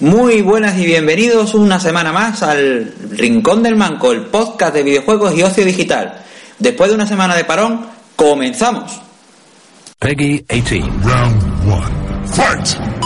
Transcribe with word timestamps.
Muy 0.00 0.42
buenas 0.42 0.78
y 0.78 0.86
bienvenidos 0.86 1.54
una 1.54 1.80
semana 1.80 2.12
más 2.12 2.44
al 2.44 2.94
Rincón 3.10 3.64
del 3.64 3.74
Manco, 3.74 4.12
el 4.12 4.26
podcast 4.26 4.72
de 4.72 4.84
videojuegos 4.84 5.36
y 5.36 5.42
ocio 5.42 5.64
digital. 5.64 6.22
Después 6.56 6.90
de 6.90 6.94
una 6.94 7.06
semana 7.06 7.34
de 7.34 7.44
parón, 7.44 7.84
comenzamos. 8.14 9.00
Peggy 9.98 10.44
18. 10.48 10.86
Round 11.02 11.42
one. 11.68 12.28
Fight! 12.28 12.97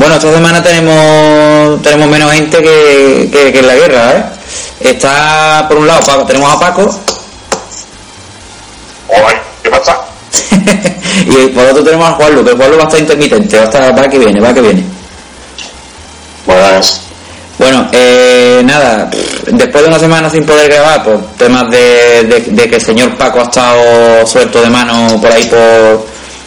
Bueno, 0.00 0.14
esta 0.14 0.32
semana 0.32 0.62
tenemos 0.62 1.82
tenemos 1.82 2.08
menos 2.08 2.32
gente 2.32 2.56
que, 2.62 3.28
que, 3.30 3.52
que 3.52 3.58
en 3.58 3.66
la 3.66 3.74
guerra, 3.74 4.12
¿eh? 4.16 4.24
Está, 4.80 5.66
por 5.68 5.76
un 5.76 5.86
lado, 5.86 6.00
Paco, 6.06 6.24
tenemos 6.24 6.50
a 6.50 6.58
Paco 6.58 6.98
Hola, 9.08 9.42
¿qué 9.62 9.68
pasa? 9.68 10.00
y 11.26 11.48
por 11.48 11.66
otro 11.66 11.84
tenemos 11.84 12.08
a 12.08 12.12
Juanlu, 12.12 12.42
que 12.42 12.52
Juanlu 12.52 12.76
va 12.78 12.84
a 12.84 12.86
estar 12.86 12.98
intermitente, 13.00 13.56
va 13.58 13.62
a 13.62 13.66
estar, 13.66 13.98
va 13.98 14.08
que 14.08 14.18
viene, 14.18 14.40
va 14.40 14.54
que 14.54 14.62
viene. 14.62 14.84
Buenas. 16.46 17.02
Bueno, 17.58 17.86
eh, 17.92 18.62
nada, 18.64 19.10
después 19.52 19.82
de 19.84 19.90
una 19.90 19.98
semana 19.98 20.30
sin 20.30 20.46
poder 20.46 20.70
grabar 20.72 21.04
por 21.04 21.20
temas 21.36 21.70
de, 21.70 22.24
de- 22.24 22.46
de 22.52 22.70
que 22.70 22.76
el 22.76 22.82
señor 22.82 23.18
Paco 23.18 23.40
ha 23.40 23.42
estado 23.42 24.26
suelto 24.26 24.62
de 24.62 24.70
mano 24.70 25.20
por 25.20 25.30
ahí 25.30 25.44
por, 25.44 26.06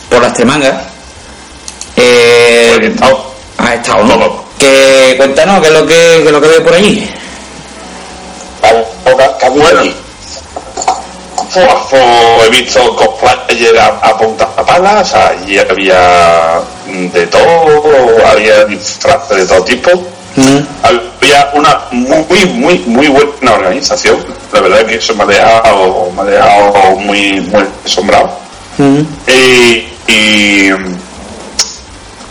por 0.10 0.24
las 0.24 0.34
tremangas, 0.34 0.74
eh, 1.98 2.96
Pues 3.58 3.70
he 3.70 3.74
estado. 3.76 4.00
ha 4.00 4.04
estado, 4.04 4.04
¿no? 4.04 4.44
Que, 4.58 5.14
cuéntanos, 5.18 5.62
¿qué 5.62 5.68
es 5.68 5.74
lo 5.74 5.86
que, 5.88 5.94
qué 5.94 6.24
es 6.26 6.32
lo 6.32 6.42
que 6.42 6.48
veo 6.48 6.64
por 6.64 6.74
allí? 6.74 7.10
Bueno, 9.50 9.82
fue- 11.52 11.68
fue- 11.90 12.46
he 12.46 12.50
visto 12.50 12.96
cosplayer 12.96 13.78
a, 13.80 13.88
a 13.88 14.18
punta 14.18 14.48
palas, 14.66 15.14
allí 15.14 15.58
había 15.60 16.62
de 16.88 17.28
todo, 17.28 17.84
había 18.26 18.66
disfraces 18.66 19.38
de 19.38 19.46
todo 19.46 19.64
tipo. 19.64 19.90
Mm, 20.36 20.58
Había 20.82 21.52
una 21.54 21.80
muy, 21.92 22.46
muy, 22.48 22.80
muy 22.88 23.08
buena 23.08 23.54
organización. 23.54 24.18
La 24.52 24.62
verdad 24.62 24.84
que 24.86 24.96
eso 24.96 25.14
me 25.14 25.24
ha 25.24 25.28
dejado, 25.28 26.10
me 26.16 26.22
ha 26.22 26.26
dejado 26.26 26.96
muy, 26.98 27.40
muy 27.42 27.64
asombrado. 27.86 28.32
mm. 28.80 29.02
Y, 29.28 29.88
y, 30.08 30.70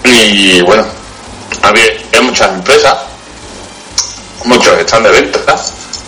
y, 0.04 0.60
bueno, 0.62 0.84
había, 1.62 1.84
había 2.08 2.22
muchas 2.22 2.48
empresas, 2.50 2.96
muchos 4.44 4.78
están 4.78 5.02
de 5.02 5.10
venta, 5.10 5.38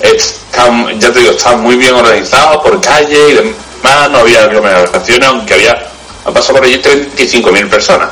están, 0.00 1.00
ya 1.00 1.12
te 1.12 1.20
digo, 1.20 1.32
están 1.32 1.60
muy 1.62 1.76
bien 1.76 1.94
organizados 1.94 2.62
por 2.62 2.80
calle 2.80 3.30
y 3.30 3.34
demás, 3.34 4.10
no 4.10 4.18
había 4.18 4.44
aglomeraciones, 4.44 5.28
aunque 5.28 5.54
había, 5.54 5.86
ha 6.24 6.30
pasado 6.30 6.54
por 6.54 6.64
allí 6.64 6.80
35.000 6.80 7.68
personas. 7.68 8.10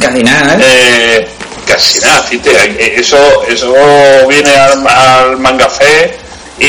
Casi 0.00 0.22
nada, 0.22 0.54
¿eh? 0.54 0.60
Eh, 0.62 1.28
casi 1.66 2.00
nada, 2.00 2.22
fíjate, 2.22 2.50
eh, 2.50 2.94
eso, 3.00 3.16
eso 3.46 3.74
viene 4.28 4.50
al, 4.50 4.86
al 4.86 5.36
mangafé 5.38 6.16
y, 6.58 6.64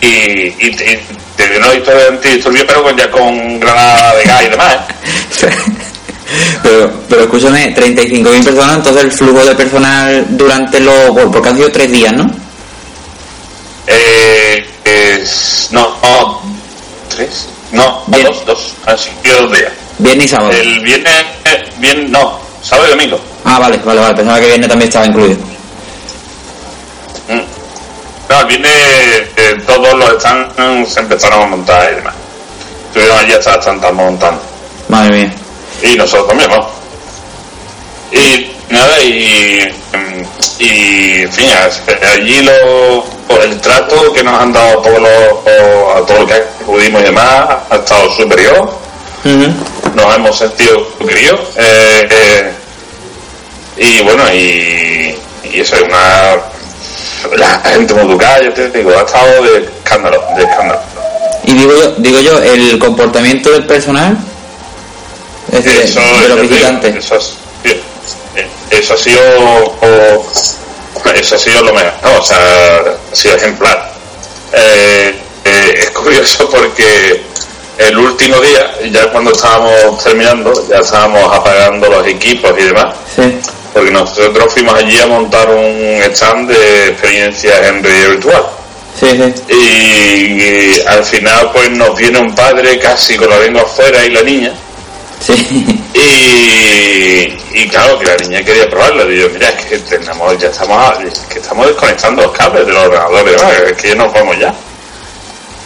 y, 0.00 0.54
y, 0.58 0.66
y 0.66 1.00
te 1.36 1.48
dio 1.48 1.58
una 1.58 1.74
historia 1.74 2.10
de 2.10 2.64
pero 2.66 2.82
con, 2.82 2.96
ya 2.96 3.10
con 3.10 3.60
granada 3.60 4.14
de 4.16 4.24
gas 4.24 4.42
y 4.42 4.48
demás. 4.48 4.74
¿eh? 4.74 5.48
Pero, 6.62 6.90
pero 7.08 7.22
escúchame, 7.24 7.74
35.000 7.74 8.44
personas, 8.44 8.76
entonces 8.76 9.04
el 9.04 9.12
flujo 9.12 9.44
de 9.44 9.54
personal 9.54 10.26
durante 10.30 10.80
los... 10.80 11.10
Porque 11.30 11.48
han 11.48 11.56
sido 11.56 11.70
tres 11.70 11.90
días, 11.92 12.12
¿no? 12.14 12.26
Eh, 13.86 14.66
es- 14.84 15.68
no, 15.70 15.94
no, 16.02 16.40
tres, 17.14 17.46
no, 17.72 18.02
Bien. 18.06 18.24
dos, 18.26 18.44
dos, 18.46 18.72
han 18.86 18.96
sido 18.98 19.42
dos 19.42 19.52
días. 19.58 19.72
Viernes 19.98 20.26
y 20.26 20.28
sábado. 20.28 20.50
El 20.52 20.80
viernes, 20.80 21.12
eh, 21.44 21.64
bien, 21.78 22.10
no, 22.10 22.38
sábado 22.62 22.88
y 22.88 22.90
domingo. 22.92 23.20
Ah, 23.44 23.58
vale, 23.58 23.76
vale, 23.84 24.00
vale, 24.00 24.14
pensaba 24.14 24.40
que 24.40 24.46
viernes 24.46 24.68
también 24.68 24.88
estaba 24.88 25.06
incluido. 25.06 25.36
Mm. 27.28 27.40
No, 28.30 28.40
el 28.40 28.46
viernes 28.46 28.72
eh, 29.36 29.62
todos 29.66 29.94
los 29.98 30.10
están 30.12 30.48
se 30.86 31.00
empezaron 31.00 31.42
a 31.42 31.46
montar 31.46 31.92
y 31.92 31.96
demás. 31.96 32.14
Estuvieron 32.88 33.18
allí 33.18 33.32
hasta 33.34 33.54
están 33.56 33.80
montando. 33.94 34.40
Madre 34.88 35.10
mía. 35.10 35.34
Y 35.82 35.96
nosotros 35.96 36.28
también, 36.28 36.50
vamos. 36.50 36.66
Y 38.12 38.50
nada, 38.70 39.00
y, 39.02 39.74
y 40.58 41.22
en 41.22 41.32
fin, 41.32 41.48
allí 42.12 42.42
lo, 42.42 43.04
el 43.42 43.60
trato 43.60 44.12
que 44.12 44.22
nos 44.22 44.40
han 44.40 44.52
dado 44.52 44.80
todos 44.82 45.00
los, 45.00 45.96
a 45.96 46.06
todo 46.06 46.20
lo 46.20 46.26
que 46.26 46.34
acudimos 46.34 47.02
y 47.02 47.04
demás 47.04 47.56
ha 47.70 47.76
estado 47.76 48.10
superior. 48.12 48.72
Nos 49.94 50.14
hemos 50.14 50.36
sentido 50.36 50.86
queridos. 50.98 51.40
Eh, 51.56 52.08
eh, 52.10 52.52
y 53.76 54.02
bueno, 54.02 54.22
y, 54.32 55.16
y 55.44 55.60
eso 55.60 55.76
es 55.76 55.82
una. 55.82 56.36
La 57.36 57.60
gente 57.70 57.94
muy 57.94 58.04
educada, 58.04 58.42
yo 58.42 58.52
te 58.52 58.68
digo, 58.68 58.90
ha 58.90 59.02
estado 59.02 59.42
de 59.42 59.64
escándalo, 59.64 60.22
de 60.36 60.42
escándalo. 60.42 60.80
Y 61.44 61.54
digo 61.54 61.72
yo, 61.72 61.94
digo 61.96 62.20
yo, 62.20 62.42
el 62.42 62.78
comportamiento 62.78 63.50
del 63.50 63.64
personal, 63.66 64.16
es 65.52 65.66
eso, 65.66 66.00
de 66.22 66.28
los 66.28 66.40
visitantes. 66.40 66.96
eso, 66.96 67.16
es- 67.16 67.34
eso 68.70 68.94
ha 68.94 68.96
sido 68.96 69.20
o- 69.80 70.26
eso 71.14 71.36
ha 71.36 71.38
sido 71.38 71.62
lo 71.62 71.74
mejor 71.74 71.92
¿no? 72.02 72.18
o 72.18 72.22
sea 72.24 72.36
ha 73.12 73.14
sido 73.14 73.36
ejemplar 73.36 73.92
Eh, 74.52 75.14
eh, 75.44 75.74
es 75.78 75.90
curioso 75.90 76.48
porque 76.48 77.22
el 77.78 77.98
último 77.98 78.40
día 78.40 78.70
ya 78.90 79.10
cuando 79.10 79.32
estábamos 79.32 80.02
terminando 80.02 80.52
ya 80.68 80.78
estábamos 80.78 81.32
apagando 81.36 81.88
los 81.88 82.06
equipos 82.06 82.52
y 82.58 82.62
demás 82.64 82.94
Sí. 83.16 83.36
porque 83.72 83.90
nosotros 83.90 84.52
fuimos 84.52 84.74
allí 84.74 84.98
a 85.00 85.06
montar 85.06 85.48
un 85.50 86.00
stand 86.12 86.48
de 86.50 86.88
experiencias 86.88 87.60
en 87.66 87.82
realidad 87.82 88.10
virtual 88.10 88.46
Sí, 88.98 89.06
sí. 89.10 89.34
y, 89.48 90.42
y 90.42 90.82
al 90.86 91.04
final 91.04 91.50
pues 91.52 91.68
nos 91.70 91.96
viene 91.96 92.18
un 92.20 92.32
padre 92.34 92.78
casi 92.78 93.16
con 93.16 93.28
la 93.28 93.38
lengua 93.40 93.62
afuera 93.62 94.04
y 94.04 94.10
la 94.10 94.22
niña 94.22 94.52
Sí. 95.26 95.66
y, 95.94 97.60
y 97.62 97.68
claro, 97.68 97.98
que 97.98 98.06
la 98.06 98.16
niña 98.16 98.42
quería 98.42 98.68
probarlo. 98.68 99.10
Y 99.10 99.20
yo, 99.20 99.28
mira, 99.30 99.48
es 99.48 99.64
que 99.66 99.78
tenemos, 99.78 100.36
ya 100.38 100.48
estamos, 100.48 100.98
es 101.04 101.18
que 101.20 101.38
estamos 101.38 101.66
desconectando 101.66 102.22
los 102.22 102.32
cables 102.32 102.66
de 102.66 102.72
los 102.72 102.84
ordenadores, 102.86 103.42
¿no? 103.42 103.50
es 103.50 103.72
que 103.80 103.88
ya 103.88 103.94
nos 103.94 104.12
vamos 104.12 104.38
ya. 104.38 104.54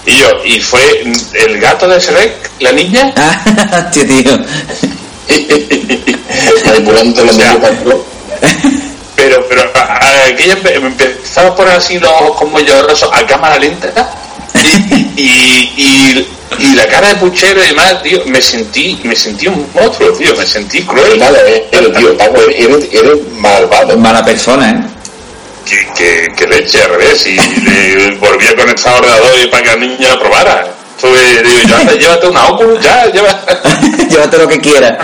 Y 0.07 0.17
yo, 0.17 0.29
y 0.45 0.61
fue 0.61 0.81
el 1.35 1.61
gato 1.61 1.87
de 1.89 1.99
Shrek, 2.01 2.51
la 2.61 2.73
niña, 2.73 3.13
Ah, 3.17 3.91
tío, 3.91 4.07
tío. 4.07 4.39
manipulando 6.65 7.27
para 7.61 7.69
el 7.69 7.97
pero, 9.17 9.45
pero 9.49 9.63
a- 9.75 9.79
a- 9.99 10.25
aquella 10.27 10.55
me 10.63 10.87
empezaba 10.87 11.49
a 11.49 11.55
poner 11.57 11.75
así 11.75 11.99
los 11.99 12.11
ojos 12.11 12.37
como 12.39 12.61
llorosos 12.61 13.11
a 13.13 13.27
cámara 13.27 13.59
lenta 13.59 14.09
y, 15.17 15.23
y, 15.23 15.73
y, 15.77 16.29
y 16.59 16.75
la 16.75 16.87
cara 16.87 17.09
de 17.09 17.15
puchero 17.17 17.63
y 17.63 17.69
demás, 17.69 18.03
tío, 18.03 18.23
me 18.27 18.41
sentí, 18.41 18.99
me 19.05 19.15
sentí 19.15 19.49
un 19.49 19.69
monstruo, 19.75 20.13
tío, 20.13 20.35
me 20.37 20.47
sentí 20.47 20.83
cruel. 20.83 21.19
Nada, 21.19 21.39
eh, 21.47 21.69
eres, 21.71 21.93
tío, 21.97 22.17
Paco, 22.17 22.41
eres, 22.51 22.89
eres 22.93 23.19
malvado. 23.33 23.97
Mala 23.99 24.25
persona, 24.25 24.71
¿eh? 24.71 24.99
que, 25.69 25.87
que, 25.95 26.35
que 26.35 26.47
leche 26.47 26.83
al 26.83 26.91
revés 26.91 27.27
y 27.27 27.37
le 27.37 28.15
volví 28.17 28.47
a 28.47 28.57
conectar 28.57 28.95
al 28.95 29.01
ordenador 29.05 29.39
y 29.43 29.47
para 29.49 29.63
que 29.63 29.69
la 29.69 29.77
niña 29.77 30.09
lo 30.09 30.21
probara 30.21 30.67
Estuve, 30.97 31.43
digo 31.43 31.61
yo 31.69 31.77
anda 31.77 31.93
llévate 31.99 32.27
una 32.27 32.47
Oculus 32.47 32.81
ya 32.83 33.07
lleva, 33.07 33.41
Llévate 34.11 34.39
lo 34.39 34.49
que 34.49 34.61
quieras. 34.61 34.95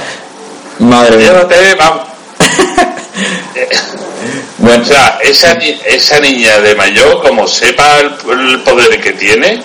Madre 0.81 1.17
mía. 1.17 1.26
llévate 1.29 1.75
vamos 1.76 2.02
Bueno, 4.58 4.82
O 4.82 4.87
sea, 4.87 5.19
esa, 5.23 5.52
esa 5.52 6.20
niña 6.20 6.58
de 6.61 6.75
mayor, 6.75 7.23
como 7.23 7.46
sepa 7.46 8.00
el, 8.00 8.14
el 8.31 8.61
poder 8.61 9.00
que 9.00 9.12
tiene, 9.12 9.62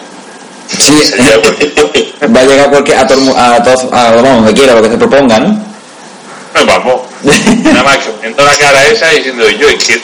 sí, 0.78 0.94
cosa. 0.94 2.28
va 2.36 2.40
a 2.42 2.46
llegar 2.46 2.72
porque 2.72 2.96
a 2.96 3.06
todo, 3.08 3.38
a 3.38 3.62
todos, 3.64 3.86
a, 3.92 4.12
vamos, 4.12 4.36
donde 4.38 4.54
quiera, 4.54 4.76
lo 4.76 4.82
que 4.82 4.90
se 4.90 4.98
proponga, 4.98 5.40
¿no? 5.40 5.48
No, 5.50 6.66
vamos. 6.66 7.02
Nada 7.64 7.84
más 7.84 7.98
que 7.98 8.30
la 8.44 8.56
cara 8.58 8.88
esa 8.88 9.14
y 9.14 9.18
diciendo 9.18 9.50
yo, 9.50 9.68
es 9.70 9.84
que, 9.84 10.02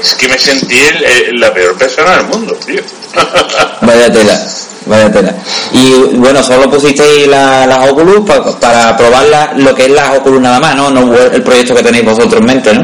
es 0.00 0.14
que 0.14 0.28
me 0.28 0.38
sentí 0.38 0.78
el- 0.78 1.04
el- 1.04 1.40
la 1.40 1.52
peor 1.52 1.76
persona 1.76 2.16
del 2.16 2.26
mundo, 2.26 2.54
tío. 2.66 2.80
Vaya 3.82 4.10
tela, 4.12 4.40
vaya 4.86 5.10
tela. 5.10 5.34
Y 5.72 5.92
bueno, 6.16 6.42
solo 6.42 6.70
pusisteis 6.70 7.26
la- 7.26 7.66
las 7.66 7.88
Oculus 7.90 8.20
pa- 8.26 8.58
para 8.60 8.96
probar 8.96 9.26
la- 9.26 9.52
lo 9.56 9.74
que 9.74 9.86
es 9.86 9.90
las 9.90 10.16
Oculus 10.18 10.40
nada 10.40 10.60
más, 10.60 10.76
¿no? 10.76 10.90
No 10.90 11.14
el 11.16 11.42
proyecto 11.42 11.74
que 11.74 11.82
tenéis 11.82 12.04
vosotros 12.04 12.40
en 12.40 12.46
mente, 12.46 12.72
¿no? 12.74 12.82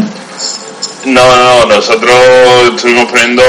No, 1.07 1.25
no, 1.25 1.67
nosotros 1.67 2.13
estuvimos 2.75 3.09
poniendo, 3.09 3.43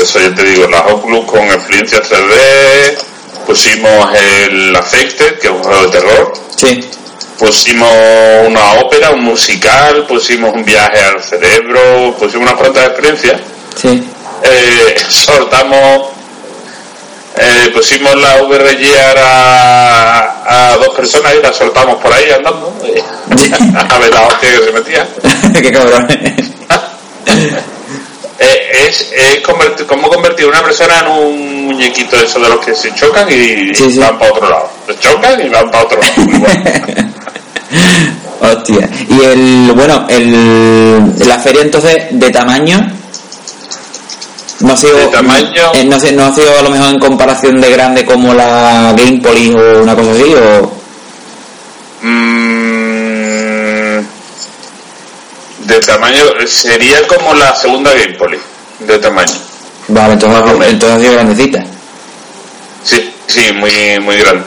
eso 0.00 0.20
ya 0.20 0.32
te 0.32 0.44
digo, 0.44 0.68
las 0.68 0.82
Oculus 0.92 1.24
con 1.24 1.40
experiencia 1.40 2.00
3D, 2.00 2.98
pusimos 3.44 4.14
el 4.14 4.76
Affected, 4.76 5.40
que 5.40 5.48
es 5.48 5.52
un 5.52 5.60
juego 5.64 5.82
de 5.82 5.90
terror, 5.90 6.32
Sí, 6.56 6.88
pusimos 7.36 7.90
una 8.46 8.74
ópera, 8.74 9.10
un 9.10 9.24
musical, 9.24 10.06
pusimos 10.06 10.54
un 10.54 10.64
viaje 10.64 11.00
al 11.00 11.20
cerebro, 11.20 12.14
pusimos 12.16 12.48
unas 12.48 12.54
cuantas 12.60 12.84
experiencias, 12.90 13.40
sí. 13.74 14.08
eh, 14.44 14.96
soltamos, 15.08 16.10
eh, 17.38 17.70
pusimos 17.72 18.14
la 18.16 18.42
VRGR 18.42 19.18
a, 19.18 20.72
a 20.72 20.76
dos 20.76 20.94
personas 20.94 21.34
y 21.38 21.42
la 21.42 21.52
soltamos 21.52 21.96
por 22.02 22.12
ahí 22.12 22.30
andando, 22.30 22.72
a 23.90 23.98
ver 23.98 24.12
la 24.12 24.22
hostia 24.22 24.50
que 24.50 24.64
se 24.64 24.72
metía. 24.72 25.06
Qué 25.62 25.72
cabrón. 25.72 26.06
Eh, 28.38 28.86
es, 28.86 29.12
es 29.16 29.40
convertir, 29.40 29.86
como 29.86 30.08
convertir 30.10 30.46
una 30.46 30.62
persona 30.62 31.00
en 31.00 31.06
un 31.08 31.64
muñequito 31.68 32.18
de 32.18 32.24
esos 32.26 32.42
de 32.42 32.48
los 32.50 32.60
que 32.64 32.74
se 32.74 32.92
chocan 32.94 33.26
y 33.30 33.74
Sí, 33.74 33.90
sí. 33.90 33.98
van 33.98 34.18
para 34.18 34.30
otro 34.32 34.50
lado. 34.50 34.70
Se 34.86 34.98
chocan 34.98 35.40
y 35.40 35.48
van 35.48 35.70
para 35.70 35.84
otro 35.84 35.98
lado. 35.98 36.12
Muy 36.18 36.38
bueno. 36.40 36.62
Hostia. 38.42 38.90
Y 39.08 39.24
el, 39.24 39.72
bueno, 39.74 40.04
el, 40.10 41.14
la 41.26 41.38
feria 41.38 41.62
entonces 41.62 41.96
de 42.10 42.30
tamaño 42.30 42.78
no 44.60 44.72
ha 44.72 44.76
sido 44.76 44.96
tamaño. 45.10 45.72
eh, 45.74 45.84
no, 45.84 45.98
sé, 46.00 46.12
no 46.12 46.26
ha 46.26 46.32
sido 46.34 46.58
a 46.58 46.62
lo 46.62 46.70
mejor 46.70 46.88
en 46.90 46.98
comparación 46.98 47.60
de 47.60 47.70
grande 47.70 48.04
como 48.04 48.32
la 48.34 48.94
Game 48.96 49.20
Police 49.20 49.54
o 49.54 49.82
una 49.82 49.94
cosa 49.94 50.10
así 50.12 50.34
o 50.34 50.76
Mm, 52.02 53.98
de 55.66 55.80
tamaño, 55.80 56.22
sería 56.46 57.06
como 57.08 57.34
la 57.34 57.54
segunda 57.54 57.92
Game 57.94 58.14
Poly, 58.14 58.38
de 58.80 58.98
tamaño. 58.98 59.32
vale 59.88 60.12
entonces, 60.12 60.68
entonces 60.68 60.96
ha 60.98 61.00
sido 61.00 61.12
grandecita 61.14 61.64
Sí, 62.84 63.12
sí, 63.26 63.52
muy, 63.52 63.98
muy 64.00 64.16
grande. 64.18 64.44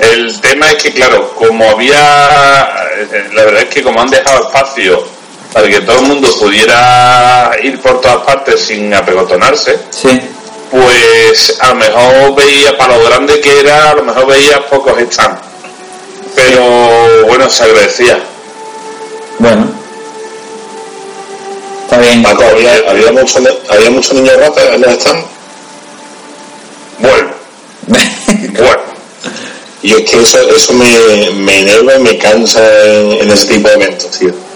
El 0.00 0.40
tema 0.40 0.70
es 0.70 0.82
que, 0.82 0.92
claro, 0.92 1.32
como 1.36 1.68
había, 1.70 2.68
eh, 2.96 3.28
la 3.34 3.44
verdad 3.44 3.62
es 3.62 3.68
que 3.68 3.82
como 3.84 4.00
han 4.00 4.10
dejado 4.10 4.46
espacio 4.46 5.04
para 5.52 5.68
que 5.68 5.80
todo 5.80 6.00
el 6.00 6.06
mundo 6.06 6.28
pudiera 6.38 7.50
ir 7.62 7.80
por 7.80 8.00
todas 8.00 8.18
partes 8.18 8.60
sin 8.60 8.92
apegotonarse, 8.94 9.78
sí 9.90 10.20
pues 10.70 11.56
a 11.60 11.68
lo 11.68 11.74
mejor 11.76 12.34
veía, 12.34 12.76
para 12.76 12.96
lo 12.96 13.04
grande 13.04 13.40
que 13.40 13.60
era, 13.60 13.90
a 13.90 13.94
lo 13.94 14.04
mejor 14.04 14.26
veía 14.26 14.66
pocos 14.68 14.94
stands. 15.10 15.40
Pero 16.34 17.26
bueno, 17.26 17.48
se 17.48 17.64
agradecía. 17.64 18.18
bueno 19.38 19.66
está 21.84 21.98
bien 21.98 22.22
Paco, 22.22 22.44
había, 22.44 22.74
había 22.86 23.12
muchos 23.12 23.42
había 23.70 23.90
muchos 23.90 24.12
niños 24.14 24.36
ratas 24.36 24.64
en 24.74 24.80
los 24.82 24.92
stands. 24.94 25.26
Bueno, 26.98 27.30
bueno. 28.58 28.88
Y 29.80 29.92
es 29.92 30.10
que 30.10 30.20
eso, 30.20 30.38
eso 30.54 30.72
me, 30.74 31.30
me 31.34 31.60
enerva 31.60 31.94
y 31.94 32.00
me 32.00 32.18
cansa 32.18 32.60
en, 32.84 33.12
en 33.12 33.30
ese 33.30 33.46
tipo 33.46 33.68
de 33.68 33.74
eventos, 33.74 34.10
tío. 34.10 34.47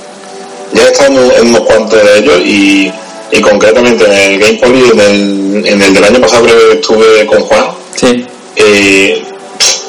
Ya 0.74 0.84
he 0.84 0.90
estado 0.90 1.32
en, 1.36 1.48
unos 1.48 1.60
cuantos 1.60 2.02
de 2.02 2.18
ellos 2.18 2.40
y, 2.44 2.92
y 3.30 3.40
concretamente 3.40 4.04
en 4.04 4.12
el 4.12 4.38
Game 4.38 4.58
Poly, 4.58 4.90
en 4.92 5.00
el, 5.00 5.66
en 5.66 5.82
el 5.82 5.94
del 5.94 6.04
año 6.04 6.20
pasado 6.20 6.46
que 6.46 6.72
estuve 6.74 7.26
con 7.26 7.40
Juan, 7.40 7.66
sí 7.94 8.26
eh, 8.56 9.22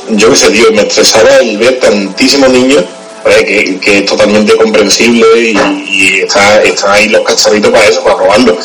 yo 0.09 0.30
qué 0.30 0.35
sé, 0.35 0.51
tío, 0.51 0.71
me 0.71 0.81
estresaba 0.81 1.38
el 1.38 1.57
ver 1.57 1.80
tantísimos 1.80 2.50
niños, 2.50 2.83
¿vale? 3.24 3.45
que, 3.45 3.80
que 3.80 3.97
es 4.00 4.06
totalmente 4.06 4.56
comprensible 4.56 5.25
y, 5.38 5.57
y 5.88 6.19
está, 6.21 6.62
están 6.62 6.91
ahí 6.91 7.09
los 7.09 7.21
cacharritos 7.21 7.71
para 7.71 7.88
eso, 7.88 8.03
para 8.03 8.18
probarlo. 8.18 8.57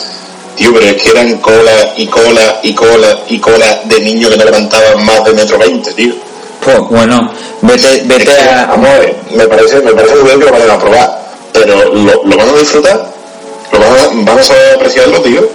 Tío, 0.56 0.75
pero 0.75 0.87
es 0.87 1.00
que 1.00 1.11
eran 1.11 1.37
cola 1.38 1.94
y 1.97 2.06
cola 2.06 2.61
y 2.62 2.75
cola 2.75 3.20
y 3.29 3.38
cola 3.38 3.81
de 3.85 4.00
niños 4.00 4.31
que 4.31 4.38
no 4.38 4.44
levantaban 4.44 5.05
más 5.05 5.25
de 5.25 5.32
metro 5.32 5.59
veinte, 5.59 5.93
tío. 5.93 6.15
Pues, 6.65 6.81
bueno 6.91 7.32
vete 7.62 7.87
Es 7.87 8.09
vete 8.09 8.25
que, 8.25 8.32
a 8.32 8.67
vamos 8.67 8.88
a 8.88 8.99
ver, 8.99 9.17
me 9.31 9.47
parece, 9.47 9.81
me 9.81 9.93
parece 9.93 10.15
muy 10.17 10.25
bien 10.25 10.41
que 10.41 10.47
lo 10.47 10.53
vayan 10.53 10.70
a 10.70 10.79
probar, 10.79 11.18
pero 11.64 11.94
lo, 11.94 12.25
lo 12.25 12.37
van 12.37 12.49
a 12.49 12.52
disfrutar, 12.58 13.06
lo 13.72 13.78
van 13.78 13.90
a, 13.90 14.31
van 14.31 14.38
a 14.38 14.43
saber 14.43 14.75
apreciarlo, 14.76 15.20
tío. 15.20 15.49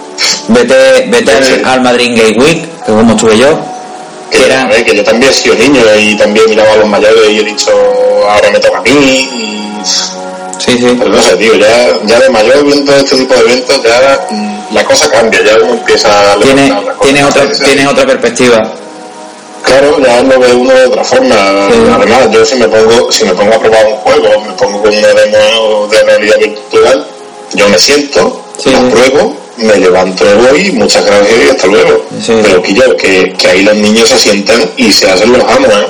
vete 0.49 1.07
vete 1.07 1.31
al, 1.31 1.65
al 1.65 1.81
Madrid 1.81 2.15
Gay 2.15 2.37
Week 2.37 2.61
que 2.85 2.91
como 2.91 3.13
estuve 3.13 3.37
yo 3.37 3.59
Que, 4.29 4.37
que 4.39 4.45
era 4.45 4.65
ver, 4.65 4.83
que 4.83 4.95
yo 4.95 5.03
también 5.03 5.31
he 5.31 5.35
sido 5.35 5.55
niño 5.55 5.81
y 5.99 6.15
también 6.17 6.49
miraba 6.49 6.73
a 6.73 6.77
los 6.77 6.87
mayores 6.89 7.29
y 7.29 7.39
he 7.39 7.43
dicho, 7.43 7.71
ahora 8.27 8.49
me 8.51 8.59
toca 8.59 8.79
a 8.79 8.81
mí. 8.81 8.89
Y... 8.89 9.81
sí 9.85 10.77
sí 10.77 10.95
Pero 10.97 11.09
no 11.09 11.21
sé, 11.21 11.35
tío, 11.37 11.55
ya, 11.55 11.99
ya 12.03 12.19
de 12.19 12.29
mayor 12.29 12.63
viendo 12.65 12.93
este 12.95 13.15
tipo 13.15 13.33
de 13.35 13.41
eventos, 13.41 13.83
ya 13.83 14.19
mm, 14.31 14.73
la 14.73 14.83
cosa 14.85 15.09
cambia, 15.11 15.41
ya 15.43 15.55
uno 15.61 15.73
empieza 15.73 16.09
a 16.33 16.35
tiene 16.39 16.67
levantar 16.67 16.95
cosas. 16.95 17.13
tienes 17.13 17.23
otra 17.25 17.65
tienes 17.65 17.87
otra 17.87 18.05
perspectiva 18.05 18.63
Claro, 19.63 19.97
ya 20.05 20.21
lo 20.23 20.39
ve 20.39 20.53
uno 20.53 20.73
de 20.73 20.85
otra 20.85 21.03
forma. 21.03 21.35
Sí. 21.71 21.79
Además, 21.95 22.31
yo 22.31 22.45
si 22.45 22.55
me 22.55 22.67
pongo, 22.67 23.11
si 23.11 23.25
me 23.25 23.33
pongo 23.33 23.53
a 23.53 23.59
probar 23.59 23.85
un 23.87 23.95
juego, 23.95 24.41
me 24.41 24.53
pongo 24.53 24.81
con 24.81 24.93
una 24.93 25.07
demo 25.07 25.87
de 25.89 26.03
realidad 26.03 26.35
virtual, 26.39 27.05
yo 27.53 27.69
me 27.69 27.77
siento, 27.79 28.41
Sí. 28.57 28.71
lo 28.71 28.89
pruebo, 28.89 29.35
me 29.57 29.77
levanto 29.77 30.25
y 30.25 30.33
voy, 30.47 30.71
muchas 30.73 31.05
gracias 31.05 31.39
y 31.45 31.49
hasta 31.49 31.67
luego. 31.67 32.05
Sí. 32.23 32.33
Pero 32.43 32.61
que 32.61 32.73
yo, 32.73 32.97
que, 32.97 33.33
que 33.33 33.47
ahí 33.47 33.63
los 33.63 33.75
niños 33.75 34.09
se 34.09 34.17
sientan 34.17 34.59
y 34.77 34.91
se 34.91 35.09
hacen 35.09 35.31
los 35.31 35.43
amos, 35.43 35.69
¿eh? 35.69 35.87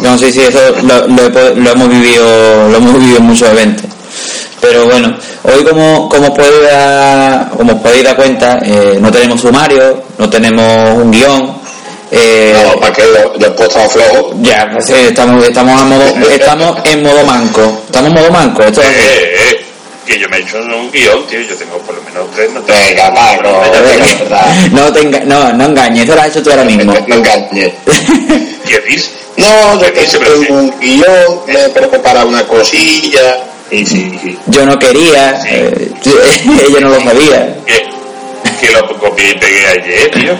No, 0.00 0.16
sí, 0.16 0.32
sí, 0.32 0.40
eso 0.42 0.60
lo, 0.82 1.06
lo 1.08 1.26
he 1.26 1.54
lo 1.56 1.70
hemos 1.72 1.88
vivido, 1.88 2.68
lo 2.70 2.76
hemos 2.76 2.98
vivido 2.98 3.18
en 3.18 3.24
muchos 3.24 3.48
eventos. 3.50 3.84
Pero 4.60 4.84
bueno, 4.86 5.16
hoy 5.42 5.64
como, 5.64 6.08
como 6.08 6.32
podéis 6.34 6.62
dar, 6.62 7.50
como 7.56 7.82
podéis 7.82 8.04
dar 8.04 8.16
cuenta, 8.16 8.58
eh, 8.62 8.98
no 9.00 9.10
tenemos 9.10 9.40
sumario, 9.40 10.02
no 10.18 10.28
tenemos 10.30 10.90
un 10.94 11.10
guion, 11.10 11.59
eh, 12.12 12.54
No, 12.66 12.80
para 12.80 12.92
que 12.92 13.02
lo- 13.06 13.32
después 13.38 13.68
estaba 13.68 13.88
flojo. 13.88 14.34
ya, 14.42 14.68
pues, 14.72 14.90
eh, 14.90 15.08
estamos, 15.08 15.46
estamos, 15.46 15.80
a 15.80 15.84
modo, 15.84 16.04
estamos 16.30 16.78
en 16.84 17.02
modo 17.02 17.24
manco, 17.24 17.82
estamos 17.86 18.08
en 18.10 18.14
modo 18.14 18.30
manco, 18.30 18.62
esto 18.62 18.80
es 18.82 18.88
así. 18.88 18.96
Eh, 18.98 19.34
eh, 19.50 19.66
que 20.06 20.18
yo 20.18 20.28
me 20.28 20.38
he 20.38 20.40
hecho 20.40 20.58
un 20.58 20.90
guion, 20.90 21.24
tío. 21.28 21.40
Yo 21.42 21.54
tengo 21.54 21.78
por 21.78 21.94
lo 21.94 22.02
menos 22.02 22.28
tres. 22.34 22.50
No 22.52 22.60
tengo- 22.62 22.78
Venga. 22.80 23.10
No, 24.72 24.92
te 24.92 25.00
enga- 25.02 25.24
no, 25.24 25.52
no 25.52 25.64
engañes, 25.66 26.04
eso 26.04 26.14
lo 26.16 26.20
has 26.22 26.28
hecho 26.28 26.42
tú 26.42 26.50
ahora 26.50 26.64
mismo. 26.64 26.92
No 27.06 27.14
engañes. 27.14 27.72
¿Qué 28.66 28.80
dices? 28.88 29.10
No, 29.36 29.80
yo 29.80 29.92
¿Qué 29.92 30.06
se 30.06 30.18
tengo 30.18 30.54
un 30.54 30.80
guion, 30.80 31.40
me 31.46 31.68
preocupo 31.68 32.02
para 32.02 32.24
una 32.24 32.42
cosilla. 32.46 33.36
Y 33.70 33.86
sí, 33.86 34.18
sí. 34.20 34.36
Yo 34.46 34.66
no 34.66 34.76
quería, 34.76 35.40
eh, 35.46 35.92
ella 36.04 36.80
no 36.80 36.88
lo 36.88 37.00
sabía. 37.00 37.56
Que, 37.64 37.86
que 38.66 38.72
lo 38.72 38.98
copié 38.98 39.30
y 39.30 39.34
pegué 39.38 39.66
ayer, 39.68 40.10
tío. 40.10 40.34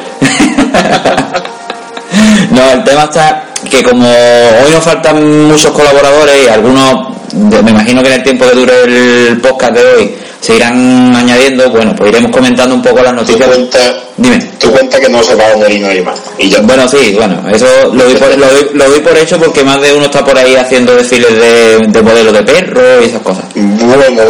No, 2.51 2.73
el 2.73 2.85
tema 2.85 3.05
está 3.05 3.45
que 3.69 3.83
como 3.83 4.09
hoy 4.09 4.71
nos 4.73 4.83
faltan 4.83 5.47
muchos 5.49 5.73
colaboradores 5.73 6.35
y 6.45 6.49
algunos, 6.49 7.09
me 7.35 7.71
imagino 7.71 8.03
que 8.03 8.09
en 8.09 8.15
el 8.15 8.23
tiempo 8.23 8.47
que 8.49 8.57
dure 8.57 8.73
el 8.85 9.41
podcast 9.41 9.75
de 9.75 9.85
hoy, 9.85 10.19
se 10.41 10.57
irán 10.57 11.15
añadiendo, 11.15 11.71
bueno, 11.71 11.95
pues 11.97 12.11
iremos 12.11 12.31
comentando 12.31 12.75
un 12.75 12.83
poco 12.83 13.03
las 13.03 13.13
Tú 13.13 13.17
noticias. 13.17 13.49
cuenta, 13.49 13.79
Dime. 14.17 14.39
tú 14.59 14.71
cuenta 14.71 14.99
que 15.01 15.09
no 15.09 15.23
se 15.23 15.35
va 15.35 15.45
a 15.45 15.53
añadir 15.53 15.81
nadie 15.83 16.03
más. 16.03 16.21
Y 16.39 16.49
ya 16.49 16.61
Bueno, 16.61 16.89
sí, 16.89 17.13
bueno, 17.17 17.43
eso 17.53 17.67
lo 17.93 18.05
doy, 18.05 18.15
por, 18.15 18.37
lo, 18.39 18.47
doy, 18.47 18.67
lo 18.75 18.89
doy 18.91 19.01
por 19.01 19.17
hecho 19.19 19.39
porque 19.39 19.63
más 19.65 19.81
de 19.81 19.93
uno 19.93 20.07
está 20.07 20.25
por 20.25 20.37
ahí 20.39 20.55
haciendo 20.57 20.95
desfiles 20.95 21.31
de, 21.39 21.79
de 21.89 22.03
modelos 22.03 22.33
de 22.33 22.43
perro 22.43 23.03
y 23.03 23.07
esas 23.07 23.23
cosas. 23.23 23.45
Bueno. 23.55 24.23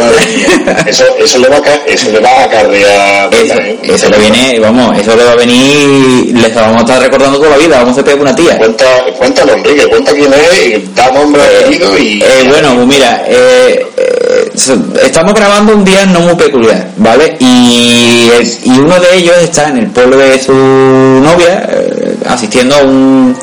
Eso, 0.85 1.03
eso, 1.19 1.39
le 1.39 1.49
va 1.49 1.57
a, 1.57 1.75
eso 1.87 2.11
le 2.11 2.19
va 2.19 2.29
a 2.29 2.43
acarrear. 2.43 3.33
Eso, 3.33 3.53
eso 3.83 4.09
le 4.09 4.17
viene, 4.17 4.59
vamos, 4.59 4.97
eso 4.99 5.15
le 5.15 5.23
va 5.23 5.31
a 5.31 5.35
venir, 5.35 6.35
les 6.35 6.53
vamos 6.53 6.77
a 6.77 6.79
estar 6.81 7.01
recordando 7.01 7.37
toda 7.37 7.51
la 7.51 7.57
vida, 7.57 7.77
vamos 7.77 7.97
a 7.97 8.03
pegar 8.03 8.19
una 8.19 8.35
tía. 8.35 8.57
Cuenta, 8.57 8.85
cuéntalo, 9.17 9.53
Enrique, 9.53 9.87
cuenta 9.87 10.11
quién 10.13 10.33
es, 10.33 10.95
da 10.95 11.11
nombre, 11.11 11.41
apellido 11.41 11.97
y. 11.97 12.21
Eh, 12.21 12.45
bueno, 12.49 12.75
pues 12.75 12.87
mira, 12.87 13.23
eh, 13.27 13.85
eh, 13.97 14.50
estamos 14.53 15.33
grabando 15.33 15.73
un 15.73 15.83
día 15.83 16.05
no 16.05 16.19
muy 16.21 16.35
peculiar, 16.35 16.89
¿vale? 16.97 17.37
Y, 17.39 18.29
y 18.63 18.69
uno 18.79 18.99
de 18.99 19.15
ellos 19.15 19.35
está 19.41 19.69
en 19.69 19.77
el 19.77 19.87
pueblo 19.87 20.17
de 20.17 20.41
su 20.41 20.53
novia 20.53 21.67
eh, 21.69 22.17
asistiendo 22.27 22.75
a 22.75 22.79
un, 22.79 23.35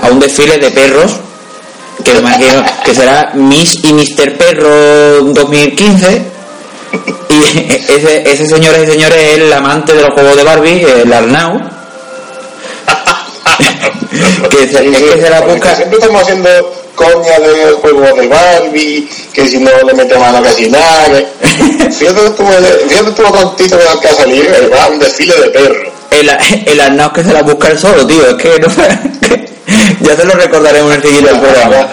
a 0.00 0.08
un 0.08 0.18
desfile 0.18 0.58
de 0.58 0.70
perros 0.70 1.12
que 2.04 2.12
me 2.12 2.20
imagino 2.20 2.64
que 2.84 2.94
será 2.94 3.32
Miss 3.34 3.78
y 3.82 3.92
Mr. 3.92 4.36
Perro 4.36 5.22
2015 5.32 6.22
y, 7.28 7.34
Y 7.34 7.84
ese, 7.88 8.30
ese 8.30 8.46
señor, 8.46 8.74
ese 8.74 8.92
señor 8.92 9.12
es 9.12 9.38
el 9.38 9.52
amante 9.52 9.92
de 9.92 10.02
los 10.02 10.14
juegos 10.14 10.36
de 10.36 10.44
Barbie, 10.44 10.82
el 10.82 11.12
Arnau. 11.12 11.60
que 14.50 14.68
se, 14.68 14.88
es 14.88 15.02
que 15.02 15.20
se 15.20 15.30
la 15.30 15.40
busca. 15.42 15.74
Siempre 15.74 15.98
estamos 15.98 16.22
haciendo 16.22 16.48
coña 16.96 17.38
de 17.38 17.72
juegos 17.80 18.16
de 18.18 18.26
Barbie, 18.26 19.08
que 19.32 19.46
si 19.48 19.58
no 19.58 19.70
le 19.86 19.94
mete 19.94 20.18
mano 20.18 20.42
casi 20.42 20.68
nada. 20.68 21.04
que- 21.08 21.26
Fíjate 21.92 22.30
tú, 22.30 22.42
el- 22.52 22.88
fíjate 22.90 23.10
tú 23.12 23.22
lo 23.22 23.30
tontito 23.30 23.78
que 23.78 23.84
acaba 23.84 24.00
de 24.10 24.14
salir, 24.14 24.44
eh, 24.46 24.70
va 24.74 24.84
a 24.84 24.88
un 24.88 24.98
desfile 24.98 25.34
de 25.36 25.48
perros. 25.50 25.92
El, 26.10 26.30
el 26.66 26.80
Arnau 26.80 27.12
que 27.12 27.22
se 27.22 27.32
la 27.32 27.42
busca 27.42 27.68
el 27.68 27.78
solo, 27.78 28.06
tío. 28.06 28.26
Es 28.28 28.34
que 28.34 28.58
no 28.58 28.68
Ya 30.00 30.16
se 30.16 30.24
lo 30.24 30.32
recordaremos 30.34 30.90
en 30.92 30.96
el 31.00 31.02
siguiente 31.06 31.34
programa. 31.34 31.88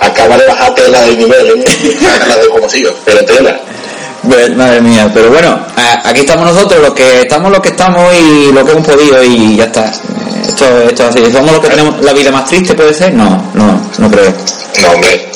Acaba, 0.00 0.36
de 0.36 0.46
bajar 0.46 0.74
tela 0.74 1.00
de 1.02 1.16
nivel, 1.16 1.46
¿eh? 1.64 1.64
Sácala 2.02 2.36
de 2.36 2.48
como 2.48 2.68
sigo, 2.68 2.90
pero 3.04 3.24
tela. 3.24 3.58
Madre 4.56 4.80
mía, 4.80 5.10
pero 5.12 5.30
bueno, 5.30 5.58
a- 5.76 6.08
aquí 6.08 6.20
estamos 6.20 6.46
nosotros, 6.52 6.80
los 6.80 6.94
que 6.94 7.20
estamos, 7.22 7.50
los 7.52 7.60
que 7.60 7.68
estamos 7.68 8.12
y 8.14 8.50
lo 8.52 8.64
que 8.64 8.72
hemos 8.72 8.86
podido 8.86 9.22
y 9.22 9.56
ya 9.56 9.64
está. 9.64 9.92
Esto, 10.48 10.66
esto 10.82 11.02
es 11.04 11.08
así. 11.08 11.32
¿Somos 11.32 11.52
los 11.52 11.60
que 11.60 11.68
tenemos 11.68 12.00
la 12.04 12.12
vida 12.12 12.30
más 12.30 12.44
triste, 12.46 12.74
puede 12.74 12.92
ser? 12.94 13.12
No, 13.14 13.24
no, 13.54 13.80
no 13.98 14.10
creo. 14.10 14.32
No, 14.82 14.90
hombre. 14.90 15.30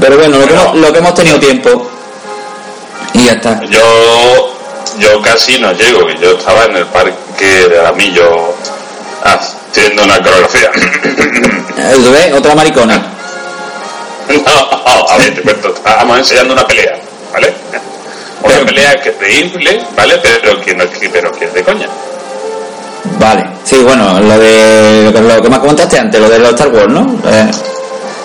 Pero 0.00 0.16
bueno, 0.16 0.38
lo 0.38 0.46
que, 0.46 0.54
hemos, 0.54 0.74
lo 0.76 0.92
que 0.92 0.98
hemos 0.98 1.14
tenido 1.14 1.38
tiempo 1.38 1.90
y 3.14 3.24
ya 3.26 3.32
está. 3.32 3.60
Yo, 3.66 4.54
yo 4.98 5.20
casi 5.22 5.58
no 5.58 5.72
llego, 5.72 6.06
que 6.06 6.16
yo 6.18 6.32
estaba 6.32 6.64
en 6.64 6.76
el 6.76 6.86
parque 6.86 7.68
de 7.68 7.78
Aramillo 7.78 8.54
haciendo 9.22 10.04
una 10.04 10.18
coreografía. 10.22 10.70
Eh, 10.74 11.92
¿Tú 12.02 12.10
ves? 12.10 12.32
Otra 12.32 12.54
maricona. 12.54 12.96
no, 14.28 15.04
a 15.08 15.16
ver, 15.18 15.34
te 15.34 15.42
cuento, 15.42 15.74
estábamos 15.74 16.18
enseñando 16.18 16.54
una 16.54 16.66
pelea, 16.66 16.98
¿vale? 17.32 17.54
Una 18.42 18.54
Pero- 18.54 18.66
pelea 18.66 19.00
que 19.00 19.10
es 19.10 19.18
de 19.20 19.40
infle, 19.40 19.86
¿vale? 19.96 20.18
Pero 20.22 20.60
que 20.60 20.74
no 20.74 20.84
pero 21.12 21.32
que 21.32 21.44
es 21.44 21.54
de 21.54 21.62
coña. 21.62 21.88
Vale, 23.18 23.44
sí, 23.64 23.76
bueno, 23.78 24.20
lo 24.20 24.38
de 24.38 25.10
lo 25.12 25.42
que, 25.42 25.48
me 25.48 25.58
comentaste 25.60 25.98
antes, 25.98 26.20
lo 26.20 26.28
de 26.28 26.38
los 26.38 26.50
Star 26.50 26.68
Wars, 26.68 26.88
¿no? 26.92 27.16
Eh, 27.26 27.50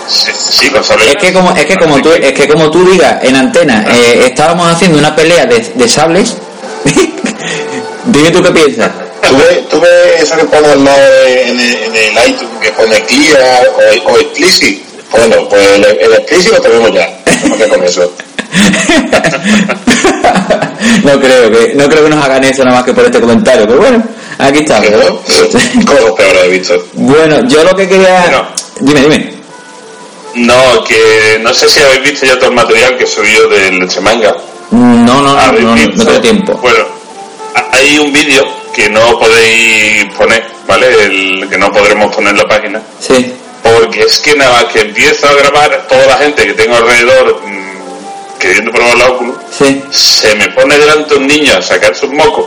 Sí, 0.09 0.31
sí, 0.33 0.71
es 1.05 1.15
que 1.17 1.33
como 1.33 1.51
es 1.51 1.65
que 1.65 1.75
como 1.75 2.01
tú 2.01 2.09
es 2.13 2.31
que 2.31 2.47
como 2.47 2.71
tú 2.71 2.89
digas 2.89 3.17
en 3.23 3.35
antena, 3.35 3.83
eh, 3.91 4.21
estábamos 4.27 4.65
haciendo 4.71 4.97
una 4.97 5.13
pelea 5.13 5.45
de, 5.45 5.59
de 5.75 5.89
sables. 5.89 6.37
Dime 8.05 8.31
tú 8.31 8.41
qué 8.41 8.51
piensas. 8.51 8.89
¿Tú 9.27 9.35
ves, 9.35 9.67
tú 9.67 9.81
ves 9.81 10.23
eso 10.23 10.37
que 10.37 10.45
pone 10.45 10.65
al 10.65 10.81
lado 10.85 10.97
de- 10.97 11.49
en, 11.49 11.59
el, 11.59 11.75
en 11.83 11.93
el 11.95 12.29
iTunes 12.29 12.53
que 12.61 12.71
pone 12.71 13.03
clear 13.03 13.67
o, 13.67 14.11
o 14.13 14.17
explicit? 14.17 14.81
Bueno, 15.11 15.49
pues 15.49 15.67
el, 15.75 15.83
el 15.85 16.13
explicit 16.13 16.53
lo 16.53 16.61
tenemos 16.61 16.89
ya. 16.93 17.09
No 17.49 17.55
te 17.55 17.67
con 17.67 17.83
eso. 17.83 18.09
no 21.03 21.19
creo 21.19 21.51
que 21.51 21.73
no 21.75 21.89
creo 21.89 22.03
que 22.05 22.09
nos 22.09 22.23
hagan 22.23 22.45
eso 22.45 22.63
nada 22.63 22.77
más 22.77 22.85
que 22.85 22.93
por 22.93 23.03
este 23.03 23.19
comentario, 23.19 23.65
pero 23.67 23.79
bueno, 23.79 24.01
aquí 24.39 24.59
está. 24.59 24.81
Pero, 24.81 25.21
Cosas 25.85 26.11
peores 26.15 26.43
he 26.43 26.47
visto. 26.49 26.83
Bueno, 26.93 27.47
yo 27.47 27.63
lo 27.63 27.75
que 27.75 27.87
quería 27.87 28.21
Bueno. 28.21 28.47
dime, 28.81 29.01
dime. 29.01 29.33
No, 30.35 30.83
que 30.83 31.39
no 31.41 31.53
sé 31.53 31.67
si 31.67 31.81
habéis 31.81 32.03
visto 32.03 32.25
ya 32.25 32.35
todo 32.37 32.49
el 32.49 32.55
material 32.55 32.95
que 32.97 33.05
he 33.05 33.07
subido 33.07 33.47
del 33.49 33.79
Leche 33.79 33.99
Manga. 34.01 34.35
No, 34.71 35.05
no, 35.05 35.21
no, 35.21 35.39
¿Habéis 35.39 35.63
no, 35.63 35.75
no, 35.75 36.05
tengo 36.05 36.21
tiempo. 36.21 36.53
Bueno, 36.61 36.85
ha- 37.55 37.75
hay 37.77 37.97
un 37.99 38.13
vídeo 38.13 38.45
que 38.75 38.87
no 38.89 39.17
podéis 39.17 40.05
poner, 40.15 40.45
¿vale? 40.67 40.87
El 41.05 41.49
que 41.49 41.57
no 41.57 41.71
podremos 41.71 42.13
poner 42.13 42.31
en 42.31 42.37
la 42.37 42.47
página. 42.47 42.81
Sí. 42.99 43.33
Porque 43.63 44.01
es 44.01 44.19
que 44.19 44.35
nada 44.35 44.51
más 44.51 44.65
que 44.65 44.81
empiezo 44.81 45.27
a 45.27 45.33
grabar, 45.33 45.87
toda 45.89 46.05
la 46.05 46.17
gente 46.17 46.45
que 46.45 46.53
tengo 46.53 46.75
alrededor 46.75 47.41
mmm, 47.43 48.37
queriendo 48.39 48.71
probar 48.71 48.95
la 48.97 49.07
Oculus, 49.07 49.37
Sí. 49.57 49.81
se 49.89 50.35
me 50.35 50.49
pone 50.49 50.77
delante 50.77 51.15
un 51.15 51.25
niño 51.25 51.53
a 51.57 51.61
sacar 51.61 51.95
sus 51.95 52.11
mocos. 52.11 52.45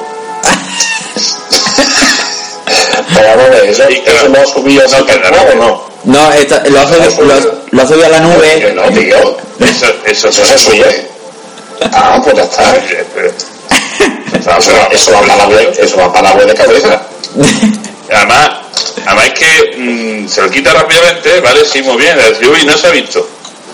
Pero 3.14 3.28
a 3.30 3.36
ver, 3.36 3.64
¿eso, 3.70 3.82
Sí, 3.88 4.00
claro. 4.04 4.18
eso 4.18 4.28
lo 4.28 4.40
has 4.40 4.48
subido 4.50 4.82
No, 4.88 5.42
o 5.42 5.54
no? 5.56 5.90
No, 6.04 6.32
esta- 6.32 6.62
lo, 6.68 6.80
ha 6.80 6.86
subido, 6.86 7.24
lo, 7.24 7.54
lo 7.70 7.82
ha 7.82 7.86
subido 7.86 8.06
a 8.06 8.08
la 8.08 8.18
Que 8.18 8.24
nube. 8.24 8.72
no, 8.74 8.82
tío. 8.98 9.36
Eso, 9.60 9.86
eso, 10.06 10.28
Eso 10.28 10.44
se 10.44 10.58
sube. 10.58 11.08
Ah, 11.92 12.20
pues 12.22 12.36
ya 12.36 12.42
está. 12.44 12.74
Eso, 14.38 14.50
eso 14.90 15.12
va 15.12 15.20
para 15.22 15.36
la 15.36 15.46
web, 15.48 15.74
eso 15.78 15.96
va 15.96 16.12
para 16.12 16.30
la 16.30 16.34
web 16.36 16.46
de 16.46 16.54
cabeza. 16.54 17.02
Además, 18.12 18.50
además 19.06 19.24
es 19.26 19.32
que 19.34 19.76
mm, 19.78 20.28
se 20.28 20.42
lo 20.42 20.50
quita 20.50 20.72
rápidamente, 20.72 21.40
¿vale? 21.40 21.64
Sí, 21.64 21.82
muy 21.82 21.96
bien. 21.96 22.16
Dice, 22.38 22.48
uy, 22.50 22.64
no 22.64 22.76
se 22.76 22.86
ha 22.86 22.90
visto. 22.90 23.26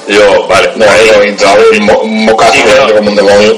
Yo, 0.09 0.47
vale. 0.47 0.71
No, 0.77 0.87
no, 0.87 1.25
y 1.25 1.29
entraba 1.29 1.57
un 1.73 1.85
mo- 1.85 1.99
un 2.01 2.25
mocazo 2.27 2.53
como 2.97 3.11
un 3.11 3.17
demonio. 3.17 3.57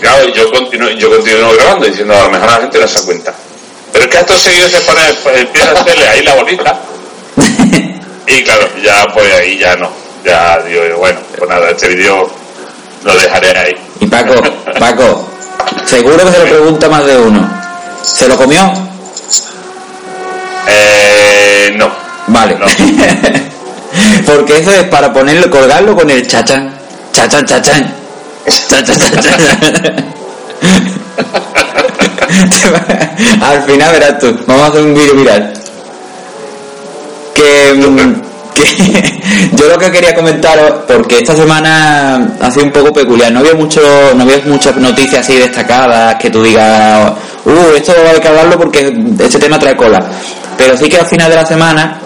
Claro, 0.00 0.28
yo 0.28 0.50
continúo, 0.50 0.90
yo 0.90 1.10
continúo 1.10 1.52
grabando 1.52 1.86
diciendo 1.86 2.14
a 2.14 2.24
lo 2.24 2.30
mejor 2.30 2.46
la 2.50 2.56
gente 2.60 2.78
no 2.78 2.88
se 2.88 2.98
da 2.98 3.04
cuenta. 3.04 3.34
Pero 3.92 4.04
es 4.04 4.10
que 4.10 4.18
acto 4.18 4.38
seguido 4.38 4.68
se 4.68 4.80
pone, 4.80 5.00
pues, 5.22 5.38
empieza 5.38 5.70
a 5.70 5.80
hacerle 5.80 6.08
ahí 6.08 6.22
la 6.22 6.34
bolita. 6.34 6.78
Y 8.30 8.44
claro, 8.44 8.68
ya 8.84 9.06
pues 9.14 9.32
ahí 9.32 9.56
ya 9.56 9.74
no. 9.76 9.90
Ya 10.22 10.58
digo, 10.58 10.82
bueno, 10.98 11.18
pues 11.36 11.48
nada, 11.48 11.70
este 11.70 11.88
vídeo 11.88 12.30
lo 13.02 13.14
dejaré 13.14 13.58
ahí. 13.58 13.74
Y 14.00 14.06
Paco, 14.06 14.34
Paco, 14.78 15.28
seguro 15.86 16.18
que 16.18 16.32
se 16.32 16.38
lo 16.38 16.44
pregunta 16.44 16.88
más 16.90 17.06
de 17.06 17.16
uno. 17.16 17.48
¿Se 18.02 18.28
lo 18.28 18.36
comió? 18.36 18.70
Eh, 20.66 21.72
no. 21.76 21.90
Vale. 22.26 22.56
No. 22.56 22.66
Porque 24.26 24.58
eso 24.58 24.72
es 24.72 24.84
para 24.84 25.10
ponerlo, 25.12 25.48
colgarlo 25.48 25.96
con 25.96 26.10
el 26.10 26.26
chachán. 26.26 26.78
Chachán, 27.12 27.46
chachán. 27.46 27.94
Al 33.40 33.62
final 33.62 33.92
verás 33.92 34.18
tú. 34.18 34.38
Vamos 34.46 34.64
a 34.64 34.66
hacer 34.68 34.82
un 34.82 34.94
vídeo 34.94 35.14
viral. 35.14 35.52
Que, 37.34 37.74
mm, 37.74 38.20
que 38.54 39.52
yo 39.56 39.68
lo 39.68 39.78
que 39.78 39.90
quería 39.90 40.14
comentaros, 40.14 40.84
porque 40.86 41.18
esta 41.18 41.34
semana 41.34 42.36
ha 42.40 42.50
sido 42.50 42.66
un 42.66 42.72
poco 42.72 42.92
peculiar, 42.92 43.32
no 43.32 43.40
había 43.40 43.54
mucho, 43.54 43.80
no 44.14 44.22
había 44.22 44.40
muchas 44.44 44.76
noticias 44.76 45.20
así 45.24 45.36
destacadas 45.36 46.16
que 46.16 46.30
tú 46.30 46.42
digas, 46.42 47.12
uh, 47.44 47.74
esto 47.76 47.92
hay 48.12 48.20
que 48.20 48.28
hablarlo 48.28 48.58
porque 48.58 48.92
este 49.20 49.38
tema 49.38 49.58
trae 49.58 49.76
cola. 49.76 50.00
Pero 50.56 50.76
sí 50.76 50.88
que 50.88 50.98
al 50.98 51.06
final 51.06 51.30
de 51.30 51.36
la 51.36 51.46
semana 51.46 52.00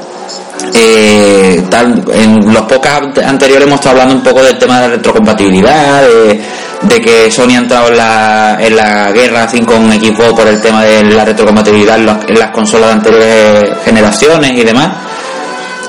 eh, 0.75 1.63
tal, 1.71 2.03
en 2.13 2.53
los 2.53 2.63
podcasts 2.63 3.19
anteriores 3.25 3.67
hemos 3.67 3.77
estado 3.81 3.93
hablando 4.01 4.15
un 4.15 4.23
poco 4.23 4.43
del 4.43 4.59
tema 4.59 4.81
de 4.81 4.89
la 4.89 4.95
retrocompatibilidad, 4.97 6.03
de, 6.03 6.41
de 6.83 7.01
que 7.01 7.31
Sony 7.31 7.51
ha 7.55 7.59
entrado 7.59 7.89
en 7.89 7.97
la, 7.97 8.59
en 8.61 8.77
la 8.77 9.13
guerra 9.13 9.45
así 9.45 9.61
con 9.61 9.91
Xbox 9.93 10.33
por 10.35 10.47
el 10.47 10.61
tema 10.61 10.83
de 10.85 11.05
la 11.05 11.25
retrocompatibilidad 11.25 11.97
en, 11.97 12.07
los- 12.07 12.17
en 12.29 12.39
las 12.39 12.51
consolas 12.51 12.89
de 12.89 12.93
anteriores 12.95 13.71
generaciones 13.85 14.51
y 14.53 14.63
demás. 14.65 14.89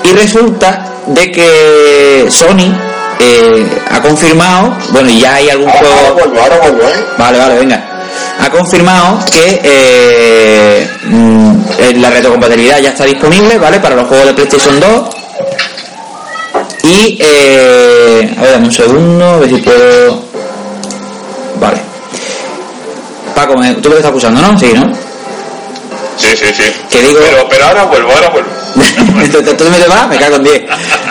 Y 0.04 0.12
resulta 0.12 0.84
de 1.06 1.30
que 1.30 2.26
Sony 2.30 2.72
eh, 3.20 3.66
ha 3.90 4.00
confirmado, 4.02 4.74
bueno, 4.90 5.08
y 5.10 5.20
ya 5.20 5.34
hay 5.34 5.48
algún 5.50 5.68
Ahora, 5.68 5.80
ahora 5.88 6.00
juego... 6.00 6.14
vuelvo, 6.18 6.40
ahora 6.42 6.56
vuelvo, 6.58 6.82
¿eh? 6.82 7.04
Vale, 7.18 7.38
vale, 7.38 7.54
venga. 7.58 7.83
Ha 8.40 8.50
confirmado 8.50 9.18
que 9.30 9.60
eh, 9.62 10.88
mm, 11.04 11.52
eh, 11.78 11.92
la 11.96 12.10
retrocompatibilidad 12.10 12.78
ya 12.80 12.90
está 12.90 13.04
disponible, 13.04 13.58
¿vale? 13.58 13.80
Para 13.80 13.94
los 13.96 14.06
juegos 14.08 14.26
de 14.26 14.34
PlayStation 14.34 14.78
2. 14.80 14.90
Y, 16.82 17.18
eh, 17.20 18.34
a 18.38 18.42
ver, 18.42 18.52
dame 18.52 18.66
un 18.66 18.72
segundo, 18.72 19.24
a 19.24 19.36
ver 19.38 19.48
si 19.50 19.56
puedo... 19.56 20.22
Vale. 21.60 21.80
Paco, 23.34 23.56
me- 23.56 23.74
tú 23.76 23.88
lo 23.88 23.96
estás 23.96 24.10
escuchando, 24.10 24.42
¿no? 24.42 24.58
Sí, 24.58 24.72
¿no? 24.74 24.92
Sí, 26.16 26.28
sí, 26.36 26.46
sí. 26.54 26.64
¿Qué 26.90 27.02
digo? 27.02 27.20
Pero, 27.20 27.48
pero 27.48 27.64
ahora 27.66 27.84
vuelvo, 27.84 28.10
ahora 28.12 28.28
vuelvo. 28.30 28.50
Entonces 29.22 29.70
me 29.70 29.78
te 29.78 29.88
vas, 29.88 30.08
me 30.08 30.16
cago 30.18 30.36
en 30.36 30.44
10. 30.44 30.62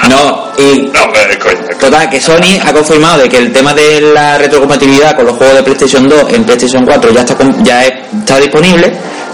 No, 0.10 0.52
y 0.58 0.90
No, 0.94 1.04
hombre, 1.04 1.40
coño. 1.40 1.63
Total, 1.84 2.10
que 2.10 2.22
Sony 2.22 2.60
ha 2.66 2.72
confirmado 2.72 3.18
de 3.24 3.28
que 3.28 3.38
el 3.38 3.52
tema 3.52 3.74
de 3.74 4.00
la 4.00 4.38
retrocompatibilidad 4.38 5.18
con 5.18 5.26
los 5.26 5.36
juegos 5.36 5.56
de 5.58 5.64
PlayStation 5.64 6.08
2 6.08 6.32
en 6.32 6.46
PlayStation 6.46 6.86
4 6.86 7.12
ya 7.12 7.22
está 7.22 7.36
ya 7.62 7.84
es- 7.84 7.94
está 8.20 8.38
disponible, 8.38 8.94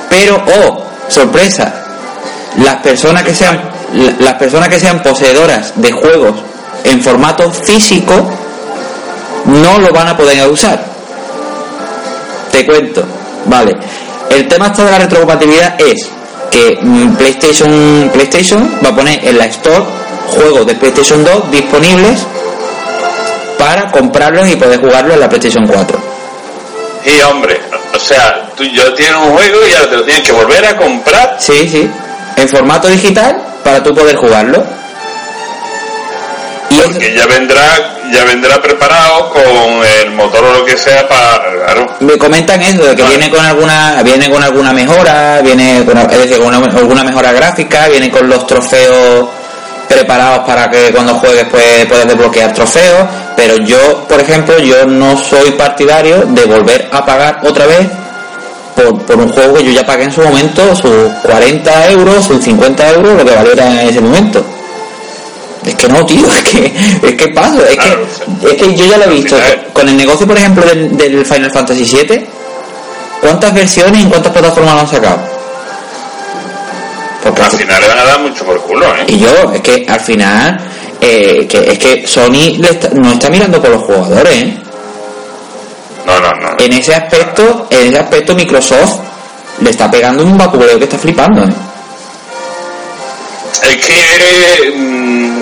pero 0.10 0.44
oh, 0.66 0.84
sorpresa, 1.08 1.72
las 2.58 2.78
personas 2.78 3.22
que 3.24 3.36
sean 3.36 3.62
la- 3.94 4.14
las 4.20 4.34
personas 4.34 4.68
que 4.68 4.80
sean 4.80 5.00
poseedoras 5.04 5.74
de 5.76 5.92
juegos 5.92 6.34
en 6.86 7.00
formato 7.04 7.52
físico 7.52 8.14
no 9.46 9.78
lo 9.78 9.92
van 9.94 10.08
a 10.08 10.18
poder 10.18 10.48
usar. 10.50 10.84
Te 12.52 12.66
cuento, 12.66 13.04
vale. 13.46 13.76
El 14.32 14.48
tema 14.48 14.68
esto 14.68 14.84
de 14.86 14.92
la 14.92 14.98
retrocompatibilidad 14.98 15.80
es 15.80 16.08
que 16.50 16.80
mm, 16.82 17.16
PlayStation 17.16 18.10
PlayStation 18.12 18.72
va 18.84 18.90
a 18.90 18.96
poner 18.96 19.24
en 19.24 19.38
la 19.38 19.46
Store 19.46 19.84
juegos 20.36 20.66
de 20.66 20.74
PlayStation 20.76 21.24
2 21.24 21.52
disponibles 21.52 22.26
para 23.60 23.92
comprarlos 23.92 24.48
y 24.50 24.56
poder 24.56 24.80
jugarlos 24.80 25.14
en 25.14 25.20
la 25.20 25.30
PlayStation 25.30 25.68
4. 25.68 26.00
Y 27.06 27.22
hombre, 27.22 27.62
o 27.96 28.00
sea, 28.00 28.50
tú 28.56 28.64
ya 28.64 28.92
tienes 28.96 29.16
un 29.16 29.34
juego 29.34 29.58
y 29.70 29.74
ahora 29.76 29.90
te 29.90 29.96
lo 29.98 30.04
tienes 30.04 30.24
que 30.24 30.32
volver 30.32 30.66
a 30.66 30.76
comprar. 30.78 31.36
Sí, 31.40 31.70
sí. 31.70 31.90
En 32.38 32.50
formato 32.50 32.88
digital 32.88 33.42
para 33.64 33.84
tú 33.84 33.94
poder 33.94 34.16
jugarlo. 34.16 34.64
Y 36.70 36.80
es- 36.80 36.86
Porque 36.86 37.14
ya 37.16 37.26
vendrá, 37.26 37.62
ya 38.12 38.24
vendrá 38.26 38.62
preparado 38.62 39.30
con 39.32 39.44
el 40.02 40.12
motor 40.12 40.44
o 40.44 40.54
lo 40.60 40.66
que 40.66 40.78
sea 40.78 41.08
para. 41.08 41.40
Claro. 41.66 41.88
me 42.00 42.18
comentan 42.18 42.62
eso 42.62 42.84
de 42.84 42.96
que 42.96 43.04
Vale. 43.04 43.18
viene 43.18 43.32
con 43.32 43.46
alguna 43.46 44.02
viene 44.04 44.30
con 44.32 44.42
alguna 44.42 44.74
mejora 44.74 45.40
viene 45.44 45.84
con, 45.86 45.98
es 46.00 46.08
decir 46.18 46.40
con 46.40 46.48
una- 46.56 46.66
alguna 46.80 47.04
mejora 47.04 47.32
gráfica 47.32 47.88
viene 47.90 48.10
con 48.10 48.28
los 48.28 48.48
trofeos 48.48 49.28
preparados 49.88 50.40
para 50.48 50.68
que 50.70 50.92
cuando 50.92 51.14
juegues 51.16 51.46
pues 51.52 51.86
puedas 51.86 52.08
desbloquear 52.08 52.54
trofeos 52.54 53.06
pero 53.40 53.56
yo 53.64 54.06
por 54.10 54.20
ejemplo 54.20 54.60
yo 54.60 54.86
no 54.86 55.16
soy 55.18 55.52
partidario 55.52 56.26
de 56.26 56.44
volver 56.44 56.90
a 56.92 57.06
pagar 57.06 57.40
otra 57.46 57.66
vez 57.68 57.88
por, 58.76 59.02
por 59.04 59.16
un 59.16 59.30
juego 59.30 59.54
que 59.54 59.64
yo 59.64 59.72
ya 59.72 59.86
pagué 59.86 60.04
en 60.04 60.12
su 60.12 60.22
momento 60.22 60.76
sus 60.76 61.08
40 61.24 61.92
euros 61.92 62.26
sus 62.26 62.44
50 62.44 62.90
euros 62.96 63.14
lo 63.14 63.26
que 63.26 63.34
valiera 63.34 63.82
en 63.82 63.88
ese 63.88 64.02
momento 64.02 64.44
es 65.66 65.76
que 65.76 65.88
no, 65.88 66.06
tío, 66.06 66.26
es 66.36 66.44
que, 66.44 66.74
es 67.04 67.16
que 67.16 67.28
paso, 67.30 67.64
es 67.66 67.76
Claro, 67.76 68.08
que, 68.42 68.48
es 68.48 68.54
que 68.56 68.76
yo 68.76 68.86
ya 68.86 68.98
lo 68.98 69.04
he 69.04 69.10
visto. 69.10 69.36
Con 69.74 69.90
el 69.90 69.98
negocio, 69.98 70.26
por 70.26 70.38
ejemplo, 70.38 70.66
del, 70.66 70.96
del 70.96 71.26
Final 71.26 71.52
Fantasy 71.52 71.84
VII, 71.84 72.26
¿cuántas 73.20 73.54
versiones 73.54 74.00
y 74.00 74.04
en 74.04 74.10
cuántas 74.10 74.32
plataformas 74.32 74.74
lo 74.76 74.80
han 74.80 74.88
sacado? 74.88 75.20
Porque 77.22 77.42
Al 77.42 77.52
final 77.52 77.82
le 77.82 77.88
van 77.90 78.00
a 78.00 78.04
dar 78.06 78.20
mucho 78.22 78.46
por 78.46 78.62
culo, 78.62 78.86
¿eh? 78.96 79.04
y 79.08 79.20
yo, 79.20 79.52
es 79.54 79.60
que 79.60 79.86
al 79.88 80.00
final, 80.00 80.60
eh, 81.02 81.48
que, 81.50 81.72
es 81.72 81.78
que 81.80 82.08
Sony 82.08 82.58
le 82.60 82.70
está- 82.72 82.90
no 82.90 83.12
está 83.12 83.30
mirando 83.30 83.62
por 83.62 83.72
los 83.72 83.84
jugadores, 83.84 84.34
¿eh? 84.36 84.58
No, 86.06 86.20
no, 86.20 86.32
no. 86.32 86.50
En 86.58 86.74
ese 86.74 86.94
aspecto, 86.96 87.68
en 87.70 87.88
ese 87.88 88.00
aspecto 88.00 88.36
Microsoft 88.36 89.00
le 89.62 89.70
está 89.70 89.90
pegando 89.92 90.24
un 90.24 90.38
vaculeo 90.38 90.78
que 90.78 90.86
está 90.86 90.98
flipando, 90.98 91.44
¿eh? 91.44 91.54
Es 93.64 93.86
que 93.86 94.72
mm, 94.76 95.42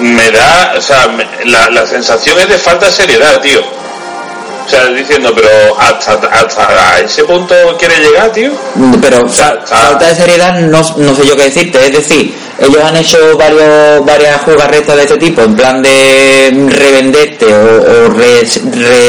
me 0.00 0.30
da, 0.30 0.74
o 0.78 0.80
sea, 0.80 1.06
me- 1.08 1.26
la, 1.50 1.68
la 1.70 1.86
sensación 1.86 2.38
es 2.38 2.48
de 2.48 2.58
falta 2.58 2.86
de 2.86 2.92
seriedad, 2.92 3.40
tío. 3.40 3.60
O 3.60 4.68
sea, 4.70 4.86
diciendo, 4.86 5.32
pero 5.34 5.48
hasta, 5.78 6.12
hasta 6.30 7.00
ese 7.00 7.24
punto 7.24 7.54
quiere 7.78 7.98
llegar, 7.98 8.30
tío. 8.32 8.52
pero 9.00 9.28
sea, 9.28 9.60
falta 9.66 10.06
de 10.06 10.14
seriedad 10.14 10.54
no, 10.60 10.80
no 10.96 11.14
sé 11.14 11.26
yo 11.26 11.36
qué 11.36 11.44
decirte 11.44 11.84
es 11.86 11.92
decir 11.92 12.34
ellos 12.62 12.82
han 12.82 12.96
hecho 12.96 13.18
varios 13.36 14.04
varias 14.06 14.40
jugarretas 14.42 14.96
de 14.96 15.02
este 15.02 15.16
tipo 15.18 15.42
en 15.42 15.54
plan 15.56 15.82
de 15.82 16.68
revenderte 16.70 17.46
o, 17.46 18.06
o 18.06 18.08
re- 18.10 18.46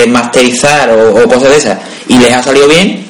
remasterizar 0.03 0.89
o, 0.89 1.23
o 1.23 1.27
cosas 1.27 1.49
de 1.49 1.57
esas 1.57 1.77
y 2.07 2.17
les 2.17 2.31
ha 2.33 2.41
salido 2.43 2.67
bien 2.67 3.07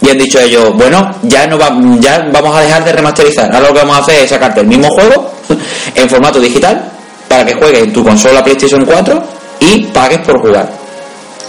y 0.00 0.10
han 0.10 0.18
dicho 0.18 0.40
ellos 0.40 0.72
bueno 0.74 1.14
ya 1.22 1.46
no 1.46 1.58
va, 1.58 1.70
ya 2.00 2.26
vamos 2.32 2.56
a 2.56 2.60
dejar 2.62 2.84
de 2.84 2.92
remasterizar. 2.92 3.46
Ahora 3.54 3.68
lo 3.68 3.74
que 3.74 3.80
vamos 3.80 3.96
a 3.96 4.00
hacer 4.00 4.20
es 4.24 4.30
sacarte 4.30 4.60
el 4.60 4.66
mismo 4.66 4.88
juego 4.90 5.32
en 5.94 6.08
formato 6.08 6.40
digital 6.40 6.90
para 7.28 7.44
que 7.44 7.54
juegues 7.54 7.82
en 7.82 7.92
tu 7.92 8.02
consola 8.04 8.42
PlayStation 8.42 8.84
4 8.84 9.22
y 9.60 9.84
pagues 9.86 10.20
por 10.20 10.40
jugar. 10.40 10.68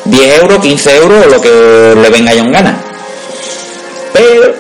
10 0.06 0.42
euros 0.42 0.60
15 0.60 0.96
euros 0.98 1.26
o 1.26 1.30
lo 1.30 1.40
que 1.42 1.94
le 2.02 2.10
venga 2.10 2.34
ya 2.34 2.42
en 2.42 2.52
gana 2.52 2.78
pero 4.12 4.54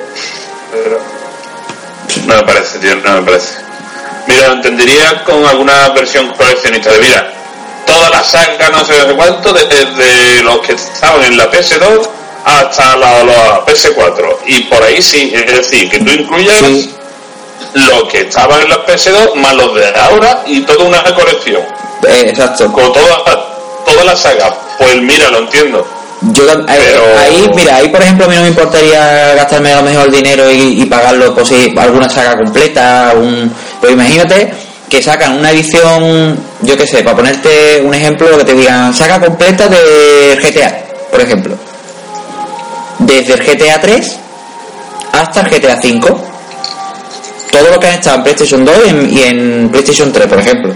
No 2.28 2.36
me 2.36 2.44
parece, 2.44 2.69
tío, 2.80 2.96
no 2.96 3.14
me 3.16 3.22
parece. 3.24 3.50
Mira, 4.28 4.48
lo 4.50 4.54
entendería 4.56 5.24
con 5.24 5.46
alguna 5.46 5.90
versión 5.90 6.30
coleccionista 6.34 6.92
de 6.92 7.00
mira. 7.00 7.34
Toda 7.86 8.10
la 8.10 8.24
saga, 8.24 8.70
no 8.70 8.86
sé 8.86 8.98
no 9.00 9.08
sé 9.10 9.16
cuánto, 9.16 9.52
desde 9.54 9.86
desde 9.86 10.44
los 10.44 10.60
que 10.60 10.74
estaban 10.74 11.24
en 11.24 11.38
la 11.38 11.50
PS2 11.50 12.08
hasta 12.46 12.96
la, 12.98 13.24
la 13.24 13.66
PS4. 13.66 14.38
Y 14.46 14.62
por 14.64 14.82
ahí 14.84 15.02
sí, 15.02 15.32
es 15.34 15.46
decir, 15.48 15.90
que 15.90 16.00
tú 16.00 16.12
incluyas 16.12 16.58
Sí. 16.60 16.94
los 17.74 18.04
que 18.10 18.22
estaban 18.22 18.62
en 18.62 18.70
la 18.70 18.86
PS2 18.86 19.36
más 19.36 19.54
los 19.56 19.74
de 19.76 19.88
ahora 20.00 20.44
y 20.46 20.62
toda 20.62 20.86
una 20.86 21.04
colección. 21.16 21.62
Eh, 22.08 22.26
exacto. 22.30 22.72
Con 22.72 22.92
toda, 22.94 23.24
toda 23.86 24.04
la 24.04 24.16
saga. 24.16 24.54
Pues 24.78 24.96
mira, 25.02 25.30
lo 25.30 25.40
entiendo. 25.40 25.86
Yo 26.22 26.44
eh, 26.44 26.56
Pero- 26.68 27.18
ahí, 27.18 27.50
mira, 27.56 27.78
ahí 27.78 27.88
por 27.90 28.02
ejemplo 28.02 28.26
a 28.26 28.30
mí 28.30 28.36
no 28.36 28.42
me 28.42 28.50
importaría 28.50 29.36
gastarme 29.36 29.72
a 29.72 29.78
lo 29.78 29.84
mejor 29.84 30.12
dinero 30.12 30.52
y, 30.52 30.82
y 30.82 30.86
pagarlo 30.86 31.34
por 31.34 31.46
si 31.48 31.74
alguna 31.78 32.10
saga 32.10 32.36
completa, 32.36 33.14
un, 33.16 33.50
pero 33.80 33.94
imagínate 33.94 34.52
que 34.90 35.02
sacan 35.02 35.38
una 35.38 35.52
edición, 35.52 36.38
yo 36.62 36.76
qué 36.76 36.86
sé, 36.88 37.04
para 37.04 37.16
ponerte 37.16 37.82
un 37.86 37.94
ejemplo, 37.94 38.38
que 38.38 38.44
te 38.44 38.54
digan 38.54 38.94
saga 38.94 39.20
completa 39.20 39.68
de 39.68 40.38
GTA, 40.42 40.78
por 41.12 41.22
ejemplo. 41.22 41.56
Desde 42.98 43.34
el 43.36 43.40
GTA 43.44 43.80
3 43.80 44.16
hasta 45.14 45.42
el 45.42 45.48
GTA 45.50 45.78
5. 45.82 46.26
Todo 47.52 47.72
lo 47.72 47.80
que 47.80 47.88
han 47.88 47.94
estado 47.96 48.18
en 48.18 48.24
PlayStation 48.24 48.66
2 48.66 48.76
y 48.86 48.90
en, 48.90 49.18
y 49.18 49.22
en 49.24 49.70
PlayStation 49.70 50.12
3, 50.12 50.28
por 50.28 50.40
ejemplo. 50.40 50.74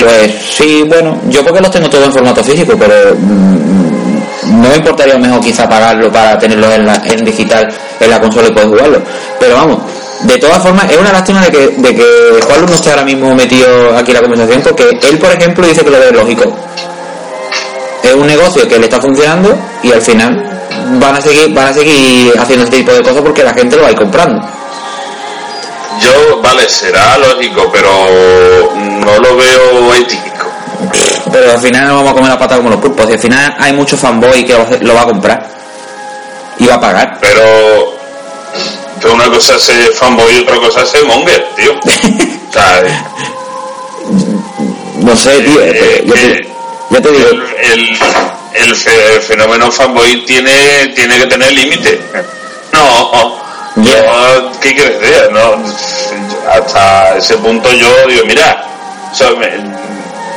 Pues 0.00 0.32
sí, 0.56 0.84
bueno, 0.86 1.20
yo 1.28 1.42
porque 1.44 1.60
los 1.60 1.70
tengo 1.70 1.90
todos 1.90 2.04
en 2.06 2.12
formato 2.12 2.44
físico, 2.44 2.74
pero 2.78 3.16
mm, 3.18 3.79
no 4.50 4.68
me 4.68 4.76
importaría 4.76 5.16
mejor 5.16 5.40
quizá 5.40 5.68
pagarlo 5.68 6.10
para 6.10 6.38
tenerlo 6.38 6.72
en, 6.72 6.86
la, 6.86 7.02
en 7.04 7.24
digital 7.24 7.68
en 7.98 8.10
la 8.10 8.20
consola 8.20 8.48
y 8.48 8.52
poder 8.52 8.68
jugarlo. 8.68 9.02
Pero 9.38 9.54
vamos, 9.54 9.78
de 10.22 10.38
todas 10.38 10.62
formas, 10.62 10.90
es 10.90 10.98
una 10.98 11.12
lástima 11.12 11.40
de 11.42 11.50
que, 11.50 11.68
de 11.68 11.94
que 11.94 12.40
Juan 12.46 12.66
no 12.66 12.72
esté 12.72 12.90
ahora 12.90 13.04
mismo 13.04 13.34
metido 13.34 13.96
aquí 13.96 14.12
la 14.12 14.20
conversación, 14.20 14.62
porque 14.62 14.98
él, 15.02 15.18
por 15.18 15.32
ejemplo, 15.32 15.66
dice 15.66 15.82
que 15.82 15.90
lo 15.90 15.98
ve 15.98 16.10
lógico. 16.12 16.44
Es 18.02 18.14
un 18.14 18.26
negocio 18.26 18.66
que 18.68 18.78
le 18.78 18.84
está 18.84 19.00
funcionando 19.00 19.56
y 19.82 19.92
al 19.92 20.02
final 20.02 20.50
van 20.98 21.16
a 21.16 21.20
seguir, 21.20 21.54
van 21.54 21.68
a 21.68 21.72
seguir 21.72 22.32
haciendo 22.38 22.64
este 22.64 22.78
tipo 22.78 22.92
de 22.92 23.02
cosas 23.02 23.22
porque 23.22 23.42
la 23.42 23.54
gente 23.54 23.76
lo 23.76 23.82
va 23.82 23.88
a 23.88 23.92
ir 23.92 23.98
comprando. 23.98 24.42
Yo, 26.00 26.40
vale, 26.42 26.68
será 26.68 27.18
lógico, 27.18 27.70
pero 27.72 27.88
no 28.74 29.18
lo 29.18 29.36
veo 29.36 29.94
ético. 29.94 30.49
Pero 31.32 31.52
al 31.52 31.58
final 31.60 31.88
no 31.88 31.96
vamos 31.96 32.10
a 32.12 32.14
comer 32.14 32.30
la 32.30 32.38
pata 32.38 32.56
como 32.56 32.70
los 32.70 32.80
pulpos. 32.80 33.08
Y 33.08 33.12
al 33.12 33.18
final 33.18 33.56
hay 33.58 33.72
mucho 33.72 33.96
fanboy 33.96 34.44
que 34.44 34.54
lo 34.80 34.94
va 34.94 35.02
a 35.02 35.06
comprar 35.06 35.48
y 36.58 36.66
va 36.66 36.74
a 36.74 36.80
pagar. 36.80 37.18
Pero, 37.20 37.94
una 39.12 39.24
cosa 39.30 39.56
es 39.56 39.62
ser 39.62 39.92
fanboy 39.92 40.34
y 40.36 40.40
otra 40.40 40.56
cosa 40.56 40.82
es 40.82 40.88
ser 40.90 41.04
monger, 41.04 41.46
tío. 41.56 41.72
O 42.50 42.52
sea, 42.52 42.82
No 44.96 45.16
sé, 45.16 45.40
tío. 45.40 45.60
Eh, 45.62 46.02
yo, 46.04 46.14
te, 46.14 46.26
eh, 46.32 46.48
yo 46.90 47.00
te 47.02 47.10
digo. 47.12 47.28
el, 47.30 47.72
el, 47.72 47.98
el 48.54 48.74
fe- 48.76 49.14
el 49.14 49.20
fenómeno 49.22 49.70
fanboy 49.70 50.24
tiene, 50.26 50.88
tiene 50.96 51.16
que 51.18 51.26
tener 51.26 51.52
límite. 51.52 52.00
No, 52.72 53.38
yo, 53.76 54.52
¿qué 54.60 54.74
quieres 54.74 55.00
decir? 55.00 55.30
No, 55.30 55.62
hasta 56.52 57.16
ese 57.16 57.36
punto 57.36 57.72
yo 57.72 57.86
digo, 58.08 58.24
mira, 58.26 58.64
o 59.12 59.14
sea, 59.14 59.30
me- 59.30 59.89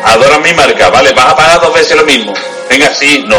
adora 0.05 0.39
mi 0.39 0.53
marca, 0.53 0.89
vale, 0.89 1.11
vas 1.13 1.27
a 1.31 1.35
pagar 1.35 1.61
dos 1.61 1.73
veces 1.73 1.95
lo 1.97 2.03
mismo. 2.05 2.33
Venga, 2.69 2.89
sí, 2.93 3.23
no, 3.27 3.37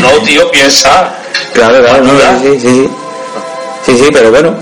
no, 0.00 0.10
tío, 0.24 0.50
piensa. 0.50 1.12
Claro, 1.52 1.82
claro, 1.82 2.02
no, 2.04 2.12
sí, 2.40 2.60
sí, 2.60 2.60
sí. 2.60 2.88
Sí, 3.86 3.98
sí, 3.98 4.10
pero 4.12 4.30
bueno. 4.30 4.54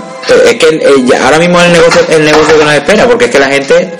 Es 0.45 0.55
que 0.55 0.67
eh, 0.69 1.17
ahora 1.23 1.39
mismo 1.39 1.59
es 1.59 1.65
el 1.67 1.73
negocio, 1.73 2.01
el 2.09 2.25
negocio 2.25 2.57
que 2.57 2.63
nos 2.65 2.73
espera, 2.73 3.05
porque 3.07 3.25
es 3.25 3.31
que 3.31 3.39
la 3.39 3.47
gente. 3.47 3.97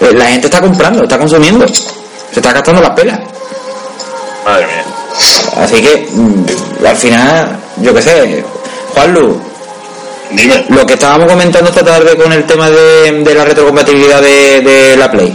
eh, 0.00 0.12
La 0.12 0.26
gente 0.26 0.46
está 0.46 0.60
comprando, 0.60 1.02
está 1.02 1.18
consumiendo. 1.18 1.66
Se 1.68 2.40
está 2.40 2.52
gastando 2.52 2.82
las 2.82 2.90
pelas. 2.90 3.18
Madre 4.44 4.66
mía. 4.66 4.84
Así 5.62 5.80
que, 5.82 6.08
mm, 6.12 6.86
al 6.86 6.96
final, 6.96 7.56
yo 7.78 7.94
qué 7.94 8.02
sé, 8.02 8.44
Juanlu, 8.94 9.40
Dime. 10.30 10.64
lo 10.70 10.84
que 10.86 10.94
estábamos 10.94 11.30
comentando 11.30 11.70
esta 11.70 11.84
tarde 11.84 12.16
con 12.16 12.32
el 12.32 12.44
tema 12.44 12.68
de, 12.70 13.12
de 13.22 13.34
la 13.34 13.44
retrocompatibilidad 13.44 14.20
de, 14.20 14.60
de 14.60 14.96
la 14.96 15.10
Play, 15.10 15.34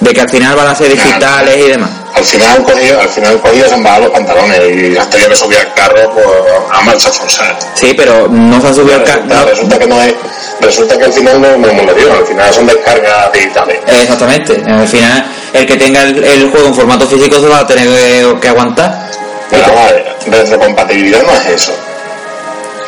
de 0.00 0.12
que 0.12 0.20
al 0.20 0.28
final 0.30 0.56
van 0.56 0.68
a 0.68 0.74
ser 0.74 0.90
digitales 0.90 1.56
y 1.56 1.68
demás. 1.70 1.90
Al 2.14 2.24
final 2.24 2.56
han 2.58 2.64
cogido, 2.64 3.00
al 3.00 3.08
final 3.08 3.40
cogido 3.40 3.68
se 3.68 3.74
han 3.74 3.82
bajado 3.82 4.02
los 4.04 4.12
pantalones 4.12 4.60
y 4.76 4.96
hasta 4.96 5.16
yo 5.18 5.28
me 5.30 5.34
subí 5.36 5.56
al 5.56 5.72
carro 5.72 6.10
pues, 6.12 6.26
a 6.70 6.80
marcha 6.82 7.10
forzada. 7.10 7.58
Sí, 7.74 7.94
pero 7.96 8.28
no 8.28 8.60
se 8.60 8.66
han 8.66 8.74
subido 8.74 8.98
Resulta, 8.98 9.34
carro. 9.34 9.48
resulta 9.48 9.78
que 9.78 9.86
no 9.86 10.02
es, 10.02 10.14
resulta 10.60 10.98
que 10.98 11.04
al 11.06 11.12
final 11.12 11.40
no, 11.40 11.56
no 11.56 11.66
es 11.66 11.72
emulación, 11.72 12.12
al 12.16 12.26
final 12.26 12.52
son 12.54 12.66
descargas 12.66 13.32
digitales. 13.32 13.78
Exactamente, 13.86 14.62
al 14.66 14.86
final 14.88 15.24
el 15.54 15.66
que 15.66 15.76
tenga 15.76 16.02
el, 16.02 16.22
el 16.22 16.50
juego 16.50 16.66
en 16.66 16.74
formato 16.74 17.06
físico 17.06 17.40
se 17.40 17.46
va 17.48 17.60
a 17.60 17.66
tener 17.66 17.86
que, 17.88 18.36
que 18.42 18.48
aguantar. 18.48 19.08
Pero 19.50 19.62
vamos 19.62 19.80
a 19.80 19.92
ver, 19.92 20.16
retrocompatibilidad 20.26 21.22
no 21.22 21.32
es 21.32 21.46
eso. 21.46 21.72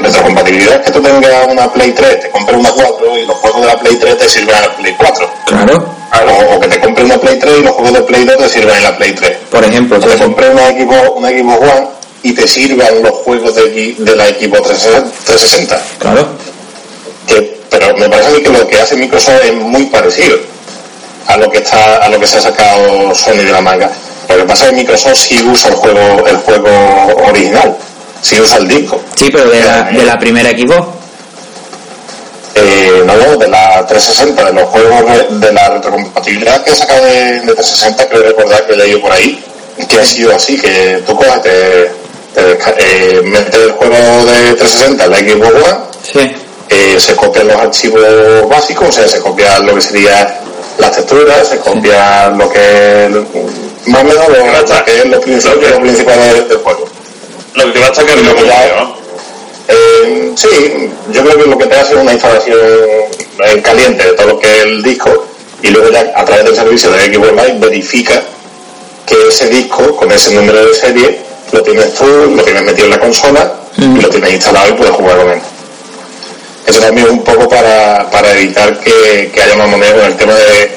Retrocompatibilidad 0.05 0.77
es 0.81 0.87
que 0.87 0.91
tú 0.93 1.03
tengas 1.03 1.47
una 1.49 1.73
Play 1.73 1.93
3, 1.93 2.21
te 2.21 2.31
compres 2.31 2.59
una 2.59 2.71
4 2.71 3.19
y 3.19 3.27
los 3.27 3.37
juegos 3.37 3.61
de 3.63 3.67
la 3.69 3.79
Play 3.79 3.97
3 3.97 4.19
te 4.19 4.29
sirven 4.29 4.57
en 4.57 4.63
la 4.63 4.77
Play 4.77 4.95
4. 4.97 5.31
Claro, 5.47 5.87
O, 6.51 6.55
o 6.57 6.61
que 6.61 6.69
te 6.69 6.81
compres 6.81 7.05
una 7.07 7.19
Play 7.19 7.39
3 7.39 7.59
y 7.59 7.63
los 7.63 7.73
juegos 7.73 7.93
de 7.95 8.01
Play 8.03 8.25
2 8.25 8.37
te 8.37 8.49
sirven 8.49 8.77
en 8.77 8.83
la 8.85 8.97
Play 8.97 9.13
3. 9.13 9.37
por 9.51 9.65
ejemplo, 9.65 9.97
O 9.97 10.01
te 10.01 10.17
compres 10.17 10.51
una 10.51 10.69
equipo, 10.71 10.95
una 11.17 11.31
equipo 11.31 11.53
One 11.55 11.87
y 12.23 12.33
te 12.33 12.47
sirvan 12.49 13.03
los 13.03 13.13
juegos 13.13 13.55
de, 13.55 13.95
de 13.99 14.17
la 14.17 14.29
equipo 14.29 14.61
360. 14.61 15.83
claro, 15.99 16.27
Que, 17.27 17.61
pero 17.71 17.97
me 17.97 18.09
parece 18.09 18.29
a 18.29 18.33
mí 18.33 18.43
que 18.43 18.49
lo 18.51 18.67
que 18.67 18.81
hace 18.81 18.97
Microsoft 18.97 19.41
es 19.45 19.53
muy 19.55 19.87
parecido 19.87 20.39
a 21.27 21.37
lo 21.39 21.51
que 21.51 21.59
está 21.59 21.97
a 21.99 22.09
lo 22.09 22.21
que 22.21 22.27
se 22.27 22.39
ha 22.39 22.41
sacado 22.41 23.15
Sony 23.15 23.37
de 23.45 23.53
la 23.53 23.61
manga. 23.61 23.91
Lo 24.29 24.37
que 24.37 24.45
pasa 24.45 24.65
es 24.65 24.71
que 24.71 24.77
Microsoft 24.77 25.17
sí 25.17 25.39
usa 25.47 25.71
el 25.71 25.77
juego 25.77 26.27
el 26.27 26.37
juego 26.39 26.71
original, 27.29 27.77
sí 28.25 28.41
usa 28.41 28.57
el 28.59 28.69
disco. 28.69 29.01
sí, 29.17 29.29
pero 29.31 29.51
de 29.51 29.61
la, 29.61 29.83
de 29.85 30.03
la 30.05 30.19
primera 30.19 30.51
Xbox. 30.51 30.87
eh, 32.55 33.03
no, 33.05 33.37
de 33.37 33.49
la 33.49 33.85
360, 33.87 34.45
de 34.45 34.53
los 34.53 34.65
juegos 34.71 35.41
de 35.41 35.53
la 35.53 35.69
retrocompatibilidad 35.71 36.63
que 36.65 36.75
saca 36.75 37.01
de, 37.01 37.41
de 37.41 37.55
360, 37.55 38.09
creo 38.09 38.23
recordar 38.23 38.67
que 38.67 38.73
he 38.73 38.77
leído 38.77 39.01
por 39.01 39.13
ahí, 39.13 39.43
que 39.89 40.01
ha 40.01 40.05
sido 40.05 40.35
así, 40.35 40.59
que 40.59 41.03
tú 41.07 41.17
coges, 41.17 41.43
te, 41.43 41.91
te 42.35 42.59
eh, 42.79 43.23
metes 43.23 43.55
el 43.61 43.73
juego 43.73 43.95
de 43.97 44.55
360 44.55 45.05
en 45.05 45.11
la 45.11 45.19
Xbox 45.19 45.55
One, 45.55 45.79
Sí. 46.13 46.33
eh, 46.71 46.97
se 46.99 47.17
copian 47.17 47.49
los 47.49 47.57
archivos 47.57 48.49
básicos, 48.49 48.89
o 48.89 48.93
sea, 48.93 49.09
se 49.09 49.21
copian 49.21 49.67
lo 49.67 49.75
que 49.75 49.81
sería 49.81 50.41
las 50.79 50.93
texturas, 50.93 51.49
se 51.49 51.59
copian 51.59 52.39
lo 52.39 52.49
que 52.51 53.09
más 53.87 54.01
o 54.01 54.05
menos 54.05 54.29
lo, 54.29 54.47
lo 54.47 54.85
que 54.85 54.99
es 54.99 55.05
lo 55.07 55.21
principal, 55.21 55.61
lo 55.71 55.81
principal 55.81 56.19
del, 56.21 56.49
del 56.49 56.59
juego. 56.59 56.85
Lo 57.55 57.73
que 57.73 57.81
es 57.81 57.99
Lo 57.99 58.05
lo 58.23 58.35
que 58.37 58.47
ya- 58.47 58.75
¿no? 58.81 58.97
Eh, 59.69 60.33
sí, 60.37 60.91
yo 61.11 61.25
creo 61.25 61.39
que 61.39 61.47
lo 61.49 61.57
que 61.59 61.67
te 61.67 61.77
hace 61.77 61.95
es 61.95 62.01
una 62.01 62.13
instalación 62.13 62.59
en 63.47 63.63
caliente 63.63 64.05
de 64.05 64.13
todo 64.13 64.27
lo 64.29 64.39
que 64.39 64.47
es 64.47 64.63
el 64.65 64.83
disco 64.83 65.27
y 65.63 65.69
luego 65.69 65.89
ya 65.91 66.13
a 66.15 66.25
través 66.25 66.45
del 66.45 66.55
servicio 66.57 66.91
de 66.91 67.01
Xbox 67.15 67.33
Live 67.33 67.59
verifica 67.61 68.23
que 69.07 69.15
ese 69.29 69.49
disco 69.49 69.97
con 69.97 70.11
ese 70.13 70.33
número 70.35 70.67
de 70.67 70.75
serie 70.75 71.19
lo 71.53 71.63
tienes 71.63 71.95
tú, 71.95 72.05
lo 72.37 72.43
tienes 72.43 72.63
metido 72.63 72.85
en 72.87 72.91
la 72.91 73.01
consola 73.01 73.53
y 73.79 74.01
lo 74.01 74.09
tienes 74.11 74.33
instalado 74.35 74.69
y 74.69 74.73
puedes 74.73 74.95
jugar 74.95 75.17
con 75.19 75.31
él. 75.31 75.41
Eso 76.67 76.81
también 76.81 77.07
es 77.07 77.13
un 77.13 77.25
poco 77.25 77.49
para, 77.49 78.11
para 78.11 78.33
evitar 78.33 78.79
que, 78.81 79.31
que 79.35 79.43
haya 79.43 79.57
más 79.57 79.69
moneda 79.69 79.93
con 79.95 80.05
el 80.05 80.17
tema 80.17 80.33
de, 80.35 80.77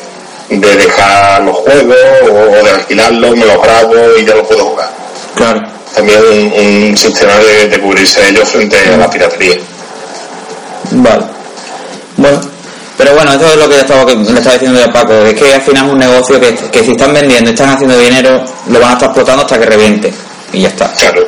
de 0.58 0.76
dejar 0.78 1.42
los 1.44 1.58
juegos 1.58 1.98
o, 2.24 2.34
o 2.34 2.63
de 2.63 2.70
alquilarlos, 2.72 3.36
me 3.38 3.46
los 3.46 3.62
grabo 3.62 3.94
y 4.18 4.26
ya 4.26 4.36
los 4.36 4.48
puedo 4.48 4.66
jugar. 4.66 4.90
Claro. 5.36 5.62
También 5.98 6.20
un, 6.24 6.90
un 6.92 6.98
sistema 6.98 7.34
de, 7.38 7.68
de 7.68 7.80
cubrirse 7.80 8.28
ellos 8.30 8.48
frente 8.50 8.78
a 8.94 8.98
la 8.98 9.10
piratería. 9.10 9.56
Vale. 10.92 11.24
Bueno. 12.18 12.42
Pero 12.98 13.14
bueno, 13.14 13.32
eso 13.34 13.46
es 13.48 13.56
lo 13.58 13.70
que 13.70 13.76
le 13.76 13.82
estaba, 13.82 14.04
le 14.12 14.22
estaba 14.40 14.54
diciendo 14.54 14.80
yo 14.80 14.86
a 14.86 14.92
Paco, 14.92 15.14
es 15.14 15.36
que 15.36 15.54
al 15.54 15.62
final 15.62 15.86
es 15.86 15.92
un 15.92 16.00
negocio 16.00 16.40
que, 16.40 16.56
que 16.56 16.84
si 16.84 16.92
están 16.92 17.14
vendiendo 17.14 17.52
y 17.52 17.54
están 17.54 17.70
haciendo 17.70 17.96
dinero, 17.98 18.44
lo 18.70 18.80
van 18.80 18.90
a 18.90 18.94
estar 18.94 19.10
explotando 19.10 19.44
hasta 19.44 19.60
que 19.60 19.66
reviente. 19.68 20.12
Y 20.52 20.62
ya 20.62 20.70
está. 20.70 20.92
Claro. 20.94 21.28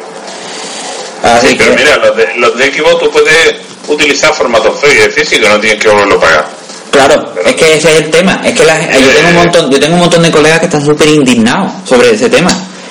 Así 1.22 1.56
Pero 1.56 1.72
que, 1.72 1.78
mira, 1.78 1.96
los 1.98 2.16
de, 2.18 2.28
los 2.38 2.58
de 2.58 2.72
Xbox 2.74 3.00
tú 3.00 3.12
puedes 3.12 3.56
utilizar 3.88 4.34
formato 4.34 4.74
fí- 4.82 5.12
físico, 5.12 5.48
no 5.48 5.60
tienes 5.60 5.80
que 5.80 5.90
volverlo 5.90 6.16
a 6.16 6.20
pagar. 6.20 6.48
claro, 6.92 7.34
es 7.46 7.56
que 7.56 7.76
ese 7.76 7.92
es 7.92 7.98
el 8.06 8.10
tema. 8.10 8.42
Es 8.44 8.54
que 8.58 8.66
la- 8.66 8.80
yo 8.92 9.10
tengo 9.12 9.30
un 9.30 9.36
montón, 9.36 9.70
yo 9.70 9.80
tengo 9.80 9.94
un 9.94 10.00
montón 10.02 10.24
de 10.24 10.32
colegas 10.32 10.60
que 10.60 10.66
están 10.66 10.84
súper 10.84 11.08
indignados 11.10 11.72
sobre 11.88 12.12
ese 12.16 12.30
tema. 12.30 12.50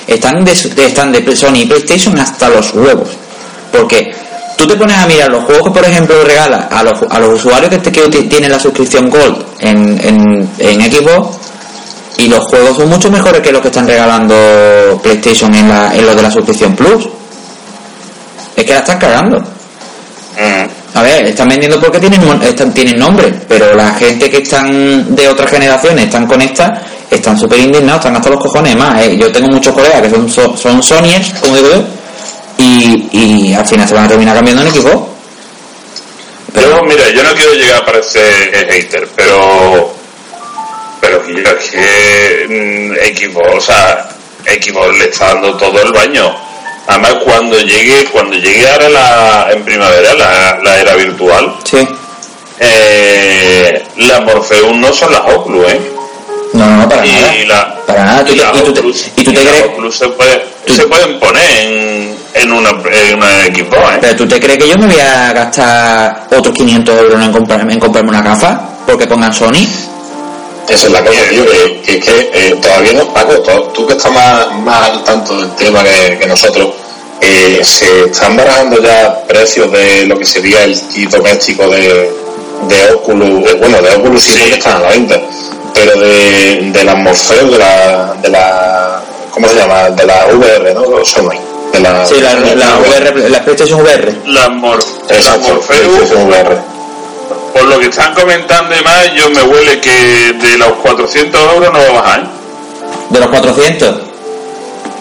Están 0.09 0.45
de, 0.45 0.53
están 0.53 1.13
de 1.13 1.37
Sony 1.37 1.59
y 1.59 1.67
PlayStation 1.67 2.19
hasta 2.19 2.49
los 2.49 2.73
huevos. 2.75 3.11
Porque 3.71 4.11
tú 4.57 4.67
te 4.67 4.75
pones 4.75 4.97
a 4.97 5.07
mirar 5.07 5.31
los 5.31 5.45
juegos 5.45 5.65
que, 5.69 5.71
por 5.79 5.85
ejemplo, 5.89 6.25
regala 6.25 6.69
a 6.73 6.83
los, 6.83 6.95
a 7.11 7.19
los 7.21 7.35
usuarios 7.45 7.71
que, 7.71 7.79
te- 7.79 7.93
que 7.93 8.23
tienen 8.23 8.51
la 8.51 8.59
suscripción 8.59 9.09
Gold 9.11 9.45
en, 9.61 10.01
en, 10.03 10.49
en 10.59 10.81
Xbox 10.93 11.37
y 12.17 12.27
los 12.27 12.45
juegos 12.47 12.77
son 12.77 12.89
mucho 12.89 13.11
mejores 13.11 13.41
que 13.43 13.53
los 13.53 13.61
que 13.63 13.69
están 13.69 13.87
regalando 13.87 14.35
PlayStation 15.03 15.55
en, 15.55 15.69
la, 15.69 15.95
en 15.95 16.05
los 16.07 16.17
de 16.17 16.23
la 16.23 16.31
suscripción 16.31 16.75
Plus. 16.75 17.07
Es 18.57 18.65
que 18.65 18.73
la 18.73 18.79
están 18.81 18.99
cagando. 18.99 19.37
A 20.95 21.03
ver, 21.03 21.27
están 21.27 21.49
vendiendo 21.49 21.79
porque 21.79 22.01
tienen, 22.01 22.21
están, 22.43 22.73
tienen 22.73 22.99
nombre, 22.99 23.33
pero 23.47 23.75
la 23.75 23.93
gente 23.95 24.29
que 24.31 24.39
están 24.39 25.15
de 25.15 25.29
otras 25.29 25.51
generaciones 25.51 26.07
están 26.07 26.27
con 26.27 26.41
esta, 26.41 26.83
están 27.11 27.39
súper 27.39 27.59
indignados, 27.61 28.01
están 28.01 28.17
hasta 28.17 28.31
los 28.31 28.41
cojones 28.41 28.77
más. 28.77 29.03
eh. 29.03 29.17
Yo 29.17 29.31
tengo 29.33 29.49
muchos 29.49 29.75
colegas 29.75 30.03
que 30.03 30.11
son, 30.11 30.29
so- 30.31 30.57
son 30.57 30.83
Sonyers, 30.83 31.31
como 31.41 31.57
digo 31.57 31.69
yo, 31.71 31.83
y, 32.59 33.09
y 33.51 33.55
al 33.55 33.67
final 33.67 33.87
se 33.89 33.95
van 33.95 34.05
a 34.05 34.09
terminar 34.09 34.35
cambiando 34.37 34.63
en 34.63 34.69
equipo. 34.69 35.09
Yo, 36.55 36.83
mira, 36.83 37.09
yo 37.11 37.23
no 37.23 37.33
quiero 37.35 37.55
llegar 37.55 37.83
a 37.83 37.85
parecer 37.85 38.67
hater, 38.71 39.09
pero. 39.15 39.93
Pero 41.01 41.25
que 41.25 41.33
yo 41.35 41.39
es 41.49 41.71
que. 41.71 42.47
mm, 42.49 43.17
Xbox, 43.17 43.55
o 43.57 43.61
sea, 43.61 44.09
Xbox 44.45 44.99
le 44.99 45.05
está 45.07 45.35
dando 45.35 45.57
todo 45.57 45.81
el 45.83 45.93
baño. 45.93 46.35
Además, 46.89 47.15
cuando 47.25 47.59
llegue, 47.61 48.05
cuando 48.07 48.35
llegue 48.37 48.67
ahora 48.69 48.89
la, 48.89 49.49
en 49.53 49.63
primavera 49.63 50.15
la, 50.15 50.59
la 50.65 50.81
era 50.81 50.95
virtual, 50.95 51.55
Sí. 51.65 51.87
eh, 52.61 53.85
las 53.99 54.23
Morpheus 54.25 54.75
no 54.75 54.93
son 54.93 55.13
las 55.13 55.21
Oculus, 55.35 55.69
¿eh? 55.71 55.81
No, 56.53 56.77
no, 56.77 56.89
para 56.89 57.07
y 57.07 57.13
nada. 57.13 57.33
la, 57.47 57.85
Para 57.87 58.05
nada. 58.05 58.25
¿Tú 58.25 58.33
y 58.33 58.37
te- 58.37 58.43
las 58.45 58.57
y 58.57 58.63
tú 58.65 58.73
te- 58.73 58.81
y 59.21 59.25
tú 59.25 59.33
te 59.33 59.41
crees- 59.41 59.65
Oculus 59.65 59.99
se, 59.99 60.09
puede- 60.09 60.45
tú- 60.67 60.75
se 60.75 60.83
pueden 60.87 61.19
poner 61.21 61.45
en, 61.63 62.17
en 62.35 62.53
una, 62.53 62.71
en 62.71 63.17
una 63.17 63.45
Xbox, 63.45 63.95
¿eh? 63.95 63.99
Pero 64.01 64.17
tú 64.17 64.29
te 64.29 64.41
crees 64.41 64.59
que 64.59 64.69
yo 64.69 64.79
me 64.79 64.87
voy 64.87 65.01
a 65.01 65.33
gastar 65.33 66.27
otros 66.37 66.55
500 66.55 66.99
euros 67.01 67.23
en 67.25 67.33
comprarme, 67.33 67.73
en 67.75 67.81
comprarme 67.81 68.11
una 68.11 68.23
gafa 68.23 68.61
porque 68.87 69.07
pongan 69.07 69.33
Sony. 69.33 69.67
Esa 70.69 70.87
es 70.87 70.93
la 70.93 71.03
cosa, 71.03 71.21
tío, 71.31 71.45
que, 71.47 71.81
que 71.81 71.97
es 71.97 72.05
que 72.05 72.31
eh, 72.35 72.57
todavía 72.61 72.93
no, 72.93 73.13
Paco, 73.15 73.33
tú, 73.41 73.51
tú 73.73 73.87
que 73.87 73.95
estás 73.95 74.13
más, 74.13 74.53
más 74.61 74.91
al 74.91 75.03
tanto 75.05 75.35
del 75.39 75.51
tema 75.55 75.83
que, 75.83 76.19
que 76.19 76.27
nosotros, 76.27 76.69
eh, 77.23 77.61
se 77.65 78.05
están 78.05 78.37
barajando 78.37 78.79
ya 78.83 79.19
precios 79.27 79.71
de 79.73 80.05
lo 80.07 80.19
que 80.19 80.27
sería 80.27 80.65
el 80.65 80.79
kit 80.93 81.09
doméstico 81.11 81.67
de, 81.71 82.13
de 82.69 82.91
Oculus, 82.93 83.51
eh, 83.51 83.57
bueno, 83.59 83.81
de 83.81 83.97
Oculus 83.97 84.23
sí, 84.23 84.39
porque 84.41 84.55
están 84.57 84.77
a 84.77 84.81
la 84.81 84.89
venta, 84.91 85.19
pero 85.85 86.01
de, 86.01 86.71
de 86.73 86.85
las 86.85 86.97
Morpheus, 86.97 87.51
de 87.53 87.59
la, 87.59 88.15
de 88.23 88.29
la, 88.29 89.01
¿cómo 89.31 89.49
se 89.49 89.55
llama? 89.57 89.91
De 89.91 90.05
la 90.07 90.27
VR, 90.27 90.75
¿no? 90.75 90.85
Los 90.87 91.09
Sony. 91.11 91.31
De 91.73 91.81
la, 91.81 92.07
Sí, 92.07 92.15
la, 92.21 92.35
la, 92.35 92.79
VR, 92.79 93.29
la 93.29 93.45
PlayStation 93.45 93.81
VR. 93.83 94.15
Las, 94.27 94.51
Mor 94.51 94.79
Exacto, 95.09 95.49
Morpheus 95.55 95.67
PlayStation 95.67 96.29
VR. 96.29 96.59
Por 97.53 97.65
lo 97.65 97.79
que 97.81 97.87
están 97.87 98.15
comentando 98.15 98.75
y 98.79 98.83
más, 98.85 99.13
yo 99.15 99.29
me 99.31 99.43
huele 99.43 99.81
que 99.81 100.33
de 100.41 100.59
los 100.59 100.73
400 100.83 101.41
euros 101.55 101.73
no 101.73 101.79
va 101.79 101.87
a 101.87 101.93
bajar. 102.03 102.21
¿eh? 102.21 102.27
De 103.11 103.21
los 103.21 103.29
400. 103.31 103.97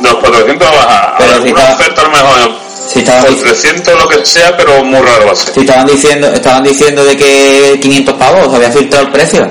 De 0.01 0.09
los 0.09 0.15
400 0.19 0.67
va 0.67 0.71
a 0.71 0.75
bajar. 0.85 1.15
Pero 1.17 1.31
Habrá 1.31 1.43
si 1.43 1.47
alguna 1.49 1.61
está- 1.61 1.75
oferta 1.75 2.01
a 2.01 2.05
lo 2.05 2.11
mejor 2.11 2.51
Si 2.91 2.99
estaban, 2.99 3.23
por 3.25 3.33
dic- 3.33 3.41
300 3.41 3.99
lo 4.03 4.07
que 4.09 4.25
sea, 4.25 4.57
pero 4.57 4.83
muy 4.83 4.99
raro 5.01 5.25
va 5.27 5.31
a 5.31 5.35
ser. 5.35 5.53
si 5.53 5.59
estaban 5.61 5.85
diciendo 5.87 6.27
estaban 6.27 6.63
diciendo 6.63 7.03
de 7.05 7.17
que 7.17 7.79
500 7.81 8.15
pavos 8.15 8.53
había 8.53 8.71
filtrado 8.71 9.05
el 9.05 9.11
precio. 9.11 9.47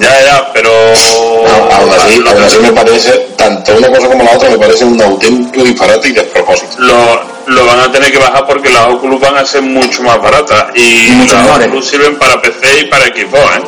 Ya, 0.00 0.24
ya, 0.24 0.50
pero... 0.52 0.70
No, 0.70 1.76
aún 1.76 1.90
así, 1.92 2.16
lo, 2.18 2.30
aún 2.30 2.42
así 2.42 2.58
me 2.58 2.72
parece, 2.72 3.12
tanto 3.36 3.76
una 3.76 3.88
cosa 3.88 4.08
como 4.08 4.22
la 4.24 4.32
otra 4.32 4.48
me 4.50 4.58
parece 4.58 4.84
un 4.84 5.00
auténtico 5.00 5.64
disparate 5.64 6.08
y 6.08 6.12
despropósito. 6.12 6.74
lo, 6.78 7.20
lo 7.46 7.66
van 7.66 7.80
a 7.80 7.92
tener 7.92 8.10
que 8.10 8.18
bajar 8.18 8.46
porque 8.46 8.70
las 8.70 8.86
Oculus 8.86 9.20
van 9.20 9.36
a 9.36 9.44
ser 9.44 9.62
mucho 9.62 10.02
más 10.02 10.20
baratas. 10.20 10.66
Y 10.74 11.08
Y 11.08 11.10
mucho 11.12 11.34
las 11.34 11.44
mejores. 11.44 11.66
Oculus 11.68 11.86
sirven 11.88 12.18
para 12.18 12.40
PC 12.40 12.80
y 12.80 12.84
para 12.86 13.04
Xbox, 13.06 13.56
¿eh? 13.56 13.62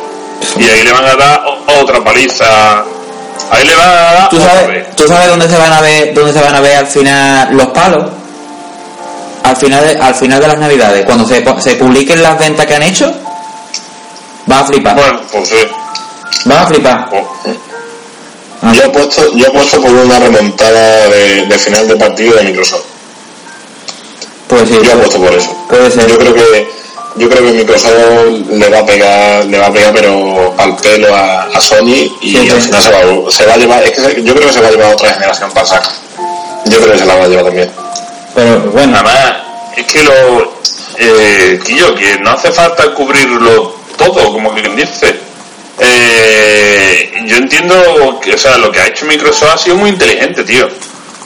Y 0.59 0.63
ahí 0.69 0.83
le 0.83 0.91
van 0.91 1.05
a 1.05 1.15
dar 1.15 1.43
otra 1.81 2.03
paliza. 2.03 2.83
Ahí 3.51 3.65
le 3.65 3.75
van 3.75 3.89
a 3.89 3.93
dar 3.93 4.29
¿Tú 4.29 4.37
otra 4.37 4.51
sabes, 4.51 4.67
vez. 4.67 4.95
¿Tú 4.95 5.07
sabes 5.07 5.27
dónde 5.27 5.47
se 5.47 5.57
van 5.57 5.73
a 5.73 5.81
ver 5.81 6.13
dónde 6.13 6.33
se 6.33 6.41
van 6.41 6.55
a 6.55 6.59
ver 6.61 6.77
al 6.77 6.87
final 6.87 7.55
los 7.55 7.67
palos? 7.67 8.09
Al 9.43 9.55
final 9.57 9.85
de, 9.85 10.01
al 10.01 10.15
final 10.15 10.39
de 10.39 10.47
las 10.47 10.57
navidades, 10.57 11.05
cuando 11.05 11.27
se, 11.27 11.43
se 11.59 11.75
publiquen 11.75 12.23
las 12.23 12.39
ventas 12.39 12.65
que 12.65 12.75
han 12.75 12.83
hecho, 12.83 13.13
vas 14.45 14.61
a 14.61 14.65
flipar. 14.65 14.95
Bueno, 14.95 15.21
pues 15.31 15.49
sí. 15.49 15.57
Vas 16.45 16.61
a 16.63 16.67
flipar. 16.67 17.09
Ah, 18.61 18.73
Yo 18.73 18.83
he 18.83 18.89
puesto, 18.89 19.31
yo 19.35 19.47
he 19.47 19.51
puesto 19.51 19.81
por 19.81 19.91
una 19.91 20.19
remontada 20.19 21.09
de, 21.09 21.45
de 21.45 21.59
final 21.59 21.87
de 21.87 21.95
partido 21.97 22.35
de 22.35 22.43
Microsoft. 22.43 22.83
Pues 24.47 24.69
sí, 24.69 24.75
Yo 24.83 24.91
he 24.91 24.95
puesto 24.95 25.19
por 25.19 25.33
eso. 25.33 25.55
puede 25.69 25.91
ser. 25.91 26.07
Yo 26.07 26.17
creo 26.17 26.33
que 26.33 26.83
yo 27.15 27.29
creo 27.29 27.45
que 27.45 27.51
Microsoft 27.51 27.91
le 28.49 28.69
va 28.69 28.79
a 28.79 28.85
pegar, 28.85 29.45
le 29.45 29.59
va 29.59 29.67
a 29.67 29.71
pegar 29.71 29.93
pero 29.93 30.53
al 30.57 30.75
pelo 30.77 31.13
a, 31.15 31.43
a 31.43 31.61
Sony 31.61 32.11
y 32.21 32.31
Sí, 32.31 32.49
al 32.49 32.59
sí. 32.61 32.67
final 32.67 32.81
se 32.83 32.91
va, 32.91 32.97
a- 32.99 33.31
se 33.31 33.45
va 33.45 33.53
a 33.53 33.57
llevar, 33.57 33.83
es 33.83 33.91
que 33.91 34.01
se- 34.01 34.23
yo 34.23 34.33
creo 34.33 34.47
que 34.47 34.53
se 34.53 34.61
va 34.61 34.67
a 34.67 34.71
llevar 34.71 34.93
otra 34.93 35.13
generación 35.13 35.51
para 35.51 35.65
saco. 35.67 35.89
Yo 36.65 36.79
creo 36.79 36.93
que 36.93 36.97
se 36.99 37.05
la 37.05 37.15
va 37.15 37.25
a 37.25 37.27
llevar 37.27 37.45
también. 37.45 37.71
Pero 38.33 38.61
bueno, 38.71 38.95
Además, 38.95 39.33
es 39.77 39.85
que 39.85 40.03
lo. 40.03 40.53
Eh, 40.97 41.59
Quillo, 41.65 41.93
que 41.95 42.17
no 42.19 42.31
hace 42.31 42.51
falta 42.51 42.93
cubrirlo 42.95 43.75
todo, 43.97 44.31
como 44.31 44.51
quien 44.53 44.75
dice. 44.75 45.19
Eh, 45.79 47.23
yo 47.25 47.37
entiendo 47.37 48.19
que, 48.21 48.33
o 48.33 48.37
sea, 48.37 48.57
lo 48.57 48.71
que 48.71 48.79
ha 48.79 48.87
hecho 48.87 49.05
Microsoft 49.05 49.53
ha 49.53 49.57
sido 49.57 49.75
muy 49.77 49.89
inteligente, 49.89 50.43
tío. 50.43 50.67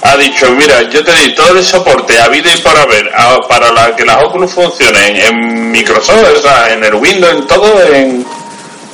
Ha 0.04 0.16
dicho, 0.18 0.50
mira, 0.52 0.84
yo 0.84 1.04
te 1.04 1.12
doy 1.12 1.34
todo 1.36 1.58
el 1.58 1.66
soporte 1.66 2.20
a 2.20 2.28
vida 2.30 2.50
y 2.54 2.58
por 2.62 2.76
haber 2.78 3.12
a- 3.16 3.40
para 3.48 3.72
la, 3.72 3.96
que 3.96 4.06
las 4.06 4.24
Oculus 4.24 4.52
funcionen 4.52 5.16
en 5.18 5.72
Microsoft, 5.72 6.24
o 6.38 6.42
sea, 6.42 6.72
en 6.74 6.84
el 6.84 6.96
Windows, 6.96 7.34
en 7.34 7.48
todo, 7.48 7.82
en 7.94 8.26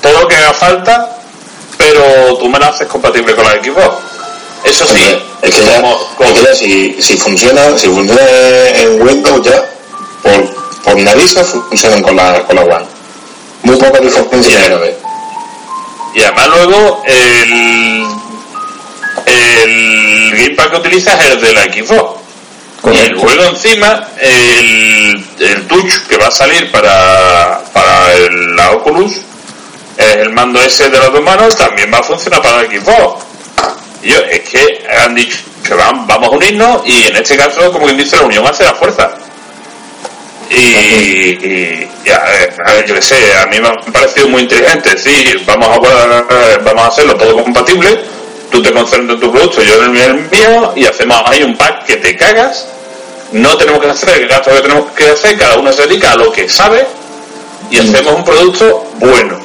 todo 0.01 0.21
lo 0.21 0.27
que 0.27 0.35
haga 0.35 0.53
falta, 0.53 1.17
pero 1.77 2.37
tú 2.39 2.47
me 2.49 2.57
la 2.57 2.67
haces 2.67 2.87
compatible 2.87 3.35
con 3.35 3.45
la 3.45 3.51
Xbox. 3.61 3.95
Eso 4.63 4.85
sí, 4.87 5.17
es 5.41 5.53
que 5.55 5.65
ya, 5.65 5.81
como- 5.81 5.99
es 6.19 6.31
que 6.39 6.45
ya 6.45 6.55
si, 6.55 7.01
si 7.01 7.17
funciona, 7.17 7.77
si 7.77 7.87
funciona 7.87 8.21
en 8.75 9.01
Windows 9.01 9.43
ya, 9.45 9.61
por, 10.23 10.55
por 10.83 10.97
narices 10.97 11.45
funcionan 11.69 12.01
con 12.01 12.15
la, 12.15 12.41
con 12.45 12.55
la 12.55 12.61
One. 12.63 12.85
Muy 13.63 13.75
poca 13.75 13.99
diferencia 13.99 14.63
Sí. 14.65 14.93
Y 16.15 16.21
además 16.21 16.47
luego 16.47 17.03
el, 17.05 18.05
el 19.25 20.31
gamepad 20.35 20.69
que 20.71 20.77
utilizas 20.77 21.19
es 21.25 21.31
el 21.33 21.41
de 21.41 21.53
la 21.53 21.63
Xbox. 21.63 22.19
Y 22.77 22.81
correcto. 22.81 23.21
luego 23.23 23.43
encima 23.45 24.07
el, 24.19 25.25
el 25.39 25.67
touch 25.67 25.99
que 26.09 26.17
va 26.17 26.27
a 26.27 26.31
salir 26.31 26.69
para, 26.71 27.63
para 27.71 28.13
el, 28.13 28.55
la 28.55 28.71
Oculus, 28.71 29.13
el 29.97 30.29
mando 30.31 30.61
ese 30.61 30.89
de 30.89 30.99
las 30.99 31.11
dos 31.11 31.21
manos, 31.21 31.55
también 31.55 31.91
va 31.93 31.99
a 31.99 32.03
funcionar 32.03 32.41
para 32.41 32.61
el 32.61 32.67
Xbox. 32.81 33.23
Y 34.03 34.09
yo, 34.09 34.17
es 34.29 34.41
que 34.49 34.85
han 35.01 35.15
dicho 35.15 35.37
que 35.63 35.73
van- 35.75 36.05
vamos 36.05 36.27
a 36.27 36.31
unirnos 36.31 36.81
y 36.85 37.07
en 37.07 37.15
este 37.15 37.37
caso, 37.37 37.71
como 37.71 37.85
quien 37.85 37.97
dice, 37.97 38.17
la 38.17 38.23
unión 38.23 38.45
hace 38.45 38.65
la 38.65 38.73
fuerza. 38.73 39.09
Y, 40.55 40.59
y 40.59 41.89
ya, 42.05 42.23
a 42.65 42.73
ver, 42.73 42.85
yo 42.85 42.93
qué 42.95 43.01
sé, 43.01 43.15
a 43.41 43.47
mí 43.47 43.59
me 43.59 43.69
ha 43.69 43.75
parecido 43.91 44.27
muy 44.27 44.43
inteligente 44.43 44.91
decir, 44.91 45.41
vamos 45.45 45.67
a, 45.67 46.23
vamos 46.63 46.83
a 46.83 46.87
hacerlo 46.87 47.15
todo 47.15 47.43
compatible, 47.43 47.99
tú 48.51 48.61
te 48.61 48.71
concentras 48.71 49.15
en 49.15 49.19
tu 49.19 49.31
producto, 49.31 49.63
yo 49.63 49.83
en 49.83 49.97
el 49.97 50.13
mío, 50.29 50.73
y 50.75 50.85
hacemos 50.85 51.21
ahí 51.25 51.41
un 51.43 51.57
pack 51.57 51.85
que 51.85 51.95
te 51.97 52.15
cagas, 52.15 52.67
no 53.31 53.57
tenemos 53.57 53.81
que 53.81 53.89
hacer 53.89 54.21
el 54.21 54.27
gasto 54.27 54.51
que 54.51 54.61
tenemos 54.61 54.91
que 54.91 55.09
hacer, 55.09 55.37
cada 55.39 55.57
uno 55.57 55.73
se 55.73 55.87
dedica 55.87 56.11
a 56.11 56.17
lo 56.17 56.31
que 56.31 56.47
sabe, 56.47 56.85
y 57.71 57.77
Mm. 57.77 57.89
hacemos 57.89 58.13
un 58.13 58.23
producto 58.23 58.85
bueno. 58.99 59.39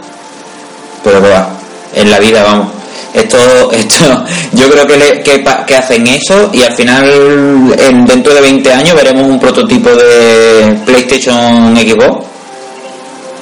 pero 1.03 1.23
va, 1.23 1.49
en 1.94 2.11
la 2.11 2.18
vida 2.18 2.42
vamos 2.42 2.68
esto 3.14 3.70
esto 3.72 4.24
yo 4.52 4.70
creo 4.70 4.87
que, 4.87 4.96
le- 4.96 5.22
que, 5.22 5.44
que 5.66 5.76
hacen 5.76 6.06
eso 6.06 6.50
y 6.52 6.62
al 6.62 6.72
final 6.74 7.74
en, 7.78 8.04
dentro 8.04 8.34
de 8.34 8.40
20 8.40 8.72
años 8.72 8.94
veremos 8.94 9.22
un 9.24 9.38
prototipo 9.40 9.90
de 9.90 10.78
PlayStation 10.84 11.76
Xbox 11.76 12.26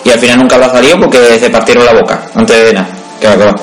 y 0.04 0.10
al 0.10 0.18
final 0.20 0.38
nunca 0.38 0.54
habrá 0.56 0.70
salido 0.70 0.98
porque 1.00 1.18
se 1.38 1.50
partieron 1.50 1.84
la 1.84 1.92
boca 1.94 2.26
antes 2.34 2.64
de 2.64 2.72
nada 2.72 2.88
que 3.20 3.26
va, 3.26 3.36
que 3.36 3.44
va. 3.44 3.54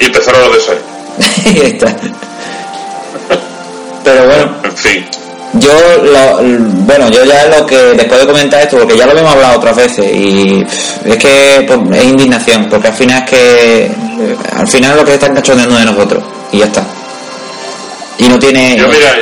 Y 0.00 0.04
empezaron 0.06 0.40
los 0.42 0.52
deseos. 0.54 0.78
Pero 4.04 4.24
bueno 4.26 4.56
En 4.64 4.76
fin. 4.76 5.06
Yo 5.54 5.70
lo- 6.02 6.38
bueno 6.86 7.08
yo 7.10 7.24
ya 7.24 7.46
lo 7.46 7.66
que 7.66 7.76
después 7.76 8.20
de 8.20 8.26
comentar 8.26 8.60
esto 8.62 8.78
porque 8.78 8.96
ya 8.96 9.06
lo 9.06 9.18
hemos 9.18 9.32
hablado 9.32 9.56
otras 9.58 9.76
veces 9.76 10.06
y 10.14 10.64
es 11.04 11.16
que 11.16 11.64
pues, 11.66 11.98
es 12.00 12.04
indignación 12.04 12.68
porque 12.70 12.88
al 12.88 12.94
final 12.94 13.22
es 13.24 13.30
que 13.30 13.82
eh, 13.84 14.36
al 14.56 14.66
final 14.66 14.96
lo 14.96 15.04
que 15.04 15.14
están 15.14 15.34
cachondeando 15.34 15.76
de 15.76 15.84
nosotros 15.84 16.22
y 16.52 16.58
ya 16.58 16.66
está 16.66 16.84
y 18.18 18.28
no 18.28 18.38
tiene 18.38 18.76
Yo, 18.76 18.88
mira, 18.88 19.14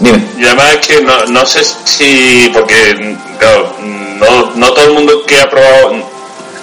dime 0.00 0.22
Y 0.38 0.44
además 0.44 0.72
es 0.80 0.86
que 0.86 1.00
no, 1.02 1.24
no 1.26 1.46
sé 1.46 1.60
si, 1.84 2.50
porque, 2.52 3.16
claro, 3.38 3.74
no, 3.80 4.50
no 4.54 4.72
todo 4.72 4.84
el 4.86 4.92
mundo 4.92 5.24
que 5.26 5.40
ha 5.40 5.48
probado, 5.48 5.92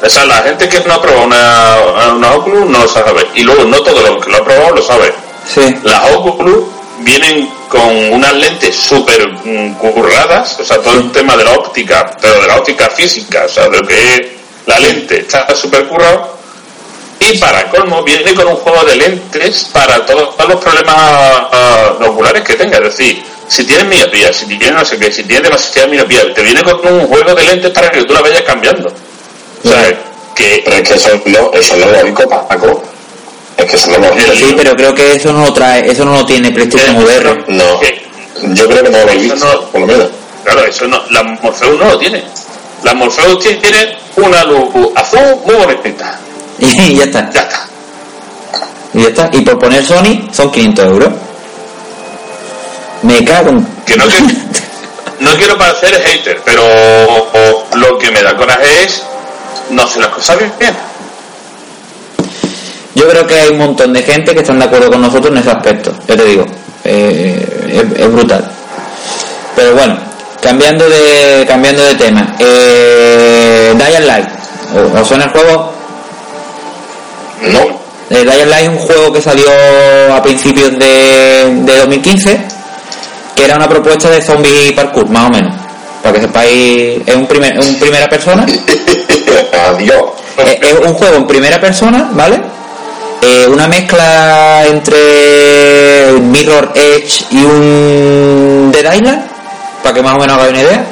o 0.04 0.10
sea, 0.10 0.26
la 0.26 0.36
gente 0.42 0.68
que 0.68 0.80
no 0.82 0.94
ha 0.96 1.02
probado 1.02 1.26
una, 1.26 2.14
una 2.14 2.32
Oculus 2.34 2.70
no 2.70 2.80
lo 2.80 2.88
sabe. 2.88 3.26
Y 3.36 3.44
luego 3.44 3.64
no 3.64 3.80
todo 3.82 4.02
lo 4.02 4.20
que 4.20 4.30
lo 4.30 4.38
ha 4.38 4.44
probado 4.44 4.76
lo 4.76 4.82
sabe. 4.82 5.14
sí 5.48 5.62
Las 5.84 6.12
Oculus 6.14 6.66
vienen 7.04 7.50
con 7.68 8.14
unas 8.14 8.34
lentes 8.34 8.76
súper 8.76 9.28
mm, 9.28 9.74
curradas, 9.76 10.60
o 10.60 10.66
sea, 10.66 10.82
todo 10.82 11.00
el 11.00 11.12
tema 11.12 11.36
de 11.36 11.44
la 11.44 11.52
óptica, 11.52 12.16
pero 12.22 12.42
de 12.42 12.48
la 12.48 12.58
óptica 12.58 12.90
física, 12.90 13.46
o 13.46 13.50
sea, 13.50 13.70
de 13.70 13.78
lo 13.78 13.88
que 13.88 14.16
es 14.16 14.22
la 14.66 14.80
lente, 14.80 15.22
está 15.22 15.54
súper 15.56 15.88
currado. 15.88 16.40
Y 17.20 17.38
para 17.38 17.70
colmo, 17.70 18.04
viene 18.04 18.34
con 18.34 18.48
un 18.48 18.56
juego 18.56 18.84
de 18.84 18.96
lentes 18.96 19.70
para 19.72 20.04
todos, 20.06 20.36
los 20.48 20.60
problemas 20.60 20.96
ah, 20.98 21.98
oculares 22.02 22.42
que 22.42 22.56
tenga. 22.56 22.78
Es 22.78 22.98
decir, 22.98 23.24
si 23.48 23.64
tienes 23.64 23.86
miopía, 23.86 24.34
si 24.34 24.46
tienes 24.46 24.72
no 24.72 24.84
sé 24.84 24.98
qué, 24.98 25.12
si 25.12 25.24
tienes 25.24 25.44
demasiada 25.44 25.88
miopía, 25.88 26.34
te 26.34 26.42
viene 26.42 26.64
con 26.64 26.80
un 26.88 27.08
juego 27.08 27.36
de 27.36 27.44
lentes 27.44 27.72
para 27.72 27.92
que 27.92 28.04
tú 28.06 28.14
la 28.14 28.22
vayas 28.22 28.42
cambiando. 28.42 28.92
O 29.64 29.68
sea, 29.68 29.88
que 30.36 30.62
Pero 30.66 30.78
es 30.78 30.90
que 30.90 30.96
eso 30.96 31.10
es 31.10 31.32
lo, 31.32 31.54
eso 31.54 31.76
es 31.76 31.86
lo 31.86 31.92
lógico, 31.92 32.28
Paco. 32.28 32.84
Es 33.58 33.66
que 33.66 33.76
eso 33.76 33.92
lo 33.92 33.98
lógico. 34.00 34.32
sí 34.34 34.54
pero 34.58 34.76
creo 34.76 34.94
que 34.96 35.14
eso 35.16 35.32
no 35.34 35.46
lo 35.46 35.54
trae 35.54 35.90
eso 35.92 36.04
no 36.06 36.14
lo 36.14 36.26
tiene 36.26 36.52
PlayStation 36.52 36.96
Eh, 36.96 37.04
VR 37.04 37.44
No, 37.50 37.80
yo 38.56 38.68
creo 38.68 38.84
que 38.84 38.90
no 38.90 38.98
lo 39.06 39.10
he 39.12 39.18
visto, 39.18 39.36
no- 39.46 39.62
por 39.72 39.82
lo 39.82 39.88
menos. 39.88 40.08
Claro, 40.44 40.66
eso 40.66 40.88
no, 40.88 41.00
la 41.12 41.22
Morpheus 41.24 41.78
no 41.80 41.86
lo 41.90 41.98
tiene. 42.00 42.24
La 42.84 42.94
Morpheus 42.96 43.38
tiene 43.40 43.98
una 44.16 44.44
luz 44.46 44.70
azul 44.96 45.38
muy 45.46 45.56
bonita. 45.56 46.20
y 46.60 46.96
ya 46.96 47.04
está 47.04 47.30
Ya 47.32 47.42
está. 47.42 47.68
y 48.94 49.02
ya 49.04 49.08
está 49.10 49.30
y 49.34 49.42
por 49.42 49.60
poner 49.60 49.86
Sony 49.86 50.28
son 50.32 50.52
500 50.52 50.86
euros 50.88 51.10
me 53.04 53.24
cago 53.26 53.50
en 53.50 53.66
Que 53.86 53.96
no, 53.96 54.08
que- 54.08 54.14
no 55.20 55.36
quiero 55.38 55.58
parecer 55.58 56.02
hater, 56.04 56.42
pero 56.46 56.64
o- 56.64 57.66
lo 57.76 57.98
que 57.98 58.12
me 58.12 58.22
da 58.22 58.36
coraje 58.36 58.84
es 58.86 59.04
no 59.70 59.84
hacer 59.84 60.02
las 60.04 60.12
cosas 60.12 60.38
bien. 60.38 60.52
Yo 62.96 63.08
creo 63.08 63.26
que 63.26 63.36
hay 63.36 63.50
un 63.50 63.58
montón 63.60 63.94
de 63.94 64.02
gente 64.04 64.34
que 64.34 64.42
están 64.42 64.60
de 64.60 64.66
acuerdo 64.66 64.90
con 64.92 65.02
nosotros 65.02 65.32
en 65.32 65.38
ese 65.38 65.50
aspecto, 65.52 65.94
ya 66.08 66.16
te 66.16 66.26
digo, 66.26 66.46
eh, 66.84 67.70
es, 67.96 68.00
es 68.02 68.12
brutal. 68.12 68.50
Pero 69.56 69.74
bueno, 69.76 69.98
cambiando 70.42 70.90
de 70.90 71.46
cambiando 71.48 71.84
de 71.86 71.96
tema, 71.96 72.36
eh, 72.40 73.74
Dying 73.78 74.08
Light, 74.08 74.28
¿O- 74.76 75.00
¿os 75.00 75.08
suena 75.08 75.26
el 75.26 75.30
juego? 75.32 75.72
No, 77.54 77.82
Eh, 78.10 78.26
Dying 78.26 78.50
Light 78.50 78.64
es 78.66 78.70
un 78.70 78.78
juego 78.80 79.14
que 79.14 79.22
salió 79.22 79.48
a 80.14 80.22
principios 80.22 80.72
de, 80.78 81.62
de 81.64 81.78
2015, 81.78 82.42
que 83.36 83.46
era 83.46 83.56
una 83.56 83.70
propuesta 83.70 84.10
de 84.10 84.22
zombie 84.22 84.74
parkour, 84.76 85.08
más 85.10 85.28
o 85.30 85.30
menos, 85.30 85.56
para 86.04 86.16
que 86.16 86.22
sepáis, 86.22 87.02
es 87.06 87.16
un, 87.16 87.26
primer, 87.26 87.58
un 87.58 87.80
primera 87.80 88.10
persona. 88.10 88.46
adiós. 89.76 90.04
Eh, 90.46 90.60
es 90.62 90.74
un 90.88 90.94
juego 90.94 91.16
en 91.18 91.28
primera 91.28 91.60
persona, 91.60 92.10
¿vale? 92.14 92.42
Eh, 93.24 93.48
una 93.48 93.68
mezcla 93.68 94.64
entre 94.66 96.14
Mirror 96.20 96.72
Edge 96.74 97.26
y 97.30 97.44
un 97.44 98.72
Dead 98.72 98.94
Island, 98.96 99.28
para 99.84 99.94
que 99.94 100.02
más 100.02 100.16
o 100.16 100.20
menos 100.20 100.38
hagáis 100.38 100.52
una 100.54 100.62
idea. 100.62 100.86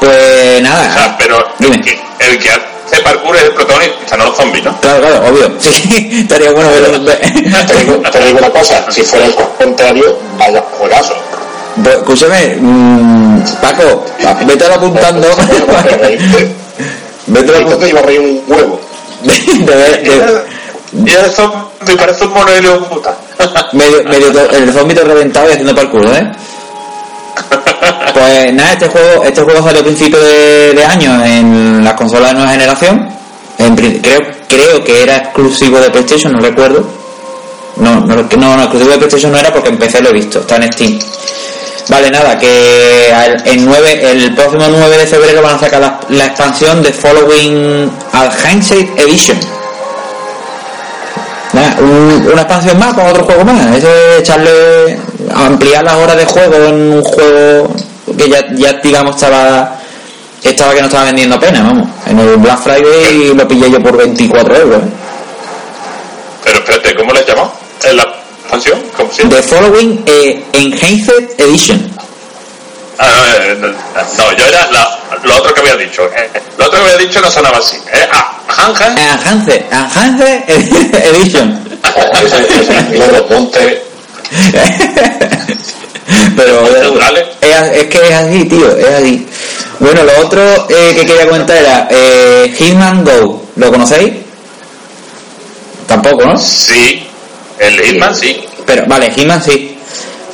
Pues 0.00 0.10
O 0.10 0.18
sea, 0.18 0.60
nada, 0.60 1.16
pero 1.16 1.46
Dime. 1.60 1.76
el 1.76 1.82
que, 1.82 2.00
el 2.18 2.38
que 2.40 2.50
hace 2.50 3.00
parkour 3.04 3.36
es 3.36 3.42
el 3.44 3.52
protagonista, 3.52 4.16
no 4.16 4.24
los 4.24 4.36
zombies, 4.36 4.64
¿no? 4.64 4.76
claro, 4.80 5.00
claro, 5.00 5.24
obvio. 5.28 5.52
Sí, 5.60 6.10
estaría 6.22 6.50
bueno 6.50 6.68
verlo. 6.70 7.12
Te 7.12 7.76
digo, 7.76 8.02
te 8.10 8.18
digo 8.24 8.38
una 8.38 8.50
cosa, 8.50 8.84
si 8.90 9.02
fuera 9.02 9.26
el 9.26 9.34
contrario, 9.36 10.18
vaya 10.36 10.64
juegazo. 10.78 11.14
Pues, 11.80 11.96
Escúchame, 11.96 12.56
mm, 12.60 13.44
Paco, 13.60 14.04
vete 14.46 14.64
apuntando. 14.66 15.28
vete 17.26 17.60
Esto 17.60 17.76
te 17.78 17.88
iba 17.88 18.00
a 18.00 18.02
reír 18.02 18.20
un 18.20 18.42
huevo. 18.48 18.80
Y 20.92 21.10
eso 21.10 21.70
me 21.86 21.96
parece 21.96 22.24
un 22.26 22.32
un 22.32 22.84
puta. 22.84 23.16
medio, 23.72 24.04
medio 24.04 24.28
el 24.50 24.72
zombie 24.72 24.94
todo 24.94 25.06
reventado 25.06 25.48
y 25.48 25.52
haciendo 25.52 25.74
parkour, 25.74 26.06
¿eh? 26.06 26.30
Pues 28.14 28.52
nada, 28.52 28.72
este 28.72 28.88
juego, 28.88 29.24
este 29.24 29.42
juego 29.42 29.62
salió 29.64 29.80
a 29.80 29.84
principios 29.84 30.22
de, 30.22 30.74
de 30.74 30.84
año 30.84 31.24
en 31.24 31.82
las 31.82 31.94
consolas 31.94 32.28
de 32.30 32.34
nueva 32.36 32.52
generación. 32.52 33.08
En 33.58 33.74
creo, 33.74 34.20
creo 34.48 34.84
que 34.84 35.02
era 35.02 35.16
exclusivo 35.16 35.80
de 35.80 35.90
PlayStation, 35.90 36.32
no 36.32 36.40
recuerdo. 36.40 36.84
No, 37.76 38.00
no, 38.00 38.16
no, 38.16 38.56
no, 38.56 38.62
exclusivo 38.62 38.90
de 38.92 38.98
PlayStation 38.98 39.32
no 39.32 39.38
era 39.38 39.50
porque 39.52 39.70
empecé 39.70 40.02
lo 40.02 40.10
he 40.10 40.12
visto, 40.12 40.40
está 40.40 40.56
en 40.56 40.70
Steam. 40.72 40.98
Vale, 41.88 42.10
nada, 42.10 42.38
que 42.38 43.10
al- 43.14 43.42
el, 43.48 43.64
9, 43.64 44.10
el 44.12 44.34
próximo 44.34 44.66
9 44.68 44.98
de 44.98 45.06
febrero 45.06 45.42
van 45.42 45.56
a 45.56 45.58
sacar 45.58 45.80
la, 45.80 45.98
la 46.10 46.26
expansión 46.26 46.82
de 46.82 46.92
Following 46.92 47.90
al 48.12 48.30
Hindsight 48.30 48.98
Edition. 49.00 49.38
Un- 51.78 52.28
una 52.32 52.42
expansión 52.42 52.78
más 52.78 52.94
con 52.94 53.06
otro 53.06 53.24
juego 53.24 53.44
más. 53.44 53.76
Eso 53.76 53.88
es 53.88 54.20
echarle. 54.20 54.98
ampliar 55.34 55.82
las 55.84 55.94
horas 55.94 56.16
de 56.16 56.24
juego 56.26 56.54
en 56.56 56.74
un 56.94 57.02
juego 57.02 57.74
que 58.18 58.28
ya, 58.28 58.44
ya 58.54 58.72
digamos 58.82 59.14
estaba. 59.16 59.78
estaba 60.42 60.74
que 60.74 60.80
no 60.80 60.86
estaba 60.86 61.04
vendiendo 61.04 61.36
apenas, 61.36 61.62
vamos. 61.64 61.88
En 62.06 62.18
el 62.18 62.36
Black 62.36 62.58
Friday 62.62 63.32
lo 63.34 63.46
pillé 63.48 63.70
yo 63.70 63.80
por 63.80 63.96
24 63.96 64.56
euros. 64.56 64.80
Pero 66.44 66.58
espérate, 66.58 66.94
¿cómo 66.96 67.12
le 67.12 67.24
llamó? 67.24 67.52
¿En 67.84 67.96
la 67.96 68.02
expansión? 68.02 68.78
¿Cómo 68.96 69.12
se 69.12 69.22
llama? 69.22 69.36
The 69.36 69.42
Following 69.42 70.02
eh, 70.06 70.44
Enhanced 70.52 71.30
Edition. 71.38 71.90
Ah, 72.98 73.24
eh, 73.40 73.56
no, 73.58 73.68
no, 73.68 74.36
yo 74.36 74.46
era 74.46 74.70
la- 74.70 74.98
lo 75.24 75.36
otro 75.36 75.54
que 75.54 75.60
había 75.60 75.76
dicho. 75.76 76.04
eh, 76.16 76.30
lo 76.58 76.66
otro 76.66 76.78
que 76.84 76.90
había 76.92 77.06
dicho 77.06 77.20
no 77.20 77.30
sonaba 77.30 77.58
así. 77.58 77.76
Eh, 77.92 78.06
ah, 78.12 78.38
Hanja. 78.48 78.86
Enhanced, 78.88 79.64
Enhanced 79.70 80.42
Edition. 81.06 81.78
Ese, 82.24 82.60
ese 82.60 83.12
de 83.12 83.22
Ponte, 83.22 83.82
Pero 86.36 86.66
es, 87.40 87.76
es 87.76 87.84
que 87.86 87.98
es 88.08 88.12
así, 88.14 88.44
tío, 88.44 88.76
es 88.76 88.86
así. 88.88 89.26
Bueno, 89.80 90.02
lo 90.04 90.18
otro 90.20 90.40
eh, 90.68 90.92
que 90.94 91.06
quería 91.06 91.26
comentar 91.26 91.56
era 91.56 91.88
eh, 91.90 92.54
Hitman 92.56 93.04
Go. 93.04 93.42
¿Lo 93.56 93.70
conocéis? 93.70 94.12
Tampoco, 95.86 96.24
¿no? 96.24 96.36
Sí. 96.38 97.06
El 97.58 97.80
Hitman 97.80 98.14
sí. 98.14 98.44
Pero, 98.66 98.84
vale, 98.86 99.10
Hitman 99.10 99.42
sí. 99.42 99.71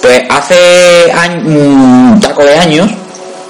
Pues 0.00 0.22
hace 0.28 1.12
un 1.44 2.18
taco 2.20 2.44
de 2.44 2.54
años, 2.54 2.88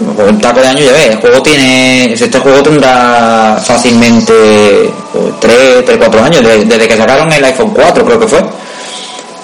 un 0.00 0.40
taco 0.40 0.60
de 0.60 0.68
años 0.68 0.84
ya 0.84 0.92
ves, 0.92 1.10
el 1.10 1.16
juego 1.16 1.42
tiene, 1.42 2.12
este 2.12 2.38
juego 2.38 2.62
tendrá 2.62 3.58
fácilmente 3.62 4.92
3, 5.40 5.84
3, 5.84 5.98
4 5.98 6.22
años, 6.24 6.42
desde, 6.42 6.64
desde 6.64 6.88
que 6.88 6.96
sacaron 6.96 7.32
el 7.32 7.44
iPhone 7.44 7.70
4 7.74 8.04
creo 8.04 8.20
que 8.20 8.28
fue. 8.28 8.44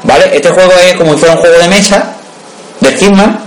Vale, 0.04 0.36
este 0.36 0.50
juego 0.50 0.72
es 0.86 0.94
como 0.94 1.12
si 1.12 1.18
fuera 1.18 1.34
un 1.34 1.40
juego 1.40 1.58
de 1.58 1.68
mesa 1.68 2.14
del 2.80 2.96
Hitman 2.96 3.38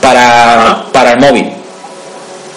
para 0.00 0.84
para 0.92 1.12
el 1.12 1.20
móvil. 1.20 1.52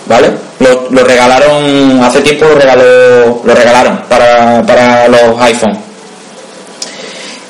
¿Vale? 0.05 0.31
Lo, 0.59 0.87
lo 0.89 1.03
regalaron, 1.03 2.01
hace 2.03 2.21
tiempo 2.21 2.45
lo, 2.45 2.55
regaló, 2.55 3.41
lo 3.43 3.55
regalaron 3.55 4.01
para, 4.09 4.61
para 4.65 5.07
los 5.07 5.39
iPhone. 5.41 5.77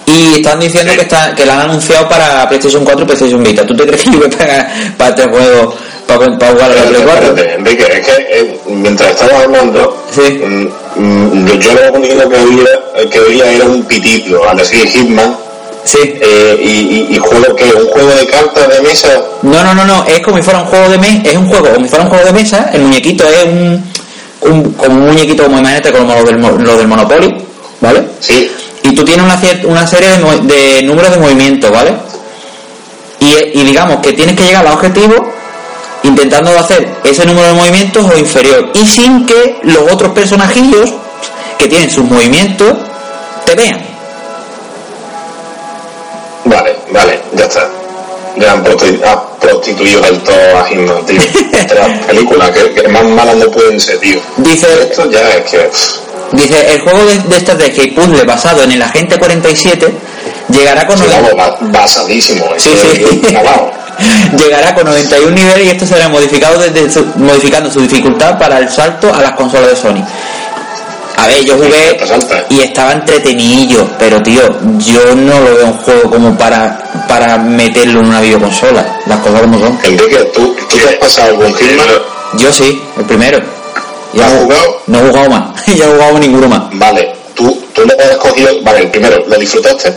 Y 0.05 0.35
están 0.35 0.59
diciendo 0.59 0.93
que, 0.95 1.01
está, 1.01 1.33
que 1.33 1.45
la 1.45 1.55
han 1.55 1.69
anunciado 1.69 2.07
para 2.09 2.47
PlayStation 2.47 2.83
4 2.83 3.03
y 3.03 3.05
PlayStation 3.05 3.43
Vita. 3.43 3.65
¿Tú 3.65 3.75
te 3.75 3.85
crees 3.85 4.03
que 4.03 4.11
yo 4.11 4.17
voy 4.19 4.27
a 4.27 4.37
pagar 4.37 4.71
para 4.97 5.09
este 5.11 5.23
juego 5.29 5.75
para, 6.07 6.37
para 6.37 6.51
jugar 6.51 6.71
a 6.71 6.75
la 6.75 6.81
Play 6.83 7.01
4? 7.03 7.27
Espérate, 7.27 7.53
Enrique, 7.55 7.83
es 7.89 8.05
que 8.07 8.11
eh, 8.39 8.59
mientras 8.67 9.11
estabas 9.11 9.43
hablando, 9.45 10.03
Sí. 10.11 10.21
mm, 10.95 11.45
yo 11.59 11.73
lo 11.73 11.93
único 11.97 12.29
que 12.29 12.35
oía, 12.37 13.09
que 13.09 13.19
oía 13.19 13.51
era 13.53 13.65
un 13.65 13.83
pitito 13.83 14.47
al 14.47 14.57
decir 14.57 14.85
Hitman 14.87 15.35
Sí. 15.85 15.97
eh, 16.01 16.57
y, 16.61 16.67
y, 17.11 17.15
y 17.15 17.17
juego 17.19 17.55
que 17.55 17.65
un 17.65 17.87
juego 17.87 18.09
de 18.11 18.25
cartas 18.27 18.69
de 18.69 18.81
mesa 18.81 19.09
No, 19.41 19.63
no, 19.63 19.73
no, 19.73 19.85
no, 19.85 20.05
es 20.07 20.19
como 20.21 20.37
si 20.37 20.43
fuera 20.43 20.59
un 20.59 20.65
juego 20.67 20.89
de 20.89 20.97
mesa, 20.97 21.21
es 21.25 21.35
un 21.37 21.47
juego, 21.47 21.73
como 21.73 21.85
si 21.85 21.89
fuera 21.89 22.03
un 22.05 22.09
juego 22.09 22.25
de 22.25 22.33
mesa, 22.33 22.69
el 22.73 22.81
muñequito 22.83 23.25
es 23.27 23.43
un, 23.45 23.83
un 24.41 24.73
como 24.73 24.95
un 24.95 25.07
muñequito 25.07 25.43
como 25.43 25.59
imagínate 25.59 25.91
como 25.91 26.13
lo 26.13 26.23
del, 26.23 26.39
lo 26.65 26.77
del 26.77 26.87
Monopoly, 26.87 27.35
¿vale? 27.81 28.03
sí 28.19 28.49
Y 28.83 28.93
tú 28.93 29.03
tienes 29.03 29.25
una, 29.63 29.87
serie 29.87 30.09
de, 30.43 30.83
números 30.83 31.11
de 31.11 31.17
movimiento, 31.17 31.71
¿vale? 31.71 31.93
Y, 33.19 33.59
y 33.59 33.63
digamos 33.63 33.97
que 34.01 34.13
tienes 34.13 34.35
que 34.35 34.43
llegar 34.43 34.65
al 34.67 34.73
objetivo 34.73 35.15
intentando 36.03 36.51
hacer 36.59 36.87
ese 37.03 37.25
número 37.25 37.47
de 37.47 37.53
movimientos 37.53 38.05
o 38.13 38.17
inferior 38.17 38.69
y 38.73 38.85
sin 38.85 39.25
que 39.25 39.59
los 39.63 39.89
otros 39.91 40.11
personajillos 40.11 40.91
que 41.57 41.67
tienen 41.67 41.89
sus 41.89 42.03
movimientos 42.03 42.73
te 43.45 43.55
vean. 43.55 43.81
Vale, 46.45 46.75
vale, 46.91 47.21
ya 47.33 47.45
está. 47.45 47.67
Ya 48.35 48.51
han 48.51 48.63
prosti- 48.65 48.99
ha 49.05 49.21
prostituido 49.39 50.01
del 50.01 50.19
todo 50.19 50.57
a 50.57 50.65
Hitman, 50.67 51.05
tío. 51.05 51.21
Esta 51.21 51.73
es 51.75 51.79
la 52.01 52.07
película, 52.07 52.51
que, 52.51 52.71
que 52.73 52.87
más 52.89 53.03
malas 53.05 53.35
no 53.37 53.45
pueden 53.49 53.79
ser, 53.79 53.97
tío. 53.99 54.19
Dice, 54.37 54.67
Esto 54.83 55.09
ya 55.09 55.21
es 55.29 55.49
que... 55.49 55.69
dice 56.33 56.73
el 56.73 56.81
juego 56.81 57.05
de, 57.05 57.17
de 57.19 57.37
estrategia 57.37 57.83
y 57.83 57.91
puzzle 57.91 58.23
basado 58.23 58.63
en 58.63 58.71
el 58.73 58.81
Agente 58.81 59.17
47 59.17 59.93
llegará 60.49 60.85
con 60.85 60.97
sí, 60.97 61.03
90 61.07 61.33
vamos, 61.35 61.57
ba- 61.71 61.79
basadísimo. 61.81 62.45
Sí, 62.57 62.69
esto 62.73 63.07
sí. 63.27 63.35
Llegará 64.37 64.73
con 64.73 64.85
91 64.85 65.31
niveles 65.31 65.65
y 65.67 65.69
esto 65.69 65.85
será 65.85 66.09
modificado 66.09 66.59
desde 66.59 66.91
su- 66.91 67.05
modificando 67.17 67.69
su 67.71 67.79
dificultad 67.81 68.37
para 68.39 68.57
el 68.57 68.69
salto 68.69 69.13
a 69.13 69.21
las 69.21 69.33
consolas 69.33 69.69
de 69.69 69.75
Sony. 69.75 70.03
A 71.15 71.27
ver, 71.27 71.45
yo 71.45 71.55
jugué 71.55 71.95
y 72.49 72.61
estaba 72.61 72.91
entretenido, 72.93 73.87
pero 73.99 74.21
tío, 74.23 74.41
yo 74.79 75.15
no 75.15 75.39
lo 75.41 75.55
veo 75.55 75.65
un 75.67 75.73
juego 75.77 76.09
como 76.09 76.35
para, 76.37 76.77
para 77.07 77.37
meterlo 77.37 77.99
en 78.01 78.07
una 78.07 78.19
videoconsola. 78.19 78.99
Las 79.05 79.19
cosas 79.19 79.41
como 79.41 79.59
son. 79.59 79.79
Enrique, 79.83 80.17
¿tú, 80.33 80.55
tú 80.67 80.77
te 80.77 80.89
has 80.89 80.95
pasado 80.95 81.29
algún? 81.29 81.55
Yo 82.33 82.51
sí, 82.51 82.81
el 82.97 83.05
primero. 83.05 83.39
¿Lo 84.13 84.23
has 84.23 84.31
no- 84.33 84.39
jugado? 84.39 84.81
No 84.87 84.99
he 84.99 85.07
jugado 85.09 85.29
más. 85.29 85.65
ya 85.67 85.85
he 85.85 85.87
jugado 85.87 86.19
ninguno 86.19 86.47
más. 86.47 86.61
Vale, 86.73 87.13
tú, 87.35 87.61
tú 87.73 87.81
lo 87.85 87.93
has 87.93 88.17
cogido... 88.17 88.49
Vale, 88.63 88.79
el 88.79 88.89
primero, 88.91 89.23
¿lo 89.27 89.35
disfrutaste? 89.37 89.93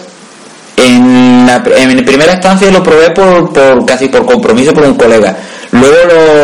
En, 0.77 1.47
la, 1.47 1.63
en 1.77 2.05
primera 2.05 2.33
instancia 2.35 2.71
lo 2.71 2.83
probé 2.83 3.11
por, 3.11 3.51
por 3.53 3.87
casi 3.87 4.09
por 4.09 4.27
compromiso 4.27 4.73
por 4.75 4.85
un 4.85 4.95
colega. 4.95 5.35
Luego 5.71 5.97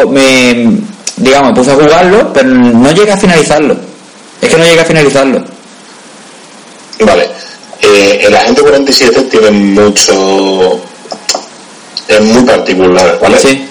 lo, 0.05 0.09
me, 0.11 0.79
digamos, 1.17 1.51
me 1.51 1.55
puse 1.55 1.71
a 1.71 1.75
jugarlo, 1.75 2.33
pero 2.33 2.49
no 2.49 2.91
llegué 2.93 3.13
a 3.13 3.17
finalizarlo. 3.17 3.77
Es 4.41 4.49
que 4.49 4.57
no 4.57 4.65
llegué 4.65 4.81
a 4.81 4.85
finalizarlo. 4.85 5.45
Vale. 7.01 7.29
Eh, 7.81 8.21
el 8.27 8.35
agente 8.37 8.63
47 8.63 9.23
tiene 9.23 9.51
mucho... 9.51 10.81
Es 12.09 12.21
muy 12.21 12.43
particular, 12.45 13.19
¿vale? 13.21 13.39
Sí. 13.39 13.69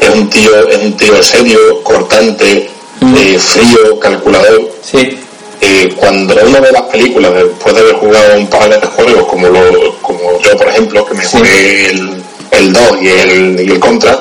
Es 0.00 0.08
un 0.10 0.28
tío, 0.28 0.68
es 0.68 0.78
un 0.84 0.96
tío 0.96 1.22
serio, 1.22 1.82
cortante. 1.82 2.70
Eh, 3.16 3.38
frío, 3.38 3.98
calculador. 3.98 4.70
Sí. 4.82 5.18
Eh, 5.62 5.92
cuando 5.96 6.34
uno 6.46 6.60
ve 6.60 6.72
las 6.72 6.82
películas, 6.82 7.34
después 7.34 7.74
de 7.74 7.80
haber 7.82 7.94
jugado 7.96 8.38
un 8.38 8.46
par 8.46 8.68
de 8.70 8.86
juegos, 8.86 9.26
como, 9.28 9.46
lo, 9.48 9.94
como 10.00 10.40
yo, 10.40 10.56
por 10.56 10.68
ejemplo, 10.68 11.04
que 11.04 11.14
me 11.14 11.24
Sí. 11.24 11.36
jugué 11.38 11.86
el, 11.90 12.22
el 12.52 12.72
2 12.72 12.82
y 13.02 13.08
el, 13.08 13.60
y 13.68 13.70
el 13.72 13.78
Contra, 13.80 14.18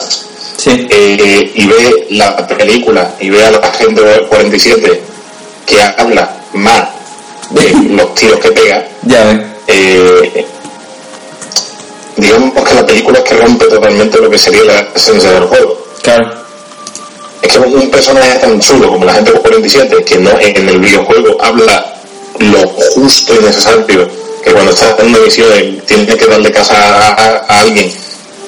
Sí. 0.58 0.88
eh, 0.90 1.52
y 1.56 1.66
ve 1.68 2.08
la 2.12 2.46
película 2.48 3.16
y 3.22 3.30
ve 3.30 3.46
a 3.46 3.52
la 3.52 3.72
gente 3.72 4.02
47 4.28 5.02
que 5.66 5.82
habla 5.98 6.36
más 6.54 6.90
de 7.52 7.72
los 7.96 8.14
tiros 8.16 8.40
que 8.42 8.52
pega, 8.52 8.86
Ya 9.04 9.56
eh, 9.68 10.46
digamos 12.18 12.54
que 12.68 12.74
la 12.76 12.86
película 12.86 13.20
es 13.20 13.24
que 13.24 13.36
rompe 13.38 13.66
totalmente 13.66 14.18
lo 14.20 14.30
que 14.30 14.38
sería 14.38 14.64
la 14.64 14.80
esencia 14.94 15.32
del 15.32 15.44
juego. 15.44 15.78
Claro. 16.04 16.32
Es 17.42 17.54
que 17.54 17.60
un 17.60 17.90
personaje 17.90 18.38
tan 18.40 18.60
chulo 18.60 18.90
como 18.90 19.06
la 19.06 19.14
gente 19.14 19.32
47, 19.32 20.04
que 20.04 20.18
no 20.18 20.32
en 20.40 20.70
el 20.70 20.80
videojuego 20.80 21.38
habla 21.42 21.94
lo 22.40 22.68
justo 22.68 23.34
y 23.36 23.44
necesario, 23.44 24.10
que 24.44 24.52
cuando 24.52 24.72
estás 24.72 25.00
en 25.00 25.08
una 25.08 25.20
misión 25.20 25.82
tienes 25.86 26.16
que 26.16 26.26
darle 26.26 26.52
casa 26.52 26.76
a, 26.76 27.08
a- 27.14 27.46
a 27.48 27.60
alguien, 27.62 27.92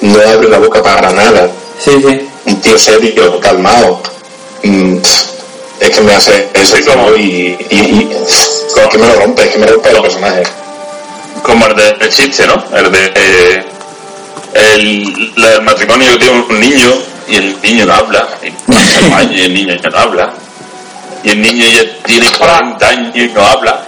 no 0.02 0.18
abre 0.28 0.48
la 0.48 0.58
boca 0.58 0.82
para 0.82 1.10
nada. 1.12 1.50
Sí, 1.82 1.90
sí. 2.06 2.28
Un 2.46 2.60
tío 2.60 2.78
serio, 2.78 3.38
calmado. 3.40 4.00
Mm, 4.62 4.98
es 5.80 5.90
que 5.90 6.00
me 6.02 6.12
hace 6.14 6.48
eso 6.54 6.78
y 6.78 6.82
como 6.84 7.14
y, 7.16 7.56
y, 7.70 7.76
y- 7.76 8.10
es 8.22 8.62
que 8.90 8.98
me 8.98 9.06
lo 9.06 9.14
rompe, 9.20 9.42
es 9.42 9.48
que 9.50 9.58
me 9.58 9.66
rompe 9.66 9.90
el 9.90 10.02
personaje. 10.02 10.42
como 11.42 11.66
el 11.66 11.74
del 11.76 12.08
chiste, 12.10 12.46
¿no? 12.46 12.62
El 12.76 12.90
de 12.92 13.12
eh, 13.14 13.64
el, 14.54 15.62
matrimonio 15.62 16.12
que 16.12 16.18
tiene 16.24 16.44
un 16.48 16.60
niño 16.60 16.92
y 17.28 17.36
el 17.36 17.60
niño 17.62 17.86
no 17.86 17.94
habla, 17.94 18.26
y 18.42 19.40
el 19.40 19.54
niño 19.54 19.74
ya 19.82 19.88
no 19.90 19.98
habla, 19.98 20.30
y 21.22 21.30
el 21.30 21.40
niño 21.42 21.64
ya 21.66 21.82
tiene 22.04 22.30
40 22.32 22.88
años 22.88 23.16
y 23.16 23.28
no 23.28 23.44
habla. 23.46 23.80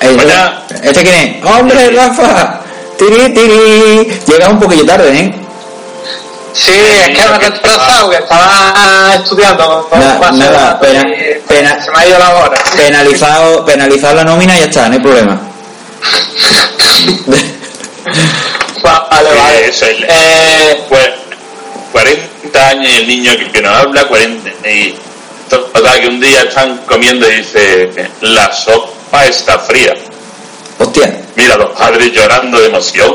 Eh, 0.00 0.14
Vaya. 0.16 0.62
¿Este 0.82 1.02
quién 1.02 1.14
es? 1.14 1.44
¡Hombre, 1.44 1.90
Rafa! 1.90 2.60
¡Tiri, 2.98 3.32
tiri! 3.34 4.20
Llega 4.26 4.48
un 4.48 4.58
poquillo 4.60 4.84
tarde, 4.86 5.18
¿eh? 5.18 5.34
Sí, 6.52 6.72
es 6.72 7.08
que 7.08 7.14
me 7.28 7.36
he 7.36 7.38
retrasado, 7.38 8.10
que 8.10 8.16
estaba 8.16 9.14
estudiando. 9.14 9.88
nada, 10.32 10.80
pena- 10.80 11.04
pena- 11.46 11.80
Se 11.84 11.90
me 11.92 11.98
ha 12.00 12.06
ido 12.08 12.18
la 12.18 12.34
hora. 12.34 12.58
Penalizado, 12.76 13.64
penalizado 13.64 14.14
la 14.16 14.24
nómina 14.24 14.56
y 14.56 14.60
ya 14.60 14.64
está, 14.66 14.88
no 14.88 14.94
hay 14.94 15.00
problema. 15.00 15.40
Vale, 18.82 19.28
vale. 19.36 19.72
Eh, 20.08 20.84
Pues 20.88 21.08
40 22.50 22.68
años 22.68 22.90
y 22.92 22.96
el 22.96 23.08
niño 23.08 23.36
que, 23.36 23.50
que 23.50 23.62
no 23.62 23.70
habla, 23.70 24.06
40 24.06 24.68
y 24.68 24.94
total 25.48 26.00
que 26.00 26.08
un 26.08 26.20
día 26.20 26.42
están 26.42 26.78
comiendo 26.86 27.28
y 27.30 27.36
dice 27.36 27.90
la 28.20 28.52
sopa 28.52 29.26
está 29.26 29.58
fría. 29.58 29.94
Hostia. 30.78 31.20
Mira 31.36 31.56
los 31.56 31.70
padres 31.70 32.12
llorando 32.12 32.60
de 32.60 32.66
emoción, 32.66 33.14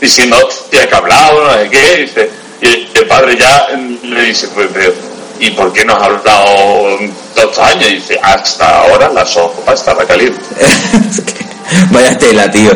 diciendo, 0.00 0.36
hostia, 0.46 0.88
que 0.88 0.94
ha 0.94 0.98
hablado, 0.98 1.44
no 1.44 1.54
sé 1.54 1.68
qué, 1.68 1.96
dice, 1.96 2.30
y 2.60 2.98
el, 2.98 3.06
padre 3.06 3.36
ya 3.36 3.68
le 4.02 4.22
dice, 4.22 4.48
pues, 4.48 4.68
pero, 4.72 4.92
¿y 5.40 5.50
por 5.50 5.72
qué 5.72 5.84
no 5.84 5.94
has 5.94 6.02
hablado 6.02 6.98
dos 7.34 7.58
años? 7.58 7.90
Y 7.90 7.94
dice, 7.94 8.20
hasta 8.22 8.82
ahora 8.82 9.08
la 9.08 9.26
sopa 9.26 9.72
estaba 9.72 10.06
caliente. 10.06 10.40
Vaya 11.90 12.16
tela, 12.18 12.50
tío. 12.50 12.70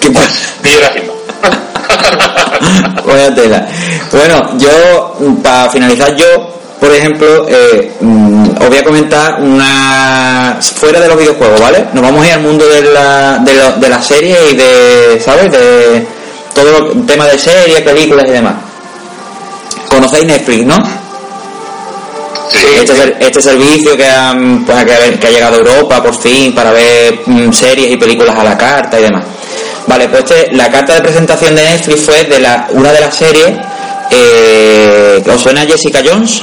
¿Qué 0.00 0.10
pasa? 0.10 0.30
Y 0.62 1.75
Vaya 3.06 3.34
tela. 3.34 3.66
Bueno, 4.12 4.58
yo, 4.58 5.16
para 5.42 5.70
finalizar, 5.70 6.14
yo, 6.16 6.26
por 6.80 6.90
ejemplo, 6.92 7.46
eh, 7.48 7.92
mm, 8.00 8.50
os 8.60 8.68
voy 8.68 8.78
a 8.78 8.84
comentar 8.84 9.40
una. 9.40 10.58
fuera 10.60 11.00
de 11.00 11.08
los 11.08 11.18
videojuegos, 11.18 11.60
¿vale? 11.60 11.86
Nos 11.92 12.02
vamos 12.02 12.24
a 12.24 12.28
ir 12.28 12.32
al 12.34 12.40
mundo 12.40 12.66
de 12.66 12.82
la, 12.82 13.38
de, 13.38 13.54
lo- 13.54 13.72
de 13.76 13.88
las 13.88 14.04
series 14.06 14.38
y 14.52 14.56
de. 14.56 15.20
¿sabes? 15.24 15.50
De 15.52 16.06
todo 16.54 16.92
el 16.92 17.06
tema 17.06 17.26
de 17.26 17.38
series, 17.38 17.80
películas 17.82 18.26
y 18.28 18.30
demás. 18.32 18.54
Conocéis 19.88 20.26
Netflix, 20.26 20.66
¿no? 20.66 20.76
Sí, 22.50 22.66
Este, 22.76 22.96
ser- 22.96 23.16
este 23.20 23.42
servicio 23.42 23.96
que, 23.96 24.06
han- 24.08 24.64
pues, 24.64 24.84
que, 24.84 24.92
ha- 24.92 25.18
que 25.20 25.26
ha 25.26 25.30
llegado 25.30 25.56
a 25.56 25.58
Europa 25.58 26.02
por 26.02 26.14
fin 26.18 26.54
para 26.54 26.70
ver 26.72 27.20
mm, 27.26 27.52
series 27.52 27.90
y 27.92 27.96
películas 27.96 28.36
a 28.38 28.44
la 28.44 28.56
carta 28.56 28.98
y 28.98 29.02
demás. 29.04 29.22
Vale, 29.86 30.08
pues 30.08 30.24
este- 30.24 30.52
la 30.54 30.70
carta 30.70 30.94
de 30.94 31.00
presentación 31.02 31.54
de 31.54 31.62
Netflix 31.62 32.00
fue 32.04 32.24
de 32.24 32.38
la, 32.40 32.66
una 32.70 32.92
de 32.92 33.00
las 33.00 33.14
series. 33.14 33.50
Eh, 34.10 35.22
¿Os 35.32 35.40
suena 35.40 35.62
Jessica 35.62 36.00
Jones? 36.04 36.42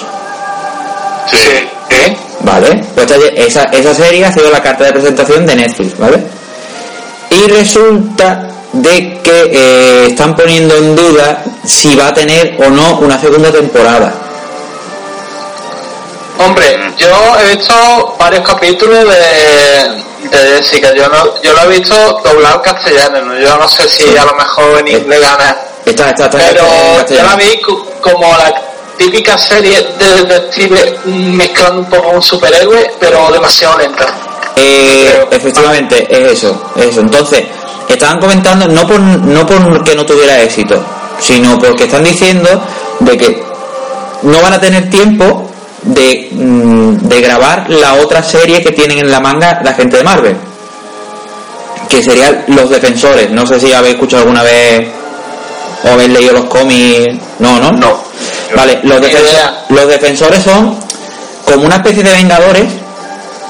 sí, 1.32 1.68
¿qué? 1.90 2.18
Vale, 2.42 2.84
pues 2.94 3.10
esta- 3.10 3.28
esa, 3.42 3.64
esa 3.72 3.94
serie 3.94 4.26
ha 4.26 4.32
sido 4.32 4.50
la 4.52 4.62
carta 4.62 4.84
de 4.86 4.92
presentación 4.94 5.46
de 5.46 5.56
Netflix, 5.56 5.98
¿vale? 5.98 6.22
Y 7.30 7.48
resulta 7.50 8.48
de 8.74 9.20
que 9.24 9.50
eh, 9.52 10.06
están 10.08 10.36
poniendo 10.36 10.76
en 10.76 10.96
duda 10.96 11.44
si 11.64 11.96
va 11.96 12.08
a 12.08 12.14
tener 12.14 12.58
o 12.66 12.70
no 12.70 12.98
una 13.00 13.20
segunda 13.20 13.52
temporada. 13.52 14.14
Hombre, 16.40 16.83
yo 16.98 17.40
he 17.40 17.56
visto 17.56 18.16
varios 18.20 18.46
capítulos 18.46 19.06
de, 19.06 20.30
de 20.30 20.56
Jessica. 20.58 20.94
Yo 20.94 21.08
no, 21.08 21.42
yo 21.42 21.54
lo 21.54 21.62
he 21.64 21.80
visto 21.80 22.22
doblado 22.24 22.62
castellano. 22.62 23.22
¿no? 23.22 23.40
Yo 23.40 23.58
no 23.58 23.68
sé 23.68 23.88
si 23.88 24.18
a 24.18 24.26
lo 24.26 24.34
mejor 24.36 24.80
en 24.80 24.88
inglés 24.88 25.22
gana. 25.22 25.58
Está, 25.86 26.10
está, 26.10 26.26
está 26.26 26.38
Pero 26.38 26.66
yo 27.10 27.24
la 27.24 27.36
vi, 27.36 27.60
como 28.02 28.38
la 28.38 28.54
típica 28.98 29.38
serie 29.38 29.82
de 29.98 30.24
detective 30.24 31.00
mezclando 31.06 31.82
un 31.82 31.90
poco 31.90 32.10
un 32.10 32.22
superhéroe, 32.22 32.94
pero 33.00 33.30
demasiado 33.32 33.78
lenta. 33.80 34.06
Eh, 34.56 35.28
efectivamente, 35.32 36.08
es 36.10 36.34
eso, 36.34 36.72
es 36.76 36.86
eso. 36.88 37.02
Entonces, 37.02 37.44
estaban 37.90 38.20
comentando, 38.20 38.68
no 38.68 38.88
por, 38.88 39.00
no 39.00 39.46
por 39.46 39.84
que 39.84 39.96
no 39.96 40.06
tuviera 40.06 40.42
éxito, 40.42 40.82
sino 41.20 41.58
porque 41.60 41.84
están 41.86 42.04
diciendo 42.04 42.50
de 43.00 43.18
que 43.18 43.44
no 44.24 44.42
van 44.42 44.54
a 44.54 44.62
tener 44.62 44.90
tiempo 44.90 45.43
de, 45.84 46.30
mm, 46.32 46.96
de 47.08 47.22
grabar 47.22 47.70
la 47.70 47.96
otra 47.96 48.24
serie 48.24 48.62
que 48.62 48.72
tienen 48.72 49.00
en 49.00 49.12
la 49.12 49.20
manga 49.20 49.62
la 49.64 49.74
gente 49.74 49.98
de 49.98 50.04
Marvel. 50.04 50.36
Que 51.90 52.02
serían 52.02 52.44
Los 52.48 52.70
Defensores. 52.70 53.30
No 53.32 53.46
sé 53.46 53.60
si 53.60 53.72
habéis 53.74 53.96
escuchado 53.96 54.24
alguna 54.24 54.44
vez 54.44 54.88
o 55.84 55.90
habéis 55.90 56.10
leído 56.10 56.34
los 56.34 56.46
cómics. 56.46 57.16
No, 57.40 57.60
¿no? 57.60 57.72
No. 57.72 58.04
Vale, 58.56 58.80
los, 58.84 59.00
Ni 59.02 59.08
defenso- 59.08 59.32
idea. 59.32 59.66
los 59.70 59.88
defensores 59.88 60.44
son 60.44 60.78
como 61.46 61.66
una 61.66 61.76
especie 61.76 62.04
de 62.04 62.12
vengadores 62.12 62.66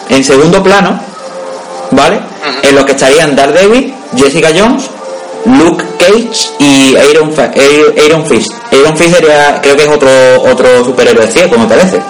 en 0.09 0.23
segundo 0.23 0.61
plano, 0.63 0.99
¿vale? 1.91 2.19
En 2.63 2.75
los 2.75 2.86
que 2.86 2.91
estarían 2.93 3.36
Daredevil, 3.36 3.93
Jessica 4.15 4.49
Jones, 4.55 4.89
Luke 5.45 5.84
Cage 5.99 6.49
y 6.59 6.95
Iron 7.11 7.34
Iron 8.05 8.25
Fist. 8.25 8.51
Iron 8.71 8.97
Fist 8.97 9.15
sería, 9.15 9.59
creo 9.61 9.75
que 9.75 9.84
es 9.84 9.89
otro 9.89 10.09
otro 10.49 10.84
superhéroe 10.86 11.27
ciego, 11.27 11.57
me 11.57 11.67
parece. 11.67 12.01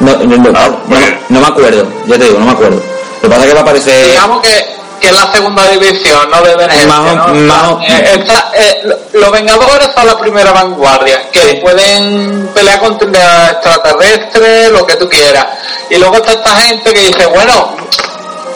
No, 0.00 0.12
no, 0.16 0.36
no, 0.36 0.58
Ah, 0.58 0.68
no- 0.68 0.82
pues- 0.88 1.14
no 1.28 1.40
me 1.40 1.46
acuerdo, 1.46 1.86
ya 2.06 2.18
te 2.18 2.24
digo, 2.24 2.38
no 2.38 2.46
me 2.46 2.52
acuerdo. 2.52 2.76
Lo 2.76 3.20
que 3.22 3.28
pasa 3.28 3.42
es 3.42 3.46
que 3.48 3.54
va 3.54 3.60
a 3.60 3.62
aparecer... 3.62 4.06
Digamos 4.10 4.40
que, 4.42 4.74
que 5.00 5.06
es 5.08 5.12
la 5.14 5.32
segunda 5.32 5.66
división, 5.68 6.30
no 6.30 6.42
de 6.42 6.54
o- 6.54 7.34
¿no? 7.34 7.80
Eh, 7.82 8.10
está- 8.14 8.50
eh, 8.54 8.80
lo- 8.84 9.20
los 9.20 9.30
Vengadores 9.32 9.88
son 9.94 10.06
la 10.06 10.18
primera 10.18 10.52
vanguardia, 10.52 11.30
que 11.30 11.40
Sí. 11.40 11.54
pueden 11.62 12.48
pelear 12.54 12.80
contra 12.80 13.50
extraterrestres, 13.52 14.70
lo 14.72 14.86
que 14.86 14.96
tú 14.96 15.08
quieras. 15.08 15.46
Y 15.90 15.96
luego 15.96 16.16
está 16.16 16.32
esta 16.32 16.50
gente 16.56 16.92
que 16.92 17.00
dice, 17.00 17.26
bueno, 17.26 17.76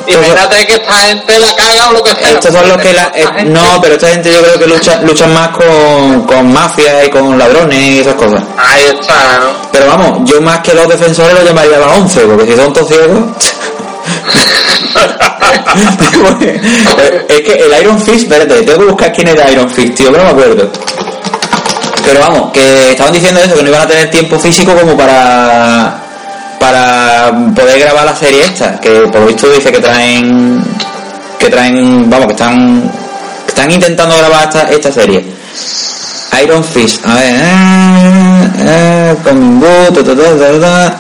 imagínate 0.09 0.67
que 0.67 0.73
esta 0.75 0.93
gente 0.95 1.39
la 1.39 1.55
caga 1.55 1.91
o 1.91 1.93
lo 1.93 2.03
que 2.03 2.15
sea. 2.15 2.31
Estos 2.31 2.55
son 2.55 2.69
los 2.69 2.79
que 2.79 2.93
la, 2.93 3.13
eh, 3.15 3.45
no, 3.47 3.81
pero 3.81 3.95
esta 3.95 4.09
gente 4.09 4.33
yo 4.33 4.43
creo 4.43 4.59
que 4.59 4.67
lucha, 4.67 5.01
luchan 5.03 5.33
más 5.33 5.49
con, 5.49 6.25
con 6.25 6.53
mafias 6.53 7.07
y 7.07 7.11
con 7.11 7.39
ladrones 7.39 7.79
y 7.79 7.99
esas 8.01 8.15
cosas. 8.15 8.43
Ahí 8.57 8.85
está, 8.85 9.39
¿no? 9.41 9.69
Pero 9.73 9.87
vamos, 9.87 10.31
yo 10.31 10.41
más 10.41 10.61
que 10.61 10.75
los 10.75 10.89
defensores 10.89 11.35
los 11.35 11.45
llamaría 11.45 11.77
a 11.77 11.81
las 11.81 11.99
11, 11.99 12.21
porque 12.23 12.47
si 12.47 12.57
son 12.57 12.73
todos 12.73 12.89
ciegos. 12.89 13.09
es 17.29 17.41
que 17.41 17.53
el 17.53 17.83
Iron 17.83 18.01
Fist, 18.01 18.23
espérate, 18.23 18.63
tengo 18.63 18.79
que 18.81 18.87
buscar 18.87 19.13
quién 19.13 19.29
era 19.29 19.51
Iron 19.51 19.71
Fist, 19.71 19.95
tío, 19.95 20.13
que 20.13 20.19
no 20.19 20.25
me 20.25 20.31
acuerdo. 20.31 20.71
Pero 22.05 22.21
vamos, 22.21 22.53
que 22.53 22.93
estaban 22.93 23.13
diciendo 23.13 23.41
eso, 23.41 23.55
que 23.55 23.63
no 23.63 23.69
iban 23.69 23.83
a 23.83 23.87
tener 23.87 24.11
tiempo 24.11 24.39
físico 24.39 24.75
como 24.75 24.97
para 24.97 26.08
para 26.59 27.33
poder 27.55 27.79
grabar 27.81 28.05
la 28.05 28.17
serie 28.17 28.43
esta, 28.43 28.79
que 28.81 28.91
por 29.09 29.21
lo 29.21 29.27
visto 29.27 29.49
dice 29.51 29.71
que 29.73 29.79
traen 29.81 30.63
que 31.39 31.49
traen, 31.49 32.09
vamos, 32.11 32.27
que 32.27 32.33
están 32.33 32.83
que 33.47 33.49
están 33.51 33.71
intentando 33.71 34.17
grabar 34.17 34.45
esta, 34.49 34.63
esta 34.71 34.93
serie. 34.93 35.25
Iron 36.43 36.63
Fist, 36.63 37.05
a 37.07 37.15
ver, 37.15 37.35
eh, 37.35 38.51
eh, 38.59 39.17
Coming 39.25 39.61
Good, 39.61 40.61
ta, 40.61 40.97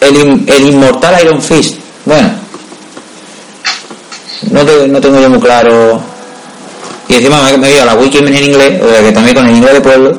el, 0.00 0.44
el 0.48 0.66
inmortal 0.68 1.16
Iron 1.22 1.40
Fist, 1.42 1.76
bueno, 2.04 2.30
no, 4.50 4.64
te- 4.64 4.88
no 4.88 5.00
tengo 5.00 5.20
yo 5.20 5.30
muy 5.30 5.40
claro. 5.40 6.00
Y 7.08 7.14
encima 7.14 7.42
me, 7.42 7.56
me 7.58 7.68
he 7.68 7.72
ido 7.72 7.82
a 7.82 7.86
la 7.86 7.94
wiki 7.94 8.18
en 8.18 8.28
inglés, 8.28 8.82
o 8.82 8.88
sea 8.90 9.00
que 9.02 9.12
también 9.12 9.34
con 9.36 9.46
el 9.46 9.56
inglés 9.56 9.74
de 9.74 9.80
pueblo. 9.80 10.10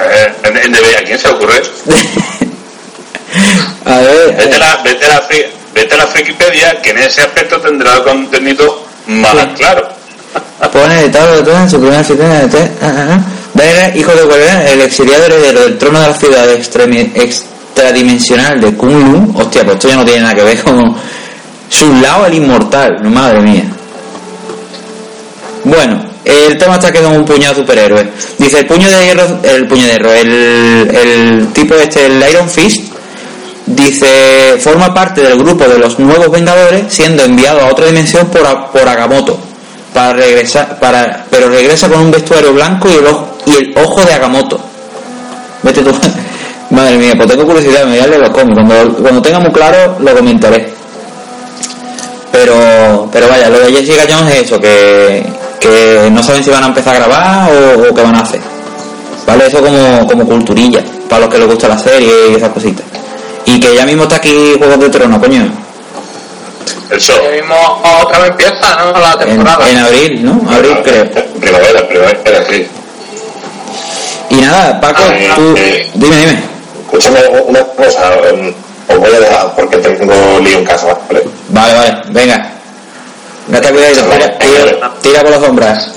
Eh, 0.00 0.34
en, 0.44 0.56
en 0.56 0.72
DB, 0.72 0.93
¿a 0.93 0.93
quién 1.04 1.18
se 1.18 1.28
le 1.28 1.34
ocurre? 1.34 1.54
a 3.84 3.98
ver, 3.98 4.34
Vete 4.36 4.54
a 4.54 4.56
eh, 4.56 4.58
la, 4.58 4.76
vete 4.82 5.06
la, 5.08 5.22
vete 5.74 5.94
a 5.94 5.98
la 5.98 6.06
Frikipedia, 6.06 6.80
que 6.82 6.90
en 6.90 6.98
ese 6.98 7.22
aspecto 7.22 7.60
tendrá 7.60 8.02
contenido 8.02 8.84
más 9.06 9.32
Sí. 9.32 9.38
claro. 9.56 9.88
Pone 10.72 11.02
de 11.02 11.08
tal 11.10 11.36
de 11.36 11.42
todo 11.42 11.56
en 11.58 11.70
su 11.70 11.78
primera 11.78 12.00
oficina 12.00 12.40
de 12.40 12.58
ah, 12.82 12.84
ah. 13.10 13.20
Vader, 13.54 13.96
hijo 13.96 14.10
de 14.12 14.24
Wolverine, 14.24 14.72
el 14.72 14.80
exiliado 14.80 15.26
heredero 15.26 15.60
del 15.60 15.78
trono 15.78 16.00
de 16.00 16.08
la 16.08 16.14
ciudad 16.14 16.48
extradimensional 16.50 18.60
de 18.60 18.74
Kunlun. 18.74 19.32
Hostia, 19.36 19.62
pues 19.62 19.76
esto 19.76 19.88
ya 19.88 19.94
no 19.96 20.04
tiene 20.04 20.22
nada 20.22 20.34
que 20.34 20.42
ver 20.42 20.60
con 20.64 20.96
su 21.68 21.94
lado 22.00 22.26
el 22.26 22.34
inmortal. 22.34 22.98
Madre 23.04 23.40
mía. 23.40 23.62
Bueno, 25.62 26.04
el 26.24 26.56
tema 26.58 26.74
está 26.74 26.92
que 26.92 26.98
son 26.98 27.16
un 27.16 27.24
puñado 27.24 27.54
de 27.54 27.60
superhéroes. 27.60 28.06
Dice 28.38 28.60
el 28.60 28.66
puño 28.66 28.88
de 28.88 29.04
hierro, 29.04 29.40
el 29.42 29.66
puño 29.66 29.82
de 29.84 29.92
hierro, 29.92 30.12
el, 30.12 30.90
el 30.94 31.52
tipo 31.52 31.74
este, 31.74 32.06
el 32.06 32.24
Iron 32.30 32.48
Fist, 32.48 32.92
dice 33.66 34.56
forma 34.58 34.92
parte 34.92 35.22
del 35.22 35.38
grupo 35.38 35.64
de 35.64 35.78
los 35.78 35.98
nuevos 35.98 36.30
Vengadores, 36.30 36.84
siendo 36.88 37.24
enviado 37.24 37.60
a 37.60 37.70
otra 37.70 37.86
dimensión 37.86 38.26
por, 38.28 38.70
por 38.70 38.88
Agamotto 38.88 39.38
para 39.94 40.12
regresar, 40.12 40.78
para, 40.80 41.24
pero 41.30 41.48
regresa 41.48 41.88
con 41.88 42.00
un 42.00 42.10
vestuario 42.10 42.52
blanco 42.52 42.88
y 42.90 42.94
el, 42.94 43.06
ojo, 43.06 43.38
y 43.46 43.54
el 43.54 43.78
ojo 43.78 44.04
de 44.04 44.12
Agamotto. 44.12 44.60
Vete 45.62 45.82
tú. 45.82 45.92
Madre 46.70 46.96
mía, 46.98 47.12
pues 47.16 47.28
tengo 47.28 47.44
curiosidad, 47.44 47.84
me 47.84 48.00
voy 48.00 48.14
a 48.14 48.18
los 48.18 48.30
cómics. 48.30 48.58
Cuando, 48.66 48.96
cuando 48.96 49.22
tenga 49.22 49.38
muy 49.38 49.52
claro, 49.52 49.96
lo 50.00 50.14
comentaré. 50.16 50.74
Pero, 52.32 53.08
pero 53.12 53.28
vaya, 53.28 53.48
lo 53.48 53.60
de 53.60 53.72
Jessica 53.72 54.02
Jones 54.10 54.34
es 54.34 54.42
eso, 54.42 54.58
que, 54.58 55.24
que 55.68 56.10
no 56.10 56.22
saben 56.22 56.44
si 56.44 56.50
van 56.50 56.62
a 56.64 56.66
empezar 56.66 56.94
a 56.96 56.98
grabar 56.98 57.50
o, 57.50 57.90
o 57.90 57.94
qué 57.94 58.02
van 58.02 58.14
a 58.16 58.20
hacer. 58.20 58.40
¿Vale? 59.26 59.46
Eso 59.46 59.62
como, 59.62 60.06
como 60.06 60.26
culturilla, 60.26 60.80
para 61.08 61.22
los 61.22 61.30
que 61.32 61.38
les 61.38 61.48
gusta 61.48 61.68
la 61.68 61.78
serie 61.78 62.12
y 62.30 62.34
esas 62.34 62.50
cositas. 62.50 62.84
Y 63.46 63.58
que 63.58 63.74
ya 63.74 63.84
mismo 63.86 64.02
está 64.04 64.16
aquí 64.16 64.54
Juegos 64.58 64.78
de 64.80 64.88
Tronos, 64.90 65.18
coño. 65.18 65.48
El 66.90 67.00
show. 67.00 67.16
Ya 67.24 67.30
mismo 67.30 67.54
otra 68.02 68.18
vez 68.20 68.30
empieza, 68.30 68.76
¿no? 68.76 68.92
La 69.00 69.12
En, 69.12 69.18
temporada. 69.28 69.70
en 69.70 69.78
abril, 69.78 70.24
¿no? 70.24 70.50
Abril 70.52 70.78
creo. 70.84 71.10
Primavera, 71.40 71.88
primavera, 71.88 72.44
sí. 72.50 72.66
Y 74.30 74.36
nada, 74.36 74.80
Paco, 74.80 75.02
Ay, 75.10 75.28
tú... 75.34 75.54
eh. 75.56 75.90
Dime, 75.94 76.16
dime. 76.16 76.38
Escúchame 76.84 77.20
una 77.46 77.60
cosa, 77.64 78.12
em, 78.28 78.52
os 78.88 78.98
voy 78.98 79.14
a 79.14 79.20
dejar 79.20 79.54
porque 79.56 79.76
tengo 79.78 80.12
lío 80.40 80.58
en 80.58 80.64
casa, 80.64 80.86
¿vale? 81.08 81.24
Vale, 81.48 81.74
vale, 81.74 82.02
venga. 82.10 82.43
Gata 83.48 83.70
cuidadito, 83.70 84.02
tira, 84.04 84.38
tira, 84.38 84.94
tira 85.02 85.22
por 85.22 85.30
las 85.30 85.40
sombras. 85.40 85.90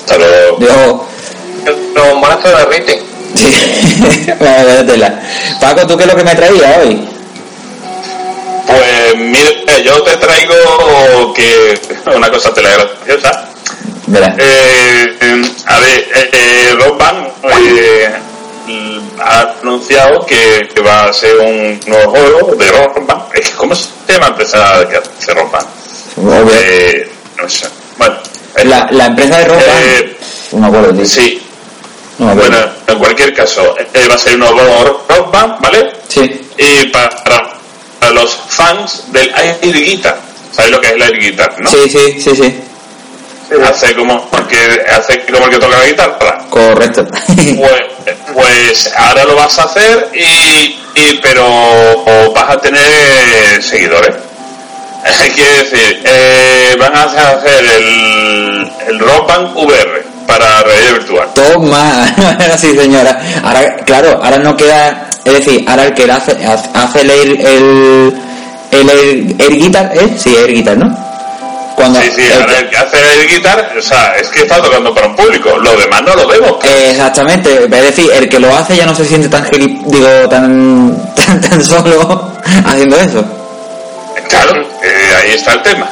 Hasta 0.00 0.18
luego. 0.18 0.56
Dios. 0.58 1.74
Los 1.94 2.08
bombones 2.08 2.38
se 2.42 2.48
derriten. 2.48 3.00
Sí. 3.34 4.32
vale, 4.40 4.64
vale, 4.64 4.84
tela. 4.84 5.20
Paco, 5.60 5.86
¿tú 5.86 5.96
qué 5.96 6.04
es 6.04 6.10
lo 6.10 6.16
que 6.16 6.24
me 6.24 6.34
traías 6.34 6.78
hoy? 6.78 7.08
Pues 8.66 9.16
mire, 9.16 9.82
yo 9.84 10.02
te 10.02 10.16
traigo 10.16 11.32
que 11.34 11.80
una 12.14 12.30
cosa 12.30 12.52
telegrafiosa. 12.52 13.48
Verás. 14.06 14.38
Eh, 14.38 15.16
eh, 15.20 15.42
a 15.66 15.80
ver, 15.80 15.98
eh, 16.14 16.30
eh, 16.32 16.76
Rock 16.78 16.98
Band 16.98 17.26
eh, 17.44 18.10
ha 19.20 19.54
anunciado 19.62 20.24
que, 20.26 20.68
que 20.72 20.80
va 20.80 21.04
a 21.04 21.12
ser 21.12 21.36
un 21.38 21.80
nuevo 21.86 22.10
juego 22.12 22.54
de 22.54 22.72
Rock 22.72 23.06
Band. 23.06 23.22
Es 23.34 23.50
que, 23.50 23.56
¿Cómo 23.56 23.74
se 23.74 23.88
llama 24.08 24.26
la 24.26 24.28
empresa 24.28 24.88
que 24.88 24.96
hace 24.96 25.34
Rock 25.34 25.50
Band? 25.50 25.75
Eh, 26.18 27.10
no 27.42 27.48
sé. 27.48 27.66
Bueno, 27.98 28.16
La, 28.64 28.88
la 28.90 29.06
empresa 29.06 29.38
de 29.38 29.44
ropa. 29.44 29.62
eh, 29.82 30.16
no 30.52 30.58
me 30.60 30.66
acuerdo, 30.68 30.94
tío. 30.94 31.06
sí. 31.06 31.42
No 32.18 32.26
me 32.26 32.32
acuerdo. 32.32 32.50
Bueno, 32.52 32.72
en 32.86 32.98
cualquier 32.98 33.34
caso, 33.34 33.74
eh, 33.78 34.08
va 34.08 34.14
a 34.14 34.18
ser 34.18 34.34
un 34.34 34.40
nuevo 34.40 35.04
Rock 35.08 35.30
Band, 35.30 35.60
¿vale? 35.60 35.92
Sí. 36.08 36.48
Y 36.56 36.86
para, 36.86 37.10
para 37.22 38.12
los 38.12 38.34
fans 38.48 39.04
del 39.12 39.30
air 39.36 39.58
guitar, 39.74 40.18
¿sabes 40.52 40.70
lo 40.70 40.80
que 40.80 40.86
es 40.88 40.92
el 40.94 41.02
air 41.02 41.18
guitar, 41.18 41.54
no? 41.60 41.70
Sí, 41.70 41.78
sí, 41.90 42.20
sí, 42.20 42.34
sí. 42.36 42.60
Hace 43.64 43.94
como 43.94 44.28
que 44.48 44.56
hace 44.90 45.24
como 45.26 45.44
el 45.44 45.50
que 45.50 45.58
toca 45.58 45.78
la 45.78 45.86
guitarra. 45.86 46.38
Correcto. 46.50 47.06
Pues, 47.56 47.82
pues 48.34 48.92
ahora 48.96 49.24
lo 49.24 49.36
vas 49.36 49.56
a 49.58 49.64
hacer 49.64 50.08
y, 50.14 50.76
y- 50.94 51.18
pero 51.22 51.44
vas 52.34 52.50
a 52.50 52.60
tener 52.60 53.62
seguidores. 53.62 54.14
Quiere 55.34 55.62
decir, 55.62 56.02
eh, 56.04 56.76
van 56.78 56.94
a 56.96 57.02
hacer 57.04 57.64
el, 57.76 58.72
el 58.88 58.98
Rock 58.98 59.28
Band 59.28 59.56
VR 59.56 60.04
para 60.26 60.62
realidad 60.62 60.92
virtual. 60.94 61.28
Toma, 61.34 62.14
sí 62.58 62.76
señora. 62.76 63.20
Ahora, 63.44 63.76
claro, 63.84 64.20
ahora 64.22 64.38
no 64.38 64.56
queda, 64.56 65.08
es 65.24 65.32
decir, 65.32 65.64
ahora 65.68 65.84
el 65.84 65.94
que 65.94 66.10
hace, 66.10 66.36
hace 66.74 67.00
el 67.02 67.10
el, 67.10 68.14
el 68.72 68.90
air 69.38 69.52
guitar, 69.56 69.92
¿eh? 69.94 70.16
Sí, 70.18 70.34
air 70.34 70.52
guitar, 70.52 70.76
¿no? 70.76 71.06
Cuando 71.76 72.00
Sí, 72.00 72.10
sí, 72.16 72.22
el 72.22 72.32
ahora 72.40 72.46
que- 72.54 72.58
el 72.60 72.70
que 72.70 72.76
hace 72.78 72.96
el 73.20 73.28
guitar, 73.28 73.72
o 73.78 73.82
sea, 73.82 74.16
es 74.16 74.28
que 74.28 74.40
está 74.42 74.60
tocando 74.62 74.92
para 74.94 75.06
un 75.08 75.14
público, 75.16 75.56
lo 75.58 75.76
demás 75.76 76.02
no 76.02 76.14
lo 76.16 76.26
vemos. 76.26 76.56
Exactamente, 76.64 77.64
es 77.64 77.70
decir, 77.70 78.10
el 78.14 78.28
que 78.28 78.40
lo 78.40 78.54
hace 78.56 78.76
ya 78.76 78.86
no 78.86 78.94
se 78.94 79.04
siente 79.04 79.28
tan 79.28 79.46
digo, 79.50 80.08
tan, 80.30 80.96
tan, 81.14 81.40
tan 81.50 81.62
solo 81.62 82.32
haciendo 82.66 82.96
eso. 82.96 83.24
Claro, 84.28 84.66
ahí 85.26 85.34
está 85.34 85.54
el 85.54 85.62
tema. 85.62 85.88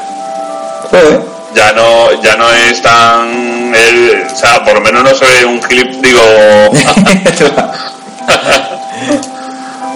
Ya 1.55 1.73
no 1.73 2.23
ya 2.23 2.37
no 2.37 2.51
es 2.51 2.83
tan 2.83 3.75
el- 3.75 4.27
o 4.33 4.37
sea 4.37 4.63
por 4.65 4.75
lo 4.75 4.81
menos 4.81 5.03
no 5.05 5.11
ve 5.29 5.45
un 5.45 5.61
clip 5.61 5.89
digo 6.03 6.21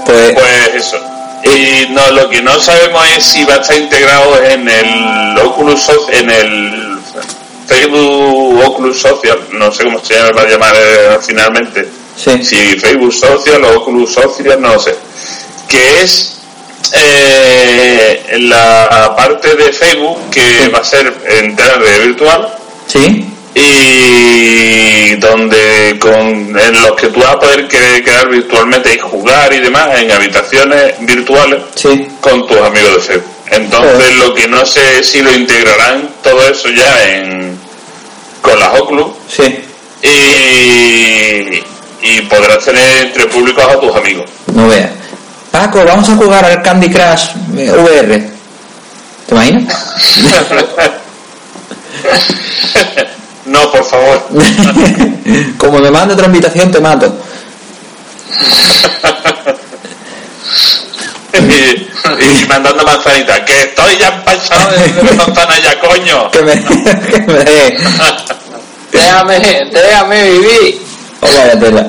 pues, 0.07 0.33
pues 0.35 0.75
eso 0.75 1.01
y 1.45 1.87
no 1.93 2.11
lo 2.13 2.29
que 2.29 2.43
no 2.43 2.59
sabemos 2.61 3.07
es 3.17 3.25
si 3.25 3.45
va 3.45 3.55
a 3.55 3.57
estar 3.59 3.77
integrado 3.77 4.43
en 4.45 4.69
el 4.69 5.39
Oculus 5.39 5.89
en 6.13 6.31
el 6.31 6.99
Facebook 7.67 8.65
Oculus 8.65 9.01
Social 9.01 9.39
no 9.53 9.71
sé 9.73 9.85
cómo 9.85 10.01
se 10.05 10.21
va 10.33 10.43
a 10.43 10.47
llamar 10.47 10.75
eh, 10.77 11.19
finalmente 11.25 11.89
sí. 12.17 12.43
si 12.45 12.57
Facebook 12.79 13.13
Social 13.13 13.65
o 13.65 13.79
Oculus 13.79 14.15
Social 14.15 14.61
no 14.61 14.75
lo 14.75 14.81
sé 14.81 14.97
que 15.69 16.03
es 16.03 16.38
eh, 16.95 18.37
la 18.41 19.15
parte 19.17 19.55
de 19.55 19.73
Facebook 19.73 20.31
que 20.31 20.69
va 20.69 20.79
a 20.79 20.85
ser 20.85 21.13
entera 21.41 21.79
de 21.79 21.99
virtual 22.07 22.49
Sí. 22.87 23.25
y 23.55 25.15
donde 25.17 25.97
con 26.01 26.15
en 26.59 26.73
los 26.83 26.93
que 26.93 27.09
tú 27.09 27.21
vas 27.21 27.33
a 27.33 27.39
poder 27.41 27.67
quedar 27.69 28.29
virtualmente 28.31 28.95
y 28.95 28.99
jugar 28.99 29.53
y 29.53 29.59
demás 29.61 29.89
en 29.99 30.11
habitaciones 30.13 30.95
virtuales 31.01 31.63
Sí. 31.75 32.09
con 32.21 32.47
tus 32.47 32.57
amigos 32.59 32.95
de 32.95 33.01
Facebook. 33.01 33.33
Entonces 33.51 34.15
lo 34.17 34.35
que 34.35 34.47
no 34.47 34.65
sé 34.67 35.03
si 35.03 35.23
lo 35.23 35.33
integrarán 35.33 36.09
todo 36.23 36.41
eso 36.49 36.69
ya 36.71 37.09
en 37.09 37.59
con 38.43 38.59
las 38.59 38.79
Oculus 38.81 39.09
Sí. 39.29 39.43
y, 40.03 41.63
y 42.03 42.21
podrás 42.29 42.65
tener 42.65 43.07
entre 43.07 43.27
públicos 43.27 43.65
a 43.65 43.79
tus 43.81 43.95
amigos. 43.97 44.27
No 44.53 44.69
veas. 44.69 44.91
Paco, 45.51 45.85
vamos 45.85 46.09
a 46.09 46.15
jugar 46.17 46.45
al 46.45 46.63
Candy 46.63 46.89
Crush 46.91 47.31
eh, 47.57 47.73
VR. 47.73 48.31
¿Te 49.27 49.35
imaginas? 49.35 49.65
no, 53.47 53.71
por 53.71 53.85
favor. 53.85 54.29
Como 55.59 55.79
me 55.81 55.91
mande 55.91 56.15
otra 56.15 56.27
invitación, 56.27 56.71
te 56.71 56.81
mato. 56.81 57.13
y, 61.33 61.89
y 62.25 62.47
mandando 62.47 62.85
manzanita, 62.85 63.45
que 63.45 63.63
estoy 63.63 63.97
ya 63.99 64.09
empachado 64.09 64.71
de 64.71 64.89
de 64.89 65.13
manzana 65.15 65.59
ya, 65.61 65.79
coño. 65.81 66.31
Que 66.31 66.43
me, 66.43 66.63
que 66.65 67.25
me 67.27 67.45
dé. 67.45 67.77
Déjame, 68.93 69.41
déjame 69.73 70.31
vivir. 70.31 70.83
Oh, 71.21 71.59
tela. 71.59 71.87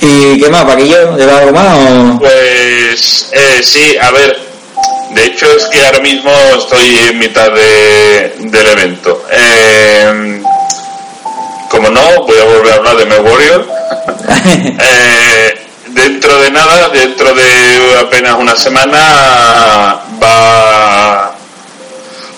¿Y 0.00 0.38
qué 0.40 0.48
más, 0.50 0.64
Paquillo? 0.64 1.16
¿Lleva 1.16 1.38
algo 1.38 1.52
más 1.52 1.78
o...? 1.78 2.18
Pues 2.18 3.30
eh, 3.32 3.60
sí, 3.62 3.96
a 4.00 4.10
ver, 4.10 4.38
de 5.10 5.24
hecho 5.24 5.46
es 5.56 5.64
que 5.66 5.84
ahora 5.84 6.00
mismo 6.00 6.30
estoy 6.56 6.96
en 7.10 7.18
mitad 7.18 7.50
de, 7.50 8.34
del 8.38 8.66
evento. 8.66 9.22
Eh, 9.30 10.42
como 11.70 11.90
no, 11.90 12.24
voy 12.24 12.38
a 12.38 12.44
volver 12.44 12.72
a 12.72 12.76
hablar 12.76 12.96
de 12.96 13.18
Warrior. 13.20 13.66
Eh, 14.78 15.66
dentro 15.88 16.40
de 16.40 16.50
nada, 16.50 16.88
dentro 16.88 17.32
de 17.32 17.98
apenas 18.00 18.36
una 18.38 18.56
semana, 18.56 20.00
va, 20.22 21.34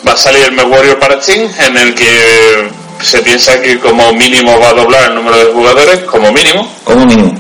va 0.07 0.13
a 0.13 0.17
salir 0.17 0.45
el 0.45 0.61
Warrior 0.61 0.99
para 0.99 1.21
Steam, 1.21 1.51
en 1.59 1.77
el 1.77 1.95
que 1.95 2.71
se 3.01 3.23
piensa 3.23 3.61
que 3.61 3.79
como 3.79 4.13
mínimo 4.13 4.59
va 4.59 4.71
a 4.71 4.75
doblar 4.75 5.11
el 5.11 5.15
número 5.15 5.37
de 5.37 5.53
jugadores, 5.53 6.01
como 6.05 6.33
mínimo. 6.33 6.71
Como 6.85 7.07
mínimo. 7.07 7.35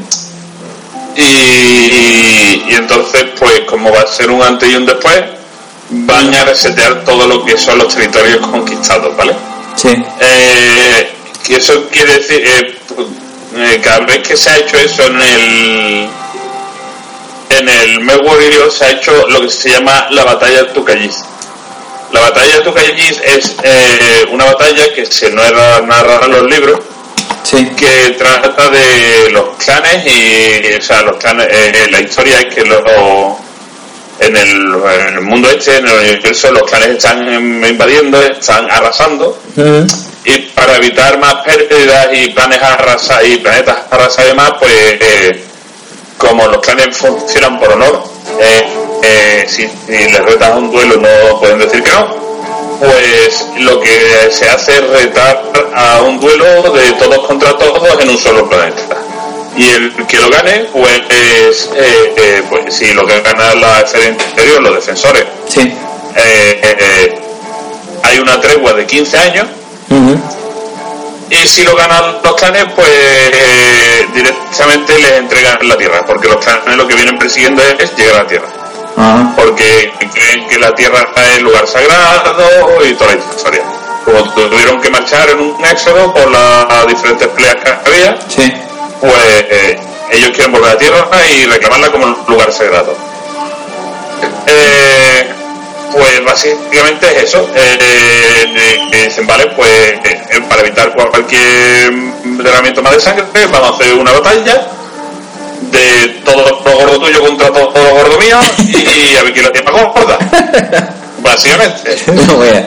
Y, 1.17 2.65
y 2.69 2.75
entonces, 2.75 3.25
pues 3.39 3.61
como 3.69 3.91
va 3.91 4.01
a 4.01 4.07
ser 4.07 4.31
un 4.31 4.43
antes 4.43 4.71
y 4.71 4.77
un 4.77 4.87
después, 4.87 5.25
van 5.91 6.35
a 6.35 6.45
resetear 6.45 7.05
todo 7.05 7.27
lo 7.27 7.45
que 7.45 7.57
son 7.57 7.79
los 7.79 7.95
territorios 7.95 8.47
conquistados, 8.47 9.17
¿vale? 9.17 9.35
Sí. 9.77 9.89
Eh, 10.21 11.13
que 11.45 11.57
eso 11.57 11.89
quiere 11.91 12.15
decir, 12.19 12.43
eh, 12.47 12.79
eh, 13.57 13.81
cada 13.83 14.01
vez 14.01 14.19
que 14.27 14.37
se 14.37 14.51
ha 14.51 14.59
hecho 14.59 14.77
eso 14.77 15.07
en 15.07 15.23
el 15.23 16.09
en 17.51 17.69
el 17.69 18.01
Me 18.01 18.17
Warrior 18.17 18.71
se 18.71 18.85
ha 18.85 18.91
hecho 18.91 19.27
lo 19.29 19.41
que 19.41 19.51
se 19.51 19.71
llama 19.71 20.07
la 20.11 20.25
batalla 20.25 20.65
de 20.65 20.73
Tucayis. 20.73 21.25
La 22.13 22.21
batalla 22.21 22.55
de 22.57 22.61
Tucayis 22.63 23.21
es 23.25 23.55
eh, 23.63 24.27
una 24.31 24.47
batalla 24.47 24.93
que 24.95 25.05
se 25.07 25.31
narra, 25.31 25.81
narra 25.83 26.21
en 26.25 26.33
los 26.33 26.43
libros 26.51 26.81
Sí. 27.43 27.65
que 27.77 28.11
trata 28.19 28.69
de 28.69 29.31
los 29.31 29.57
clanes 29.65 30.05
y 30.07 30.75
o 30.75 30.83
sea 30.83 31.01
los 31.03 31.17
clanes 31.17 31.47
eh, 31.51 31.89
la 31.91 32.01
historia 32.01 32.41
es 32.41 32.55
que 32.55 32.63
los 32.65 32.83
en 34.21 34.37
el, 34.37 34.75
en 34.75 35.15
el 35.15 35.21
mundo 35.23 35.49
este 35.51 35.77
en 35.79 35.87
el 35.87 35.99
universo 35.99 36.51
los 36.53 36.65
clanes 36.65 36.89
están 36.91 37.27
invadiendo 37.65 38.21
están 38.21 38.71
arrasando 38.71 39.39
y 40.25 40.39
para 40.55 40.77
evitar 40.77 41.19
más 41.19 41.37
pérdidas 41.37 42.09
y 42.13 42.29
planes 42.31 42.61
arrasa 42.63 43.23
y 43.25 43.37
planetas 43.39 43.77
arrasados 43.91 44.25
y 44.27 44.29
demás 44.29 44.53
pues 44.59 44.73
eh, 45.01 45.45
como 46.19 46.47
los 46.49 46.59
clanes 46.61 46.95
funcionan 46.99 47.59
por 47.59 47.73
honor 47.73 48.05
eh, 48.41 48.65
eh, 49.03 49.47
si, 49.49 49.69
les 49.89 50.19
retas 50.25 50.51
a 50.51 50.57
un 50.57 50.71
duelo 50.71 50.97
no 50.97 51.41
pueden 51.41 51.59
decir 51.59 51.83
que 51.83 51.91
no 51.91 52.29
pues 52.81 53.47
lo 53.59 53.81
que 53.81 54.29
se 54.31 54.49
hace 54.49 54.73
es 54.73 54.89
retar 54.91 55.43
a 55.75 56.01
un 56.03 56.21
duelo 56.21 56.45
de 56.73 56.93
todos 56.93 57.27
contra 57.27 57.57
todos 57.57 58.01
en 58.01 58.11
un 58.11 58.19
solo 58.19 58.49
planeta. 58.49 58.97
Y 59.57 59.65
el 59.71 60.07
que 60.07 60.17
lo 60.19 60.31
gane, 60.31 60.67
pues, 60.73 61.01
es, 61.11 61.71
eh, 61.75 62.15
eh, 62.17 62.43
pues 62.49 62.73
si 62.73 62.93
lo 62.93 63.05
que 63.05 63.21
gana 63.21 63.55
la 63.57 63.81
esfera 63.81 64.07
interior, 64.07 64.63
los 64.63 64.77
defensores, 64.77 65.25
Sí. 65.49 65.75
eh, 66.15 67.19
hay 68.05 68.19
una 68.21 68.41
tregua 68.41 68.73
de 68.75 68.87
15 68.87 69.19
años, 69.19 69.47
Ujú. 69.91 70.17
Y 71.31 71.37
si 71.47 71.63
lo 71.65 71.75
ganan 71.77 72.17
los 72.23 72.35
clanes, 72.37 72.65
pues 72.75 72.89
eh, 72.91 74.07
directamente 74.15 74.99
les 74.99 75.13
entregan 75.13 75.59
la 75.69 75.77
Tierra, 75.77 76.05
porque 76.07 76.29
los 76.29 76.37
clanes 76.39 76.77
lo 76.77 76.87
que 76.87 76.95
vienen 76.95 77.19
persiguiendo 77.19 77.63
es 77.63 77.95
llegar 77.97 78.17
a 78.17 78.23
la 78.23 78.27
Tierra 78.29 78.47
Ah. 79.01 79.33
porque 79.37 79.93
creen 80.13 80.49
que 80.49 80.59
la 80.59 80.75
tierra 80.75 81.09
es 81.15 81.37
el 81.37 81.45
lugar 81.45 81.65
sagrado 81.69 82.85
y 82.85 82.95
toda 82.95 83.13
la 83.15 83.19
historia. 83.19 83.63
Como 84.05 84.25
tuvieron 84.33 84.81
que 84.81 84.91
marchar 84.91 85.31
en 85.31 85.39
un 85.41 85.65
éxodo 85.67 86.13
por 86.13 86.29
las 86.33 86.85
diferentes 86.89 87.29
peleas 87.29 87.57
que 87.57 87.71
había, 87.71 88.19
Sí. 88.29 88.53
pues 89.01 89.13
eh, 89.51 89.79
ellos 90.11 90.31
quieren 90.31 90.51
volver 90.51 90.71
a 90.71 90.73
la 90.73 90.79
tierra 90.81 91.07
y 91.29 91.47
reclamarla 91.47 91.93
como 91.93 92.07
un 92.07 92.17
lugar 92.27 92.53
sagrado. 92.53 92.97
Eh, 94.47 94.78
pues 95.93 96.25
básicamente 96.25 97.07
es 97.17 97.25
eso. 97.25 97.49
Eh, 97.55 98.89
dicen, 98.93 99.27
vale, 99.27 99.47
pues 99.49 99.71
eh, 100.05 100.41
para 100.49 100.63
evitar 100.63 100.93
cualquier 100.95 101.93
derramamiento 102.25 102.83
más 102.83 102.93
de 102.95 103.01
sangre, 103.01 103.25
vamos 103.51 103.71
a 103.71 103.75
hacer 103.75 103.95
una 103.95 104.13
batalla 104.13 104.67
de 105.61 106.09
todo 106.25 106.45
lo 106.65 106.73
gordo 106.79 107.01
tuyo 107.01 107.21
contra 107.21 107.49
todo 107.49 107.71
lo 107.75 107.91
gordo 107.95 108.19
mío 108.19 108.39
y, 108.59 109.17
a 109.17 109.23
ver 109.23 109.33
quién 109.33 109.45
la 109.45 109.53
tiene 109.53 109.71
más 109.71 109.83
gorda. 109.93 110.19
Básicamente. 111.19 111.97
No 112.27 112.39
veas. 112.39 112.65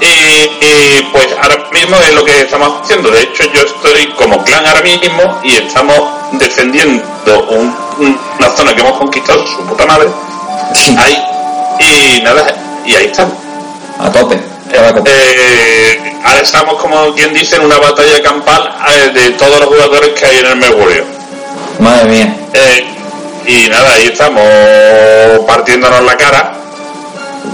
Y, 0.00 0.04
y, 0.06 1.08
pues 1.12 1.28
ahora 1.40 1.56
mismo 1.72 1.96
es 1.98 2.14
lo 2.14 2.24
que 2.24 2.40
estamos 2.40 2.80
haciendo. 2.82 3.10
De 3.10 3.22
hecho, 3.22 3.44
yo 3.52 3.62
estoy 3.62 4.06
como 4.14 4.42
clan 4.42 4.66
ahora 4.66 4.82
mismo 4.82 5.40
y 5.44 5.56
estamos 5.58 5.96
defendiendo 6.32 7.02
un- 7.50 7.76
una 8.38 8.50
zona 8.56 8.74
que 8.74 8.80
hemos 8.80 8.98
conquistado, 8.98 9.46
su 9.46 9.58
puta 9.64 9.86
madre. 9.86 10.08
Ahí. 10.98 11.22
Y 11.80 12.22
nada, 12.22 12.44
y 12.84 12.94
ahí 12.94 13.06
estamos. 13.06 13.34
A 13.98 14.10
tope. 14.10 14.40
Copa. 14.94 15.10
Eh, 15.10 16.14
ahora 16.24 16.40
estamos, 16.40 16.80
como 16.80 17.12
quien 17.14 17.34
dice, 17.34 17.56
en 17.56 17.62
una 17.66 17.78
batalla 17.78 18.22
campal 18.22 18.74
eh, 18.88 19.10
de 19.12 19.30
todos 19.32 19.58
los 19.60 19.68
jugadores 19.68 20.10
que 20.18 20.24
hay 20.26 20.38
en 20.38 20.46
el 20.46 20.56
Mercurio. 20.56 21.04
Madre 21.78 22.04
mía. 22.06 22.36
Eh, 22.54 22.84
y 23.46 23.68
nada, 23.68 23.92
ahí 23.94 24.06
estamos 24.06 24.42
partiéndonos 25.46 26.02
la 26.04 26.16
cara 26.16 26.52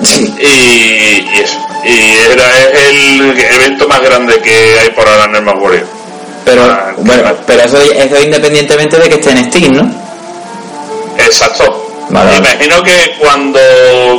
Sí. 0.05 0.33
y, 0.39 1.37
y 1.37 1.41
eso. 1.43 1.59
Y 1.85 2.33
era 2.33 2.45
el 2.89 3.37
evento 3.37 3.89
más 3.89 4.01
grande 4.01 4.41
que 4.41 4.79
hay 4.81 4.91
por 4.91 5.09
ahora 5.09 5.25
en 5.25 5.37
el 5.37 5.43
Mercurio. 5.43 5.85
Pero, 6.45 6.63
Ah, 6.65 6.93
bueno, 6.99 7.35
pero 7.47 7.63
eso, 7.65 7.79
eso 7.81 8.21
independientemente 8.23 8.97
de 8.97 9.09
que 9.09 9.15
esté 9.17 9.31
en 9.33 9.51
Steam, 9.51 9.73
¿no? 9.75 9.91
Exacto. 11.19 11.88
Vale. 12.11 12.37
Imagino 12.37 12.83
que 12.83 13.17
cuando 13.19 13.61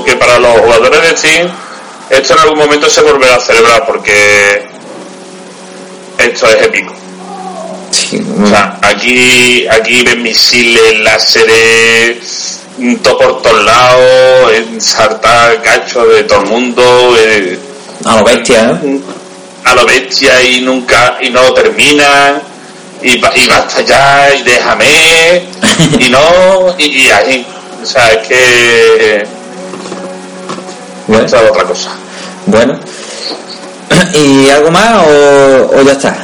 que 0.05 0.15
para 0.15 0.37
los 0.39 0.51
jugadores 0.59 1.01
de 1.01 1.17
Steam 1.17 1.51
esto 2.09 2.33
en 2.33 2.39
algún 2.39 2.59
momento 2.59 2.89
se 2.89 3.01
volverá 3.01 3.35
a 3.35 3.39
celebrar 3.39 3.85
porque 3.85 4.65
esto 6.17 6.47
es 6.47 6.61
épico. 6.63 6.93
Sí. 7.91 8.21
O 8.43 8.47
sea, 8.47 8.77
aquí, 8.81 9.67
aquí 9.67 10.03
ven 10.03 10.23
misiles, 10.23 10.99
láseres, 10.99 12.61
mm, 12.77 12.95
todo 12.97 13.17
por 13.17 13.41
todos 13.41 13.63
lados, 13.63 14.51
ensartar 14.53 15.61
cachos 15.61 16.07
de 16.09 16.23
todo 16.23 16.41
el 16.41 16.47
mundo, 16.47 17.15
eh, 17.17 17.59
A 18.05 18.17
lo 18.17 18.23
bestia, 18.23 18.79
¿eh? 18.83 18.99
a 19.65 19.75
lo 19.75 19.85
bestia 19.85 20.41
y 20.43 20.61
nunca, 20.61 21.17
y 21.21 21.29
no 21.29 21.53
termina, 21.53 22.41
y, 23.03 23.15
y 23.15 23.47
basta 23.47 23.81
ya, 23.81 24.29
y 24.35 24.43
déjame, 24.43 25.43
y 25.99 26.09
no, 26.09 26.75
y, 26.77 26.83
y 26.85 27.11
ahí. 27.11 27.45
O 27.81 27.85
sea, 27.85 28.11
es 28.11 28.27
que 28.27 29.25
Bueno, 31.07 31.25
otra 31.25 31.63
cosa. 31.63 31.91
Bueno. 32.45 32.79
¿Y 34.13 34.49
algo 34.49 34.71
más 34.71 35.07
o, 35.07 35.71
o 35.77 35.81
ya 35.81 35.91
está? 35.93 36.15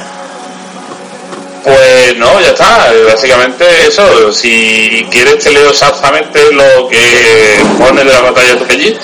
Pues 1.64 2.18
no, 2.18 2.40
ya 2.42 2.50
está. 2.50 2.94
Básicamente 3.08 3.66
eso. 3.88 4.32
Si 4.32 5.08
quieres 5.10 5.44
te 5.44 5.52
leo 5.52 5.70
exactamente 5.70 6.40
lo 6.52 6.88
que 6.88 7.64
pone 7.80 8.04
de 8.04 8.12
la 8.12 8.22
batalla 8.22 8.54
de 8.54 8.60
Tokeji. 8.60 8.98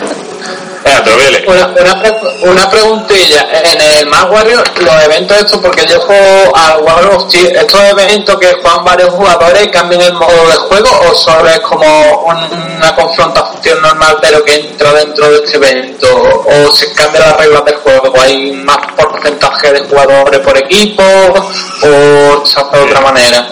A. 0.97 1.03
Una, 1.47 1.67
una, 1.67 2.01
pre- 2.01 2.19
una 2.49 2.69
preguntilla. 2.69 3.47
En 3.63 3.81
el 3.81 4.05
Más 4.07 4.25
Warrior, 4.29 4.63
los 4.79 5.03
eventos 5.05 5.37
estos, 5.37 5.59
porque 5.59 5.85
yo 5.87 5.99
juego 6.01 6.55
al 6.55 6.81
Warrior 6.83 7.27
¿estos 7.33 7.81
eventos 7.81 8.37
que 8.39 8.53
juegan 8.61 8.83
varios 8.83 9.09
jugadores 9.11 9.67
cambian 9.69 10.01
el 10.01 10.13
modo 10.13 10.47
de 10.47 10.55
juego 10.55 10.89
o 11.09 11.15
solo 11.15 11.47
es 11.49 11.59
como 11.59 11.85
un- 12.25 12.75
una 12.77 12.95
confrontación 12.95 13.81
normal 13.81 14.17
pero 14.21 14.43
que 14.43 14.55
entra 14.55 14.93
dentro 14.93 15.29
de 15.29 15.37
este 15.37 15.57
evento? 15.57 16.07
¿O 16.45 16.71
se 16.71 16.91
cambian 16.93 17.23
las 17.29 17.37
reglas 17.37 17.65
del 17.65 17.75
juego? 17.75 18.13
¿Hay 18.19 18.51
más 18.53 18.77
porcentaje 18.97 19.71
de 19.73 19.79
jugadores 19.81 20.39
por 20.39 20.57
equipo? 20.57 21.03
¿O 21.03 22.45
se 22.45 22.59
hace 22.59 22.77
de 22.77 22.83
otra 22.83 23.01
manera? 23.01 23.47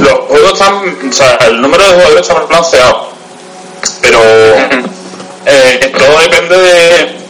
Los 0.00 0.14
juegos 0.28 0.52
están. 0.54 1.08
O 1.08 1.12
sea, 1.12 1.38
el 1.46 1.60
número 1.60 1.84
de 1.84 1.90
jugadores 1.92 2.20
está 2.28 2.34
balanceado. 2.34 3.08
Pero. 4.00 4.18
Eh, 5.46 5.92
todo 5.96 6.18
depende 6.20 6.56
de 6.56 7.22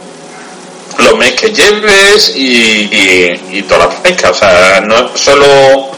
los 0.99 1.17
meses 1.17 1.41
que 1.41 1.51
lleves 1.51 2.33
y, 2.35 2.89
y, 2.91 3.41
y 3.51 3.61
toda 3.63 3.87
la 3.87 3.89
pesca. 3.89 4.31
O 4.31 4.33
sea, 4.33 4.81
no 4.81 5.15
solo. 5.15 5.91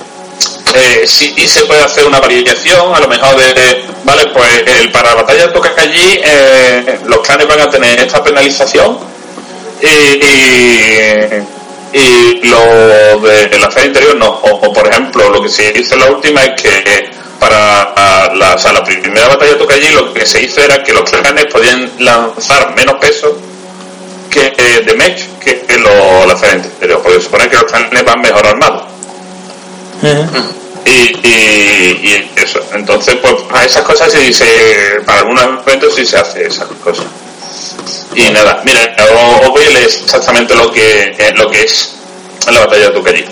Eh, 0.73 1.07
se 1.07 1.65
puede 1.65 1.81
hacer 1.83 2.05
una 2.05 2.19
variación, 2.19 2.93
a 2.93 2.99
lo 2.99 3.07
mejor 3.07 3.37
de, 3.37 3.85
vale, 4.03 4.25
pues 4.27 4.63
el 4.65 4.91
para 4.91 5.09
la 5.11 5.21
batalla 5.21 5.53
toca 5.53 5.73
que 5.73 5.81
allí 5.81 6.19
eh, 6.21 6.99
los 7.05 7.19
clanes 7.19 7.47
van 7.47 7.61
a 7.61 7.69
tener 7.69 7.97
esta 7.97 8.21
penalización 8.21 8.97
y, 9.81 9.87
y, 11.97 12.41
lo 12.43 13.19
de 13.21 13.57
la 13.57 13.71
feria 13.71 13.87
interior 13.87 14.15
no. 14.17 14.27
O, 14.27 14.67
o, 14.67 14.73
por 14.73 14.87
ejemplo, 14.87 15.29
lo 15.29 15.41
que 15.41 15.49
se 15.49 15.71
hizo 15.79 15.93
en 15.95 16.01
la 16.01 16.11
última 16.11 16.43
es 16.43 16.61
que 16.61 16.83
la, 18.33 18.55
o 18.55 18.57
sea, 18.57 18.73
la 18.73 18.83
primera 18.83 19.27
batalla 19.27 19.57
toca 19.57 19.75
allí 19.75 19.89
lo 19.89 20.13
que 20.13 20.25
se 20.25 20.43
hizo 20.43 20.61
era 20.61 20.81
que 20.83 20.93
los 20.93 21.09
clanes 21.09 21.45
podían 21.45 21.91
lanzar 21.99 22.73
menos 22.75 22.95
peso 22.95 23.37
que 24.29 24.53
eh, 24.57 24.81
de 24.85 24.93
mech 24.95 25.39
que, 25.39 25.61
que 25.61 25.77
lo, 25.77 26.25
la 26.25 26.35
feria 26.35 26.55
interior, 26.55 27.01
porque 27.01 27.19
se 27.19 27.25
supone 27.25 27.47
que 27.49 27.55
los 27.55 27.65
clanes 27.65 28.03
van 28.03 28.21
mejor 28.21 28.45
armados. 28.45 28.83
Y, 30.85 30.91
y, 30.91 31.99
y 32.03 32.31
eso, 32.35 32.59
entonces 32.73 33.15
pues 33.15 33.33
a 33.51 33.65
esas 33.65 33.83
cosas 33.83 34.11
sí 34.11 34.31
se, 34.31 35.01
para 35.05 35.21
algunos 35.21 35.43
eventos 35.65 35.95
sí 35.95 36.05
se 36.05 36.17
hace 36.17 36.45
esas 36.45 36.67
cosas. 36.83 37.05
Y 38.15 38.29
nada, 38.29 38.61
mira, 38.63 38.95
os, 39.41 39.49
voy 39.49 39.65
a 39.65 39.69
leer 39.69 39.85
exactamente 39.85 40.55
lo 40.55 40.71
que, 40.71 41.15
eh, 41.17 41.33
lo 41.35 41.49
que 41.49 41.63
es 41.63 41.95
la 42.51 42.59
batalla 42.61 42.89
de 42.89 42.91
Tukaji. 42.91 43.25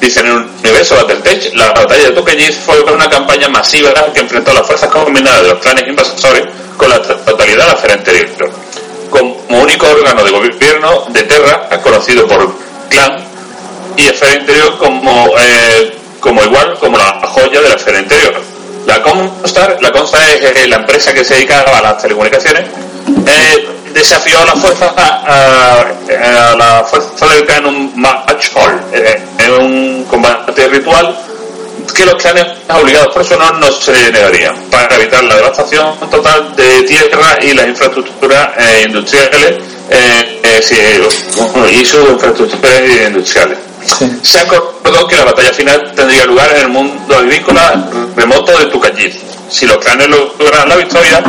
Dice, 0.00 0.20
en 0.20 0.26
el 0.26 0.36
universo 0.62 0.96
Battletech, 0.96 1.54
la 1.54 1.72
batalla 1.72 2.04
de 2.04 2.10
Tukaji 2.10 2.52
fue 2.52 2.80
una 2.82 3.08
campaña 3.08 3.48
masiva 3.48 3.92
que 4.14 4.20
enfrentó 4.20 4.52
a 4.52 4.54
las 4.54 4.66
fuerzas 4.66 4.88
combinadas 4.90 5.42
de 5.42 5.48
los 5.48 5.58
clanes 5.58 5.88
invasores 5.88 6.44
con 6.76 6.88
la 6.88 7.02
totalidad 7.02 7.64
de 7.64 7.72
la 7.72 7.76
feria 7.76 7.96
anterior. 7.96 8.50
Como 9.10 9.36
único 9.48 9.86
órgano 9.88 10.24
de 10.24 10.30
gobierno 10.30 11.06
de 11.10 11.22
Terra, 11.24 11.68
conocido 11.82 12.26
por 12.26 12.54
clan, 12.88 13.28
y 13.98 14.02
esfera 14.06 14.34
interior 14.40 14.78
como, 14.78 15.34
eh, 15.38 15.96
como 16.20 16.42
igual 16.42 16.78
como 16.78 16.96
la 16.96 17.20
joya 17.26 17.60
de 17.60 17.68
la 17.68 17.74
esfera 17.74 17.98
interior. 17.98 18.40
La 18.86 19.02
Comstar, 19.02 19.78
la 19.82 19.90
Comstar 19.90 20.22
es 20.22 20.56
eh, 20.56 20.68
la 20.68 20.76
empresa 20.76 21.12
que 21.12 21.24
se 21.24 21.34
dedica 21.34 21.60
a 21.62 21.82
las 21.82 22.00
telecomunicaciones, 22.00 22.68
eh, 23.26 23.68
desafió 23.98 24.40
a 24.40 24.44
la 24.46 24.54
fuerza 24.54 24.92
a, 24.96 25.06
a, 25.26 26.52
a 26.52 26.56
la 26.56 26.84
fuerza 26.84 27.26
del 27.26 27.44
clan 27.44 27.58
en 27.58 27.66
un 27.66 28.00
match 28.00 28.50
hall, 28.54 28.80
eh, 28.92 29.22
en 29.38 29.52
un 29.52 30.04
combate 30.04 30.68
ritual 30.68 31.16
que 31.94 32.04
los 32.04 32.14
clanes 32.14 32.46
obligados 32.68 33.32
honor 33.32 33.58
no 33.58 33.72
se 33.72 33.92
negarían 34.12 34.54
para 34.70 34.94
evitar 34.96 35.24
la 35.24 35.36
devastación 35.36 35.98
total 36.10 36.54
de 36.54 36.82
tierra 36.82 37.38
y 37.42 37.54
las 37.54 37.66
infraestructuras 37.66 38.50
eh, 38.58 38.84
industriales 38.86 39.54
eh, 39.90 40.40
y 41.72 41.84
sus 41.84 42.08
infraestructuras 42.10 42.82
industriales. 43.06 43.58
Sí. 43.98 44.18
Se 44.22 44.38
acordó 44.40 45.06
que 45.08 45.16
la 45.16 45.24
batalla 45.24 45.52
final 45.52 45.92
tendría 45.94 46.24
lugar 46.26 46.50
en 46.56 46.62
el 46.62 46.68
mundo 46.68 47.16
agrícola 47.16 47.88
remoto 48.14 48.56
de 48.58 48.66
Tucayid. 48.66 49.14
Si 49.48 49.66
los 49.66 49.78
clanes 49.78 50.08
lograran 50.08 50.68
la 50.68 50.76
victoria, 50.76 51.22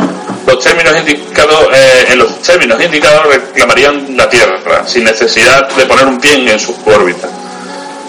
los 0.46 0.62
términos 0.62 0.96
indicados, 0.96 1.68
eh, 1.72 2.06
en 2.08 2.18
los 2.18 2.42
términos 2.42 2.82
indicados 2.82 3.26
reclamarían 3.26 4.16
la 4.16 4.28
Tierra, 4.28 4.86
sin 4.86 5.04
necesidad 5.04 5.68
de 5.68 5.86
poner 5.86 6.06
un 6.06 6.20
pie 6.20 6.34
en 6.34 6.58
su 6.58 6.74
órbita. 6.86 7.28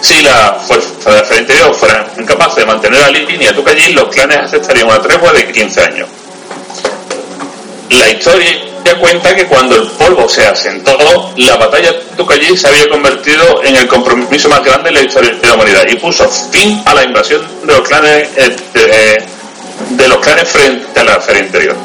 Si 0.00 0.20
la 0.22 0.54
fuerza 0.66 1.10
de 1.10 1.22
frente 1.22 1.52
interior 1.52 1.74
fueran 1.74 2.06
incapaces 2.18 2.56
de 2.56 2.66
mantener 2.66 3.00
la 3.00 3.10
línea 3.10 3.54
Tucayid, 3.54 3.94
los 3.94 4.08
clanes 4.08 4.38
aceptarían 4.38 4.86
una 4.86 5.00
tregua 5.00 5.32
de 5.32 5.50
15 5.52 5.80
años. 5.80 6.08
La 7.90 8.08
historia 8.10 8.72
cuenta 8.98 9.34
que 9.34 9.46
cuando 9.46 9.76
el 9.76 9.86
polvo 9.88 10.28
se 10.28 10.46
asentó, 10.46 10.96
la 11.36 11.56
batalla 11.56 11.92
de 11.92 11.98
Tucayí 12.16 12.56
se 12.56 12.68
había 12.68 12.88
convertido 12.88 13.62
en 13.64 13.76
el 13.76 13.86
compromiso 13.86 14.48
más 14.48 14.62
grande 14.64 14.88
en 14.88 14.94
la 14.94 15.02
historia 15.02 15.30
de 15.30 15.46
la 15.46 15.54
humanidad 15.54 15.86
y 15.88 15.96
puso 15.96 16.28
fin 16.28 16.82
a 16.84 16.94
la 16.94 17.04
invasión 17.04 17.42
de 17.64 17.72
los 17.72 17.88
clanes 17.88 18.28
eh, 18.36 18.56
de, 18.74 19.26
de 19.90 20.08
los 20.08 20.18
clanes 20.18 20.48
frente 20.48 21.00
a 21.00 21.04
la 21.04 21.20
feria 21.20 21.42
interior. 21.42 21.76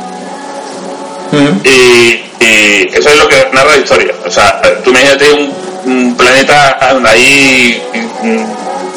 Y, 1.63 2.23
y 2.43 2.89
eso 2.93 3.09
es 3.09 3.17
lo 3.17 3.27
que 3.27 3.49
narra 3.53 3.71
la 3.71 3.77
historia. 3.77 4.13
O 4.25 4.29
sea, 4.31 4.61
tú 4.83 4.89
imagínate 4.91 5.31
un, 5.33 5.53
un 5.85 6.15
planeta 6.15 6.77
ahí, 7.05 7.81
mm, 8.23 8.43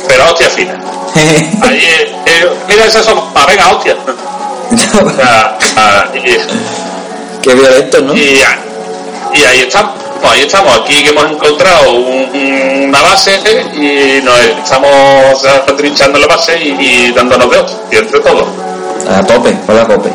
pero 0.09 0.25
hostia 0.31 0.49
fina. 0.51 0.79
Ahí, 1.63 1.79
eh, 1.85 2.13
eh, 2.27 2.49
mira 2.69 2.85
esa 2.85 3.03
sopa, 3.03 3.45
venga, 3.47 3.69
hostia. 3.71 3.97
O 5.05 5.11
sea, 5.11 5.59
ah, 5.77 6.05
y, 6.15 6.37
Qué 7.43 7.55
violento, 7.55 8.01
¿no? 8.03 8.15
y, 8.15 8.39
y 9.35 9.45
ahí 9.45 9.61
estamos, 9.67 9.93
pues 10.21 10.33
ahí 10.33 10.43
estamos, 10.43 10.79
aquí 10.81 11.03
que 11.03 11.09
hemos 11.11 11.25
encontrado 11.31 11.91
un- 11.93 12.85
una 12.89 13.03
base 13.03 13.33
y 13.75 14.21
nos 14.23 14.39
estamos 14.41 15.77
trinchando 15.77 16.19
la 16.21 16.27
base 16.29 16.57
y, 16.61 16.69
y 17.09 17.13
dándonos 17.13 17.51
de 17.51 17.65
y 17.91 17.97
entre 17.97 18.21
todos. 18.21 18.47
A 19.09 19.23
tope, 19.25 19.53
con 19.67 19.77
la 19.77 19.87
cope. 19.87 20.11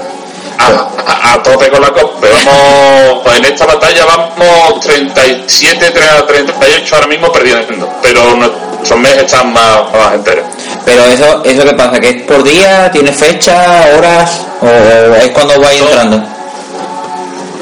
A, 0.58 0.68
a- 1.12 1.34
a 1.34 1.44
tope 1.44 1.70
con 1.70 1.82
la 1.82 1.90
copa. 1.92 2.28
Vamos, 2.46 3.22
pues 3.24 3.38
en 3.38 3.46
esta 3.46 3.66
batalla 3.66 4.06
vamos 4.06 4.80
37, 4.82 5.92
38 5.92 6.96
ahora 6.96 7.08
mismo 7.08 7.32
perdiendo, 7.32 7.90
pero 8.02 8.36
nuestros 8.36 9.00
meses 9.00 9.24
están 9.24 9.52
más, 9.54 9.92
más 9.94 10.14
enteros. 10.14 10.46
Pero 10.86 11.06
eso, 11.06 11.44
eso 11.44 11.64
qué 11.64 11.74
pasa, 11.74 12.00
que 12.00 12.10
es 12.10 12.22
por 12.24 12.44
día, 12.44 12.90
tiene 12.92 13.12
fecha, 13.12 13.86
horas, 13.98 14.42
o 14.62 14.68
es 15.16 15.30
cuando 15.32 15.60
vais 15.60 15.82
entrando. 15.82 16.22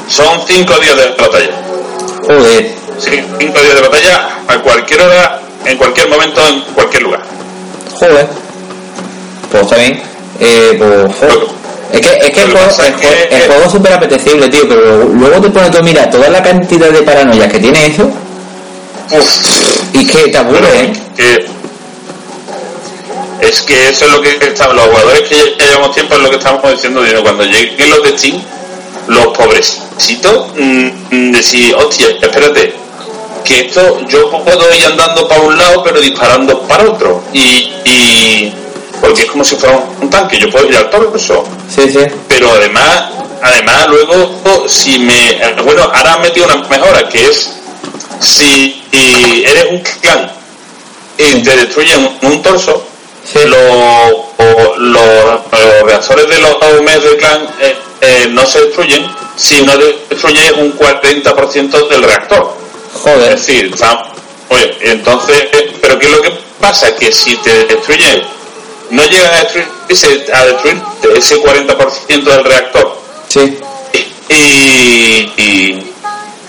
Son 0.08 0.40
5 0.46 0.74
días 0.80 0.96
de 0.96 1.08
batalla. 1.18 1.50
Joder, 2.26 2.74
Sí, 2.98 3.10
5 3.38 3.60
días 3.60 3.74
de 3.74 3.80
batalla 3.80 4.28
a 4.46 4.56
cualquier 4.60 5.00
hora, 5.02 5.40
en 5.64 5.76
cualquier 5.76 6.08
momento, 6.08 6.40
en 6.46 6.60
cualquier 6.74 7.02
lugar. 7.02 7.22
joder. 7.98 8.28
Pues 9.50 9.62
está 9.64 9.76
bien. 9.76 10.02
Eh, 10.40 10.76
pues. 10.78 11.32
Es 11.94 12.00
que, 12.00 12.26
es 12.26 12.30
que 12.32 12.40
el 12.42 12.50
juego, 12.50 12.66
el, 12.66 12.70
es 12.70 12.76
jue- 12.78 13.28
que- 13.28 13.36
el 13.36 13.42
juego 13.46 13.64
es 13.66 13.72
súper 13.72 13.92
apetecible, 13.92 14.48
tío, 14.48 14.68
pero 14.68 15.04
luego 15.04 15.40
te 15.40 15.50
pones 15.50 15.70
tú 15.70 15.78
a 15.78 15.82
mirar 15.82 16.10
toda 16.10 16.28
la 16.28 16.42
cantidad 16.42 16.90
de 16.90 17.02
paranoia 17.02 17.48
que 17.48 17.58
tiene 17.58 17.86
eso. 17.86 18.10
Uf, 19.10 19.92
y 19.92 20.06
que 20.06 20.28
te 20.28 20.38
aburre, 20.38 20.80
¿eh? 20.80 20.92
que 21.16 21.46
es 23.40 23.60
que 23.62 23.88
eso 23.90 24.06
es 24.06 24.10
lo 24.12 24.20
que 24.22 24.38
estamos 24.40 24.74
los 24.76 24.86
jugadores 24.86 25.22
que 25.28 25.36
ya 25.58 25.66
llevamos 25.66 25.94
tiempo 25.94 26.14
es 26.14 26.20
lo 26.22 26.30
que 26.30 26.36
estamos 26.36 26.70
diciendo 26.70 27.02
cuando 27.22 27.44
lleguen 27.44 27.90
los 27.90 28.02
de 28.02 28.16
Steam 28.18 28.40
los 29.08 29.26
pobrecitos 29.36 30.46
mm, 30.56 30.88
mm, 31.10 31.32
decir 31.32 31.74
hostia 31.74 32.06
espérate 32.22 32.74
que 33.44 33.66
esto 33.66 34.00
yo 34.08 34.30
puedo 34.30 34.74
ir 34.74 34.86
andando 34.86 35.28
para 35.28 35.42
un 35.42 35.58
lado 35.58 35.82
pero 35.84 36.00
disparando 36.00 36.60
para 36.62 36.84
otro 36.84 37.22
y, 37.34 37.70
y 37.84 38.54
porque 39.04 39.22
es 39.22 39.30
como 39.30 39.44
si 39.44 39.56
fuera 39.56 39.78
un 40.00 40.08
tanque 40.10 40.38
yo 40.38 40.50
puedo 40.50 40.66
ir 40.68 40.76
al 40.76 40.88
torso 40.90 41.44
Sí, 41.74 41.82
sí. 41.90 41.98
pero 42.28 42.50
además 42.52 43.04
además 43.42 43.86
luego 43.88 44.64
si 44.68 44.98
me 44.98 45.30
eh, 45.32 45.54
bueno 45.64 45.82
ahora 45.92 46.14
han 46.14 46.22
metido 46.22 46.46
una 46.46 46.56
mejora 46.68 47.08
que 47.08 47.26
es 47.26 47.50
si 48.20 48.82
eres 48.92 49.66
un 49.70 49.80
clan 50.00 50.30
y 51.18 51.42
te 51.42 51.56
destruyen 51.56 52.18
un 52.22 52.42
torso 52.42 52.86
Sí. 53.24 53.38
los, 53.46 53.58
o- 53.58 54.74
los, 54.76 55.02
los 55.50 55.82
reactores 55.86 56.28
de 56.28 56.38
los 56.40 56.50
AUMs 56.62 57.02
del 57.04 57.16
clan 57.16 57.46
eh, 57.60 57.76
eh, 58.02 58.26
no 58.30 58.44
se 58.46 58.60
destruyen 58.60 59.06
si 59.36 59.62
no 59.62 59.76
destruyes 59.78 60.52
un 60.52 60.76
40% 60.78 61.88
del 61.88 62.02
reactor 62.02 62.54
Joder. 63.02 63.32
es 63.32 63.46
decir, 63.46 63.74
oye, 64.50 64.76
entonces, 64.82 65.48
pero 65.80 65.98
¿qué 65.98 66.06
es 66.06 66.12
lo 66.12 66.22
que 66.22 66.32
pasa? 66.60 66.94
Que 66.94 67.10
si 67.12 67.34
te 67.38 67.64
destruyen, 67.64 68.22
no 68.94 69.04
llegan 69.04 69.34
a 69.34 69.40
destruirse, 69.44 70.32
a 70.32 70.44
destruirte 70.46 71.18
ese 71.18 71.42
40% 71.42 72.24
del 72.24 72.44
reactor 72.44 72.98
Sí. 73.28 73.58
y, 74.28 75.32
y 75.36 75.92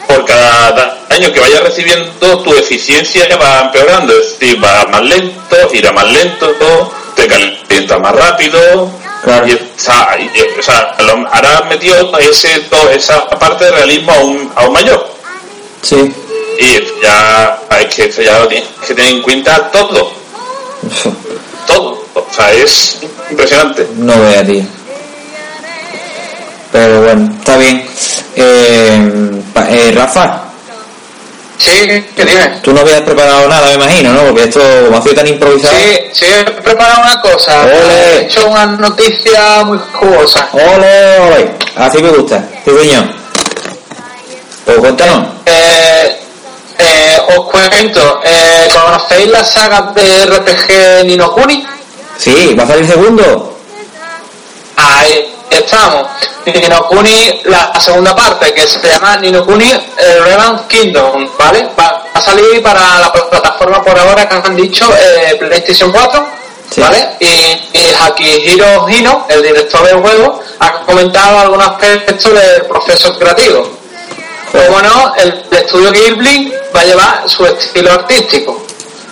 por 0.08 0.24
cada 0.26 1.00
año 1.10 1.32
que 1.32 1.40
vayas 1.40 1.64
recibiendo, 1.64 2.40
tu 2.40 2.54
eficiencia 2.54 3.28
va 3.38 3.62
empeorando. 3.66 4.14
Es 4.14 4.40
decir, 4.40 4.64
va 4.64 4.86
más 4.86 5.02
lento, 5.02 5.58
irá 5.74 5.92
más 5.92 6.08
lento, 6.12 6.92
te 7.16 7.28
calienta 7.28 7.98
más 8.00 8.16
rápido. 8.16 8.90
Claro. 9.24 9.48
Y, 9.48 9.54
o 9.54 9.60
sea, 9.78 10.18
y- 10.20 10.60
o 10.60 10.62
sea, 10.62 10.96
lo- 11.00 11.28
ahora 11.32 11.58
has 11.60 11.66
metido 11.70 11.96
ese, 12.20 12.60
to- 12.62 12.90
esa 12.92 13.28
parte 13.30 13.66
de 13.66 13.72
realismo 13.72 14.12
aún, 14.12 14.52
aún 14.56 14.74
mayor. 14.74 15.10
Sí. 15.82 16.14
Y 16.60 17.02
ya 17.02 17.60
es 17.80 17.96
que 17.96 18.06
eso 18.06 18.22
ya 18.22 18.40
lo 18.40 18.48
tienes 18.48 18.68
que 18.88 18.94
tener 18.94 19.12
en 19.12 19.22
cuenta 19.24 19.72
todo. 19.72 20.12
Todo. 21.68 22.05
O 22.16 22.26
sea, 22.32 22.52
es 22.52 22.98
impresionante. 23.30 23.88
No 23.98 24.20
vea, 24.22 24.46
tío. 24.46 24.64
Pero 26.72 27.02
bueno, 27.04 27.34
está 27.38 27.58
bien. 27.58 27.86
Eh, 28.36 29.42
eh, 29.70 29.92
Rafa, 29.96 30.46
Sí, 31.58 31.72
¿qué 32.16 32.26
dime? 32.26 32.60
tú 32.62 32.74
no 32.74 32.82
habías 32.82 33.02
preparado 33.02 33.48
nada, 33.48 33.68
me 33.68 33.76
imagino, 33.76 34.14
¿no? 34.14 34.24
Porque 34.26 34.44
esto, 34.44 34.60
como 34.86 34.98
ha 34.98 35.02
sido 35.02 35.16
tan 35.16 35.28
improvisado. 35.28 35.74
Sí, 35.78 35.98
sí, 36.12 36.26
he 36.26 36.44
preparado 36.44 37.02
una 37.02 37.22
cosa. 37.22 37.62
Ole. 37.62 37.74
He 38.20 38.22
hecho 38.26 38.48
una 38.50 38.66
noticia 38.66 39.64
muy 39.64 39.80
jugosa. 39.94 40.50
¡Ole, 40.52 41.20
ole! 41.20 41.52
Así 41.78 42.02
me 42.02 42.10
gusta. 42.10 42.44
Sí, 42.66 42.72
señor. 42.78 43.06
Pues 44.66 44.78
cuéntanos. 44.78 45.28
Eh, 45.46 46.20
eh, 46.78 47.20
os 47.38 47.50
cuento, 47.50 48.22
eh, 48.26 48.68
¿conocéis 48.74 49.30
la 49.30 49.44
saga 49.44 49.94
de 49.96 50.26
RPG 50.26 51.06
Nino 51.06 51.32
Kuni? 51.32 51.66
Sí, 52.18 52.56
va 52.58 52.64
a 52.64 52.68
salir 52.68 52.88
segundo. 52.88 53.58
Ahí 54.76 55.34
estamos. 55.50 56.08
Nino 56.46 56.88
Kuni, 56.88 57.42
la 57.46 57.80
segunda 57.80 58.16
parte, 58.16 58.54
que 58.54 58.68
se 58.68 58.88
llama 58.88 59.18
Nino 59.18 59.44
Kuni 59.46 59.72
eh, 59.72 60.20
Revan 60.24 60.68
Kingdom, 60.68 61.28
¿vale? 61.38 61.70
Va 61.78 62.04
a 62.14 62.22
salir 62.22 62.62
para 62.62 63.00
la 63.00 63.12
plataforma 63.12 63.82
por 63.84 63.98
ahora 63.98 64.28
que 64.28 64.36
han 64.36 64.56
dicho 64.56 64.88
eh, 64.96 65.36
PlayStation 65.40 65.92
4, 65.92 66.28
Sí. 66.70 66.82
¿vale? 66.82 67.16
Y, 67.20 67.28
y 67.78 67.94
Akihiro 68.02 68.90
Hino, 68.90 69.28
el 69.30 69.44
director 69.44 69.86
del 69.86 69.98
juego, 69.98 70.42
ha 70.60 70.82
comentado 70.82 71.40
algunos 71.40 71.68
aspectos 71.68 72.34
del 72.34 72.66
proceso 72.66 73.18
creativo. 73.18 73.70
Como 74.52 74.82
no, 74.82 75.14
el, 75.16 75.44
estudio 75.52 75.92
Ghibli 75.92 76.54
va 76.76 76.82
a 76.82 76.86
llevar 76.86 77.30
su 77.30 77.46
estilo 77.46 77.92
artístico. 77.92 78.66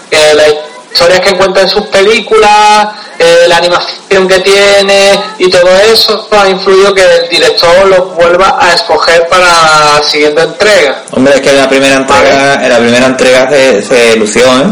Que 0.09 0.33
las 0.33 0.47
historias 0.93 1.21
que 1.21 1.29
encuentra 1.29 1.63
en 1.63 1.69
sus 1.69 1.87
películas, 1.87 2.87
eh, 3.17 3.45
la 3.47 3.57
animación 3.57 4.27
que 4.27 4.39
tiene 4.39 5.19
y 5.39 5.49
todo 5.49 5.75
eso 5.91 6.27
ha 6.31 6.47
influido 6.47 6.93
que 6.93 7.01
el 7.01 7.29
director 7.29 7.87
los 7.87 8.13
vuelva 8.13 8.57
a 8.59 8.73
escoger 8.73 9.27
para 9.27 9.45
la 9.45 10.03
siguiente 10.03 10.43
entrega. 10.43 11.03
Hombre, 11.11 11.35
es 11.35 11.41
que 11.41 11.51
la 11.53 11.67
primera 11.67 11.95
entrega, 11.95 12.63
en 12.63 12.69
la 12.69 12.77
primera 12.77 13.05
entrega 13.07 13.49
se, 13.49 13.81
se 13.81 14.15
lució, 14.17 14.45
¿eh? 14.45 14.65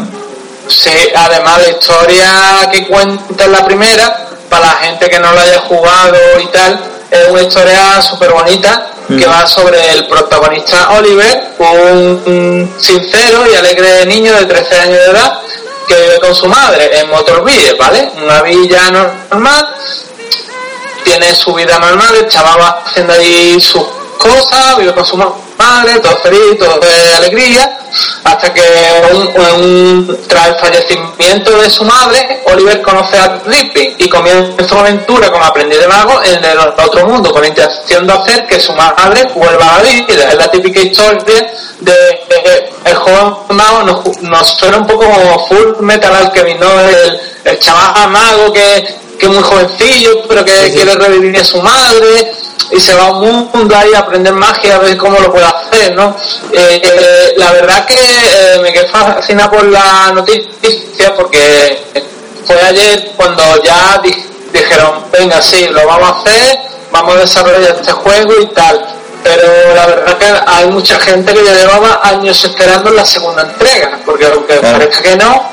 Sí, 0.67 1.09
además 1.15 1.59
la 1.63 1.69
historia 1.69 2.69
que 2.71 2.85
cuenta 2.85 3.43
en 3.43 3.51
la 3.51 3.65
primera, 3.65 4.27
para 4.47 4.67
la 4.67 4.73
gente 4.73 5.09
que 5.09 5.19
no 5.19 5.31
lo 5.33 5.39
haya 5.39 5.59
jugado 5.61 6.17
y 6.39 6.45
tal, 6.47 6.79
es 7.09 7.27
una 7.29 7.41
historia 7.41 8.01
súper 8.01 8.31
bonita 8.31 8.87
que 9.07 9.25
va 9.25 9.45
sobre 9.45 9.91
el 9.91 10.07
protagonista 10.07 10.91
Oliver, 10.91 11.55
un, 11.57 12.23
un 12.25 12.75
sincero 12.79 13.43
y 13.51 13.55
alegre 13.55 14.05
niño 14.05 14.33
de 14.33 14.45
13 14.45 14.79
años 14.79 14.97
de 14.97 15.05
edad 15.11 15.41
que 15.91 16.01
vive 16.01 16.19
con 16.19 16.33
su 16.33 16.47
madre 16.47 16.99
en 16.99 17.09
Motorville, 17.09 17.73
¿vale? 17.73 18.11
Una 18.23 18.41
villa 18.43 18.89
normal, 18.91 19.75
tiene 21.03 21.35
su 21.35 21.53
vida 21.53 21.77
normal, 21.79 22.15
el 22.15 22.29
chaval 22.29 22.61
va 22.61 22.83
haciendo 22.85 23.11
ahí 23.11 23.59
sus 23.59 23.83
cosas, 24.17 24.77
vive 24.77 24.93
con 24.93 25.05
su 25.05 25.17
madre, 25.61 25.99
todo 25.99 26.17
feliz, 26.17 26.57
todo 26.59 26.79
de 26.79 27.13
alegría, 27.15 27.77
hasta 28.23 28.53
que 28.53 28.61
un- 29.13 29.41
un- 29.41 30.17
tras 30.27 30.47
el 30.49 30.55
fallecimiento 30.55 31.51
de 31.61 31.69
su 31.69 31.83
madre, 31.83 32.41
Oliver 32.45 32.81
conoce 32.81 33.17
a 33.17 33.39
Ripping 33.45 33.95
y 33.97 34.09
comienza 34.09 34.67
su 34.67 34.75
aventura 34.77 35.31
como 35.31 35.43
aprendiz 35.45 35.79
de 35.79 35.87
mago 35.87 36.21
en 36.23 36.43
el 36.43 36.57
otro 36.59 37.05
mundo, 37.07 37.31
con 37.31 37.41
la 37.41 37.47
intención 37.49 38.07
de 38.07 38.13
hacer 38.13 38.47
que 38.47 38.59
su 38.59 38.73
madre 38.73 39.23
vuelva 39.35 39.75
a 39.75 39.77
la 39.83 39.89
vida. 39.89 40.29
Es 40.29 40.35
la 40.35 40.47
típica 40.49 40.79
historia 40.79 41.23
de, 41.79 41.91
de- 41.91 42.69
el 42.85 42.95
joven 42.95 43.33
mago 43.49 43.83
nos, 43.83 44.21
nos 44.21 44.47
suena 44.57 44.77
un 44.77 44.87
poco 44.87 45.05
como 45.05 45.47
Full 45.47 45.81
Metal 45.81 46.13
Alchemist, 46.15 46.59
¿no? 46.59 46.79
El, 46.79 47.19
el 47.45 47.59
chaval 47.59 48.09
mago 48.09 48.51
que, 48.53 48.95
que 49.19 49.25
es 49.27 49.31
muy 49.31 49.43
jovencillo, 49.43 50.23
pero 50.27 50.43
que 50.43 50.71
quiere 50.73 50.95
revivir 50.95 51.37
a 51.37 51.43
su 51.43 51.61
madre 51.61 52.31
y 52.71 52.79
se 52.79 52.93
va 52.95 53.03
a 53.07 53.11
un 53.11 53.49
mundo 53.53 53.75
ahí 53.75 53.93
a 53.93 53.99
aprender 53.99 54.33
magia 54.33 54.75
a 54.75 54.79
ver 54.79 54.97
cómo 54.97 55.19
lo 55.19 55.31
puede 55.31 55.45
hacer, 55.45 55.93
¿no? 55.95 56.15
Eh, 56.53 56.81
eh, 56.83 57.33
la 57.37 57.51
verdad 57.51 57.85
que 57.85 57.95
eh, 57.95 58.59
me 58.61 58.71
quedé 58.71 58.87
fascinado 58.87 59.51
por 59.51 59.65
la 59.65 60.11
noticia 60.13 61.13
porque 61.15 61.81
fue 62.45 62.61
ayer 62.61 63.11
cuando 63.17 63.43
ya 63.63 63.99
di- 64.03 64.25
dijeron, 64.53 65.05
venga, 65.11 65.41
sí, 65.41 65.67
lo 65.69 65.85
vamos 65.85 66.09
a 66.09 66.19
hacer, 66.21 66.59
vamos 66.91 67.15
a 67.15 67.19
desarrollar 67.19 67.75
este 67.79 67.91
juego 67.91 68.33
y 68.41 68.45
tal. 68.47 68.85
Pero 69.23 69.75
la 69.75 69.85
verdad 69.85 70.17
que 70.17 70.25
hay 70.47 70.65
mucha 70.67 70.97
gente 70.99 71.31
que 71.33 71.45
ya 71.45 71.53
llevaba 71.53 71.99
años 72.03 72.43
esperando 72.43 72.89
la 72.89 73.05
segunda 73.05 73.43
entrega, 73.43 73.99
porque 74.05 74.25
aunque 74.25 74.57
Claro. 74.57 74.79
parezca 74.79 75.01
que 75.03 75.15
no, 75.15 75.43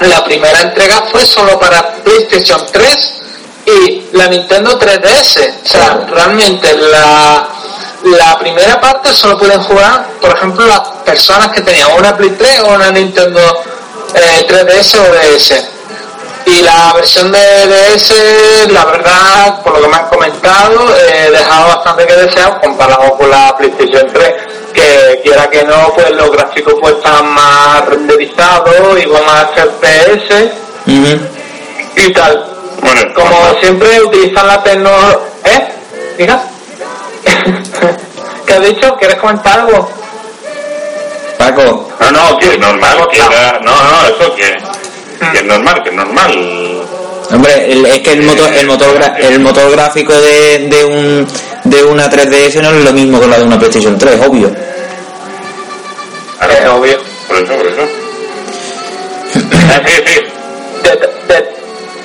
la 0.00 0.24
primera 0.24 0.60
entrega 0.62 1.04
fue 1.12 1.24
solo 1.26 1.58
para 1.58 1.92
PlayStation 1.96 2.64
3 2.72 3.12
y 3.66 4.06
la 4.12 4.28
Nintendo 4.28 4.78
3DS. 4.78 5.62
O 5.64 5.68
sea, 5.68 6.06
realmente 6.08 6.72
la, 6.76 7.48
la 8.04 8.38
primera 8.38 8.80
parte 8.80 9.12
solo 9.12 9.36
pueden 9.36 9.60
jugar, 9.62 10.06
por 10.20 10.30
ejemplo, 10.36 10.66
las 10.66 10.80
personas 11.04 11.48
que 11.48 11.60
tenían 11.62 11.88
una 11.98 12.16
Play 12.16 12.30
3 12.30 12.60
o 12.60 12.68
una 12.74 12.90
Nintendo 12.90 13.40
eh, 14.14 14.46
3DS 14.48 14.98
o 15.00 15.12
DS. 15.12 15.64
Y 16.46 16.62
la 16.62 16.92
versión 16.94 17.32
de 17.32 17.40
DS, 17.40 18.70
la 18.70 18.84
verdad, 18.84 19.62
por 19.64 19.74
lo 19.74 19.82
que 19.82 19.88
me 19.88 19.96
han 19.96 20.08
comentado, 20.08 20.96
eh, 20.96 21.28
dejaba 21.32 21.74
bastante 21.74 22.06
que 22.06 22.14
desear 22.14 22.60
comparado 22.60 23.16
con 23.16 23.28
la 23.28 23.56
PlayStation 23.56 24.06
3, 24.12 24.34
que 24.72 25.20
quiera 25.24 25.50
que 25.50 25.64
no, 25.64 25.92
pues 25.92 26.08
los 26.12 26.30
gráficos 26.30 26.74
pues 26.80 26.94
están 26.94 27.26
más 27.34 27.84
renderizados 27.86 28.76
y 29.02 29.06
van 29.06 29.24
a 29.24 29.54
ser 29.56 29.70
PS 29.70 30.50
Ujú. 30.86 31.20
y 31.96 32.12
tal. 32.12 32.55
Bueno, 32.80 33.00
Como 33.14 33.60
siempre 33.60 34.00
utilizan 34.02 34.46
la 34.46 34.62
tecnología... 34.62 35.18
¿Eh? 35.44 35.68
Mira. 36.18 36.42
¿Qué 38.46 38.54
has 38.54 38.62
dicho? 38.62 38.96
¿Quieres 38.96 39.16
comentar 39.18 39.60
algo? 39.60 39.90
Paco, 41.38 41.88
No, 42.00 42.10
no, 42.12 42.38
que 42.38 42.46
es 42.52 42.58
normal, 42.58 43.06
que 43.10 43.18
era, 43.18 43.60
no, 43.62 43.70
no, 43.70 44.06
eso 44.08 44.34
que, 44.34 44.56
que 45.32 45.38
es 45.38 45.44
normal, 45.44 45.82
que 45.82 45.90
es 45.90 45.94
normal. 45.94 46.82
hombre, 47.32 47.72
el- 47.72 47.86
es 47.86 48.00
que 48.00 48.12
el 48.12 48.22
motor, 48.22 48.52
el 48.54 48.66
motor, 48.66 48.98
gra- 48.98 49.16
el 49.18 49.40
motor 49.40 49.70
gráfico 49.70 50.12
de, 50.14 50.58
de 50.68 50.84
un 50.84 51.26
de 51.64 51.84
una 51.84 52.08
3DS 52.10 52.60
no 52.62 52.70
es 52.70 52.84
lo 52.84 52.92
mismo 52.92 53.20
que 53.20 53.26
la 53.26 53.38
de 53.38 53.44
una 53.44 53.58
PlayStation 53.58 53.98
3, 53.98 54.20
obvio. 54.26 54.48
Es 54.48 54.54
obvio. 56.68 56.98
Por 57.28 57.36
eso, 57.36 57.56
por 57.56 57.66
eso. 57.66 57.82
Ah, 59.68 59.80
sí, 59.84 59.92
sí. 60.06 60.20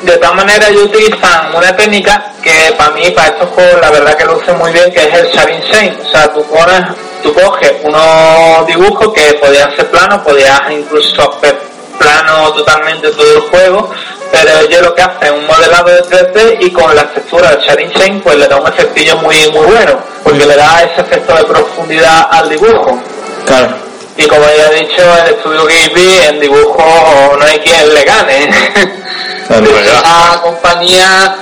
De, 0.03 0.17
todas 0.17 0.35
maneras 0.35 0.69
ellos 0.69 0.83
utilizan 0.83 1.55
una 1.55 1.75
técnica 1.75 2.33
que 2.41 2.73
para 2.77 2.91
mí, 2.91 3.09
para 3.11 3.27
estos 3.29 3.49
juegos, 3.49 3.81
la 3.81 3.91
verdad 3.91 4.15
que 4.15 4.25
lo 4.25 4.37
usan 4.37 4.57
muy 4.57 4.71
bien, 4.71 4.91
que 4.91 4.99
es 4.99 5.13
el 5.13 5.27
Sharing 5.27 5.61
Shane. 5.61 5.97
O 6.05 6.09
sea, 6.09 6.33
tú 6.33 6.43
pones, 6.45 6.81
tú 7.23 7.33
coges 7.33 7.73
unos 7.83 8.65
dibujos 8.67 9.13
que 9.13 9.33
podían 9.35 9.75
ser 9.75 9.89
planos, 9.89 10.21
podías 10.21 10.61
incluso 10.71 11.37
hacer 11.37 11.57
plano 11.97 12.51
totalmente 12.53 13.11
todo 13.11 13.35
el 13.35 13.41
juego, 13.41 13.89
pero 14.31 14.59
ellos 14.61 14.81
lo 14.81 14.95
que 14.95 15.01
hacen 15.01 15.27
es 15.27 15.31
un 15.31 15.45
modelado 15.45 15.89
de 15.89 16.03
3D 16.03 16.57
y 16.61 16.71
con 16.71 16.95
la 16.95 17.07
textura 17.11 17.51
del 17.51 17.59
Sharing 17.59 17.91
Shane 17.91 18.21
pues 18.21 18.37
le 18.37 18.47
da 18.47 18.57
un 18.57 18.67
efectillo 18.67 19.17
muy, 19.17 19.35
muy 19.51 19.65
bueno, 19.65 19.99
porque 20.23 20.45
le 20.45 20.55
da 20.55 20.83
ese 20.83 21.01
efecto 21.01 21.35
de 21.35 21.43
profundidad 21.43 22.27
al 22.31 22.49
dibujo. 22.49 22.99
Claro. 23.45 23.91
Y 24.17 24.27
como 24.27 24.43
ya 24.45 24.71
he 24.71 24.85
dicho, 24.85 25.01
el 25.25 25.33
estudio 25.35 25.65
Ghibli 25.65 26.17
en 26.27 26.39
dibujo 26.39 27.37
no 27.39 27.45
hay 27.45 27.59
quien 27.59 27.93
le 27.93 28.03
gane. 28.03 28.49
Esa 29.59 30.41
compañía 30.41 31.35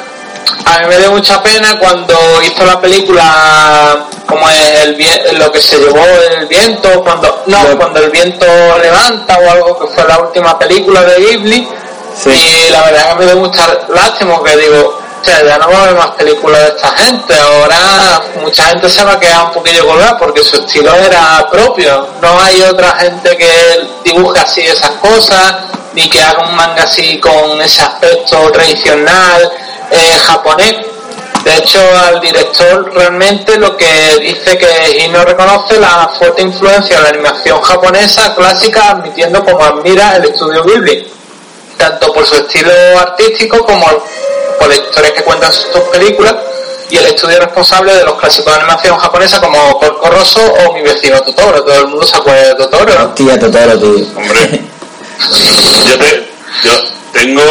a 0.66 0.80
mí 0.80 0.86
me 0.88 0.98
dio 0.98 1.12
mucha 1.12 1.42
pena 1.44 1.78
cuando 1.80 2.16
hizo 2.44 2.66
la 2.66 2.80
película 2.80 3.98
como 4.28 4.48
el 4.50 4.98
lo 5.40 5.52
que 5.52 5.62
se 5.62 5.78
llevó 5.78 6.04
el 6.40 6.46
viento 6.48 7.02
cuando 7.04 7.44
no 7.48 7.64
Lo- 7.64 7.78
cuando 7.78 8.00
el 8.00 8.10
viento 8.10 8.46
levanta 8.82 9.38
o 9.38 9.50
algo 9.50 9.80
que 9.80 9.88
fue 9.88 10.08
la 10.08 10.20
última 10.20 10.58
película 10.60 11.02
de 11.04 11.18
Ghibli. 11.20 11.68
Sí. 12.22 12.30
y 12.32 12.70
la 12.72 12.82
verdad 12.84 13.10
que 13.10 13.16
me 13.16 13.26
dio 13.26 13.36
mucha 13.38 13.68
lástima 13.90 14.44
que 14.44 14.58
digo 14.58 15.00
o 15.22 15.26
sea, 15.26 15.44
ya 15.46 15.58
no 15.58 15.70
va 15.70 15.78
a 15.80 15.84
haber 15.84 15.96
más 15.96 16.12
películas 16.12 16.62
de 16.62 16.68
esta 16.70 16.90
gente 16.98 17.34
ahora 17.40 18.22
mucha 18.42 18.64
gente 18.66 18.90
se 18.90 19.04
va 19.04 19.14
a 19.14 19.20
quedar 19.20 19.46
un 19.46 19.52
poquillo 19.52 19.86
colgada 19.86 20.18
porque 20.18 20.44
su 20.44 20.58
estilo 20.58 20.94
era 20.96 21.46
propio. 21.52 22.08
No 22.22 22.40
hay 22.42 22.62
otra 22.64 22.92
gente 22.94 23.36
que 23.38 23.88
dibuje 24.04 24.40
así 24.40 24.62
esas 24.62 24.92
cosas 24.92 25.56
ni 25.94 26.10
que 26.10 26.22
haga 26.22 26.48
un 26.48 26.56
manga 26.56 26.84
así 26.84 27.20
con 27.20 27.62
ese 27.62 27.82
aspecto 27.82 28.52
tradicional 28.52 29.52
eh, 29.92 30.18
japonés 30.26 30.76
De 31.44 31.58
hecho, 31.58 31.80
al 32.06 32.20
director 32.20 32.92
realmente 32.94 33.58
lo 33.58 33.76
que 33.76 34.18
dice 34.22 34.58
que 34.58 35.08
no 35.10 35.24
reconoce 35.24 35.80
la 35.80 36.12
fuerte 36.18 36.42
influencia 36.42 36.98
de 36.98 37.04
la 37.04 37.10
animación 37.10 37.62
japonesa 37.62 38.36
clásica, 38.36 38.92
admitiendo 38.92 39.44
como 39.44 39.64
admira 39.64 40.18
el 40.18 40.26
estudio 40.26 40.64
Ghibli, 40.64 41.08
tanto 41.78 42.14
por 42.14 42.26
su 42.26 42.36
estilo 42.36 42.72
artístico 43.00 43.66
como 43.66 43.86
por 44.60 44.68
las 44.68 44.80
historias 44.80 45.14
que 45.14 45.24
cuentan 45.24 45.52
sus 45.54 45.82
películas 45.92 46.36
y 46.90 46.98
el 46.98 47.06
estudio 47.06 47.40
responsable 47.40 47.94
de 47.94 48.04
los 48.04 48.16
clásicos 48.16 48.54
de 48.54 48.60
animación 48.60 48.98
japonesa 48.98 49.40
como 49.40 49.80
Porco 49.80 50.10
Rosso 50.10 50.42
o 50.42 50.74
Mi 50.74 50.82
vecino 50.82 51.22
Totoro. 51.22 51.64
Todo 51.64 51.80
el 51.80 51.88
mundo 51.88 52.06
se 52.06 52.18
acuerda 52.18 52.50
de 52.50 52.56
Totoro. 52.56 53.00
¿no? 53.00 53.14
Tía, 53.14 53.40
Totoro, 53.40 53.80
tío. 53.80 54.06
Hombre, 54.18 54.62
yo, 55.90 55.98
te- 55.98 56.28
yo 56.64 56.72
tengo 57.14 57.42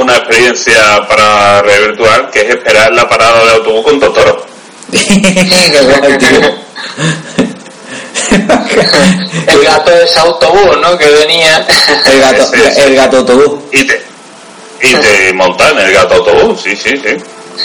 una 0.00 0.16
experiencia 0.16 1.06
para 1.08 1.62
red 1.62 1.88
virtual 1.88 2.30
que 2.30 2.40
es 2.42 2.50
esperar 2.50 2.92
la 2.92 3.08
parada 3.08 3.44
de 3.44 3.50
autobús 3.52 3.84
con 3.84 4.00
Totoro. 4.00 4.46
El 9.46 9.62
gato 9.64 9.90
de 9.90 10.04
ese 10.04 10.20
autobús, 10.20 10.78
¿no? 10.80 10.96
Que 10.96 11.08
venía. 11.10 11.66
El 12.06 12.20
gato, 12.20 12.52
el 12.76 12.94
gato 12.94 13.16
autobús. 13.18 13.60
Y 13.72 13.84
te, 13.86 14.02
y 14.82 14.94
te 14.94 15.32
montan 15.34 15.78
el 15.78 15.92
gato 15.92 16.14
autobús, 16.14 16.60
sí, 16.62 16.76
sí, 16.76 16.90
sí. 16.90 17.16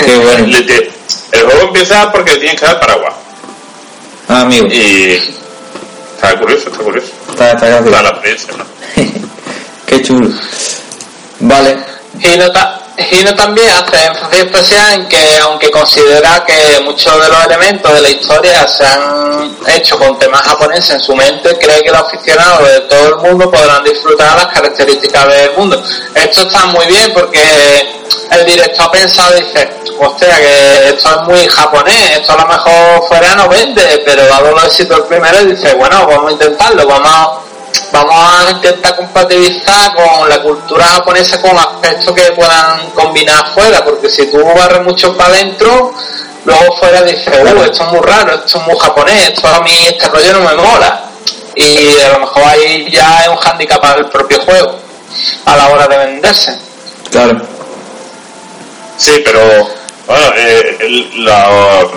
Qué 0.03 0.17
bueno. 0.17 0.45
Le- 0.47 0.61
te- 0.63 0.91
el 1.31 1.41
juego 1.43 1.61
empieza 1.67 2.11
porque 2.11 2.35
tienes 2.37 2.59
que 2.59 2.65
dar 2.65 2.79
paraguas. 2.79 3.13
Ah, 4.27 4.41
amigo. 4.41 4.67
Y 4.69 5.21
está 6.15 6.37
curioso, 6.37 6.69
está 6.69 6.83
curioso. 6.83 7.07
Está, 7.29 7.51
está 7.51 7.67
gracioso. 7.67 7.89
Está 7.95 8.01
la 8.03 8.09
experiencia, 8.09 8.53
¿no? 8.57 8.65
Qué 9.87 10.01
chulo. 10.03 10.29
Vale. 11.39 11.77
Hino, 12.19 12.51
ta- 12.51 12.73
también 13.37 13.69
hace 13.69 14.05
énfasis 14.05 14.39
especial 14.39 14.93
en 14.93 15.07
que, 15.07 15.37
aunque 15.39 15.69
considera 15.71 16.43
que 16.45 16.79
muchos 16.83 17.13
de 17.21 17.29
los 17.29 17.45
elementos 17.45 17.93
de 17.93 18.01
la 18.01 18.09
historia 18.09 18.67
se 18.67 18.85
han 18.85 19.55
hecho 19.67 19.97
con 19.99 20.17
temas 20.17 20.41
japoneses 20.41 20.91
en 20.91 20.99
su 20.99 21.15
mente, 21.15 21.55
cree 21.59 21.81
que 21.83 21.91
los 21.91 22.01
aficionados 22.01 22.67
de 22.67 22.79
todo 22.81 23.07
el 23.09 23.15
mundo 23.17 23.49
podrán 23.51 23.83
disfrutar 23.83 24.35
las 24.35 24.47
características 24.47 25.27
del 25.27 25.51
mundo. 25.55 25.81
Esto 26.15 26.41
está 26.41 26.65
muy 26.67 26.85
bien 26.87 27.13
porque 27.13 27.39
el 28.31 28.45
director 28.45 28.85
ha 28.87 28.91
pensado, 28.91 29.35
dice, 29.35 29.69
hostia, 29.99 30.35
que 30.39 30.89
esto 30.89 31.09
es 31.09 31.27
muy 31.27 31.47
japonés, 31.47 32.17
esto 32.17 32.33
a 32.33 32.37
lo 32.41 32.47
mejor 32.47 33.07
fuera 33.07 33.35
no 33.35 33.47
vende, 33.47 34.01
pero 34.05 34.25
dado 34.25 34.51
los 34.51 34.65
éxitos 34.65 34.97
del 34.97 35.07
primero, 35.07 35.43
dice, 35.45 35.73
bueno, 35.75 36.05
vamos 36.07 36.29
a 36.29 36.31
intentarlo, 36.31 36.85
vamos 36.87 37.09
a 37.09 37.46
vamos 37.91 38.15
a 38.15 38.51
intentar 38.51 38.95
compatibilizar 38.95 39.93
con 39.95 40.29
la 40.29 40.41
cultura 40.41 40.85
japonesa 40.85 41.41
con 41.41 41.57
aspectos 41.57 42.13
que 42.15 42.31
puedan 42.33 42.89
combinar 42.91 43.45
afuera, 43.45 43.83
porque 43.83 44.09
si 44.09 44.29
tú 44.31 44.43
barres 44.43 44.81
mucho 44.83 45.15
para 45.15 45.33
adentro, 45.33 45.93
luego 46.45 46.75
fuera 46.77 47.01
dices, 47.03 47.27
uh, 47.27 47.63
esto 47.63 47.83
es 47.83 47.91
muy 47.91 48.01
raro, 48.01 48.35
esto 48.35 48.59
es 48.59 48.67
muy 48.67 48.77
japonés, 48.79 49.29
esto 49.33 49.47
a 49.47 49.61
mí 49.61 49.71
este 49.87 50.07
rollo 50.09 50.33
no 50.33 50.39
me 50.41 50.55
mola. 50.55 51.03
Y 51.55 51.99
a 52.01 52.09
lo 52.13 52.19
mejor 52.19 52.43
ahí 52.43 52.87
ya 52.91 53.21
es 53.23 53.29
un 53.29 53.37
hándicap 53.37 53.81
para 53.81 53.99
el 53.99 54.05
propio 54.07 54.39
juego 54.41 54.77
a 55.45 55.57
la 55.57 55.69
hora 55.69 55.87
de 55.87 55.97
venderse. 55.97 56.55
Claro. 57.09 57.41
Sí, 58.97 59.21
pero 59.25 59.39
bueno, 60.05 60.25
eh, 60.35 60.77
el- 60.81 61.25
la 61.25 61.49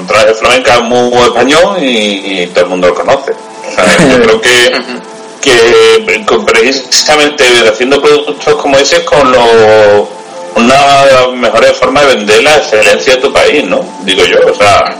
traje 0.06 0.34
flamenca 0.34 0.74
es 0.76 0.82
muy 0.82 1.12
español 1.22 1.76
y, 1.82 2.42
y 2.42 2.46
todo 2.48 2.64
el 2.64 2.70
mundo 2.70 2.88
lo 2.88 2.94
conoce. 2.94 3.32
O 3.32 3.74
sea, 3.74 3.84
yo 4.08 4.20
creo 4.22 4.40
que, 4.40 4.72
que 5.40 6.24
con- 6.26 6.44
precisamente 6.44 7.44
haciendo 7.68 8.00
productos 8.00 8.54
como 8.56 8.76
ese 8.76 8.96
es 8.98 9.02
con 9.04 9.30
lo, 9.32 10.08
una 10.56 11.04
de 11.04 11.12
las 11.12 11.28
mejores 11.32 11.76
formas 11.76 12.06
de 12.06 12.14
vender 12.16 12.42
la 12.42 12.56
excelencia 12.56 13.14
de 13.14 13.20
tu 13.20 13.32
país, 13.32 13.64
¿no? 13.64 13.84
Digo 14.02 14.24
yo, 14.24 14.38
o 14.50 14.54
sea, 14.54 14.96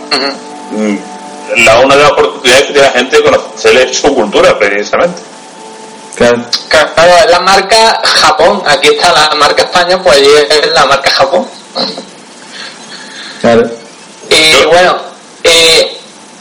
la 1.56 1.80
una 1.80 1.96
de 1.96 2.02
las 2.02 2.12
oportunidades 2.12 2.66
que 2.66 2.72
tiene 2.72 2.86
la 2.88 2.92
gente 2.94 3.16
de 3.16 3.22
conocer 3.22 3.94
su 3.94 4.14
cultura, 4.14 4.58
precisamente. 4.58 5.20
Claro. 6.16 6.44
Claro, 6.68 6.90
es 7.24 7.30
la 7.30 7.40
marca 7.40 8.00
Japón, 8.04 8.62
aquí 8.66 8.88
está 8.88 9.12
la 9.12 9.34
marca 9.36 9.62
España, 9.62 10.02
pues 10.02 10.18
allí 10.18 10.28
es 10.50 10.72
la 10.72 10.84
marca 10.86 11.10
Japón. 11.10 11.46
Claro. 13.40 13.70
Y 14.28 14.64
bueno, 14.66 14.98
eh, 15.42 15.99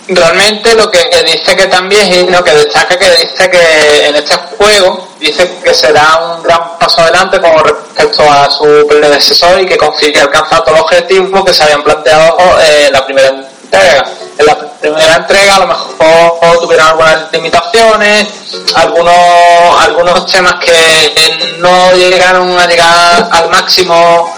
realmente 0.09 0.73
lo 0.75 0.89
que 0.89 1.07
dice 1.25 1.55
que 1.55 1.67
también 1.67 2.11
es 2.11 2.31
lo 2.31 2.43
que 2.43 2.51
destaca 2.51 2.97
que 2.97 3.09
dice 3.11 3.49
que 3.49 4.07
en 4.07 4.15
este 4.15 4.35
juego 4.57 5.07
dice 5.19 5.59
que 5.63 5.73
será 5.73 6.17
un 6.17 6.43
gran 6.43 6.77
paso 6.79 7.01
adelante 7.01 7.39
con 7.39 7.59
respecto 7.59 8.23
a 8.23 8.49
su 8.49 8.85
predecesor 8.87 9.61
y 9.61 9.65
que 9.65 9.77
consigue 9.77 10.19
alcanzar 10.19 10.63
todos 10.63 10.77
los 10.77 10.81
objetivos 10.81 11.45
que 11.45 11.53
se 11.53 11.63
habían 11.63 11.83
planteado 11.83 12.37
eh, 12.61 12.85
en 12.87 12.93
la 12.93 13.05
primera 13.05 13.27
entrega. 13.27 14.03
En 14.37 14.45
la 14.45 14.57
primera 14.57 15.15
entrega 15.15 15.55
a 15.55 15.59
lo 15.59 15.67
mejor 15.67 16.59
tuvieron 16.61 16.87
algunas 16.87 17.31
limitaciones, 17.31 18.27
algunos 18.75 19.15
algunos 19.79 20.25
temas 20.31 20.55
que 20.63 21.55
no 21.59 21.91
llegaron 21.93 22.57
a 22.57 22.65
llegar 22.65 23.27
al 23.31 23.49
máximo 23.49 24.33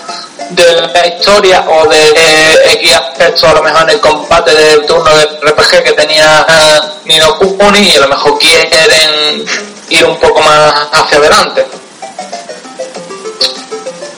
de 0.55 0.81
la 0.93 1.07
historia 1.07 1.65
o 1.67 1.87
de 1.87 1.97
eh, 2.15 2.73
X 2.73 2.93
aspectos 2.95 3.43
a 3.49 3.53
lo 3.53 3.63
mejor 3.63 3.83
en 3.83 3.89
el 3.91 3.99
combate 3.99 4.53
de 4.53 4.77
turno 4.79 5.09
de 5.15 5.25
RPG 5.49 5.83
que 5.83 5.93
tenía 5.93 6.45
eh, 6.47 6.79
Nino 7.05 7.37
Kuni 7.37 7.79
y 7.79 7.95
a 7.95 7.99
lo 8.01 8.07
mejor 8.09 8.37
quieren 8.37 9.45
ir 9.89 10.05
un 10.05 10.17
poco 10.17 10.41
más 10.41 10.73
hacia 10.91 11.17
adelante. 11.17 11.65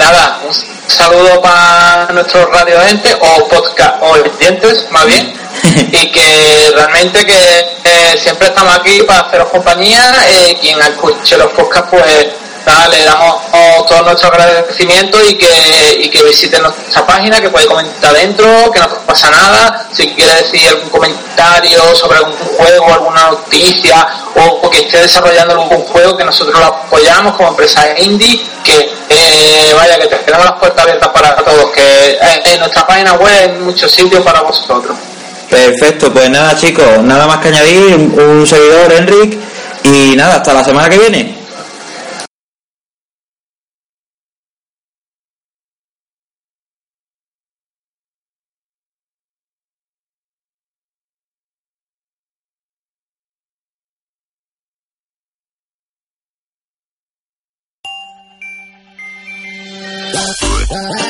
Nada, 0.00 0.40
un 0.46 0.79
saludo 0.90 1.40
para 1.40 2.08
nuestros 2.12 2.50
radioentes 2.50 3.16
o 3.20 3.48
podcast 3.48 4.02
o 4.02 4.10
oyentes 4.10 4.86
más 4.90 5.06
bien. 5.06 5.32
Y 5.92 6.10
que 6.10 6.72
realmente 6.74 7.24
que 7.24 7.78
eh, 7.84 8.16
siempre 8.18 8.48
estamos 8.48 8.74
aquí 8.76 9.02
para 9.02 9.20
haceros 9.20 9.48
compañía 9.50 10.12
eh, 10.28 10.56
quien 10.60 10.80
escuche 10.80 11.36
los 11.36 11.52
podcasts 11.52 11.88
pues 11.90 12.26
le 12.90 13.04
damos 13.04 13.36
todo 13.88 14.02
nuestro 14.02 14.28
agradecimiento 14.28 15.18
y 15.28 15.34
que, 15.34 16.00
y 16.02 16.08
que 16.08 16.22
visiten 16.22 16.62
nuestra 16.62 17.06
página, 17.06 17.40
que 17.40 17.50
puede 17.50 17.66
comentar 17.66 18.12
dentro, 18.14 18.70
que 18.72 18.80
no 18.80 18.88
pasa 19.06 19.30
nada. 19.30 19.88
Si 19.92 20.08
quiere 20.14 20.34
decir 20.36 20.68
algún 20.68 20.88
comentario 20.90 21.94
sobre 21.94 22.18
algún 22.18 22.36
juego, 22.36 22.92
alguna 22.92 23.30
noticia 23.30 24.06
o, 24.34 24.70
que 24.70 24.80
esté 24.80 24.98
desarrollando 24.98 25.54
algún 25.54 25.82
juego, 25.86 26.16
que 26.16 26.24
nosotros 26.24 26.58
lo 26.58 26.66
apoyamos 26.66 27.36
como 27.36 27.50
empresa 27.50 27.84
indie, 27.98 28.40
que 28.64 28.92
eh, 29.08 29.74
vaya, 29.74 29.98
que 29.98 30.06
tenemos 30.06 30.46
las 30.46 30.58
puertas 30.58 30.84
abiertas 30.84 31.08
para 31.08 31.36
todos, 31.36 31.70
que 31.72 32.18
en 32.44 32.60
nuestra 32.60 32.86
página 32.86 33.14
web 33.14 33.32
hay 33.32 33.48
muchos 33.60 33.90
sitios 33.90 34.22
para 34.24 34.42
vosotros. 34.42 34.96
Perfecto, 35.48 36.12
pues 36.12 36.30
nada 36.30 36.56
chicos, 36.56 37.02
nada 37.02 37.26
más 37.26 37.38
que 37.38 37.48
añadir, 37.48 37.96
un 37.96 38.46
seguidor, 38.46 38.92
Enric, 38.92 39.36
y 39.82 40.14
nada, 40.14 40.36
hasta 40.36 40.52
la 40.52 40.62
semana 40.62 40.88
que 40.88 40.98
viene. 40.98 41.39
Uh 60.72 60.76
-huh. 60.76 61.09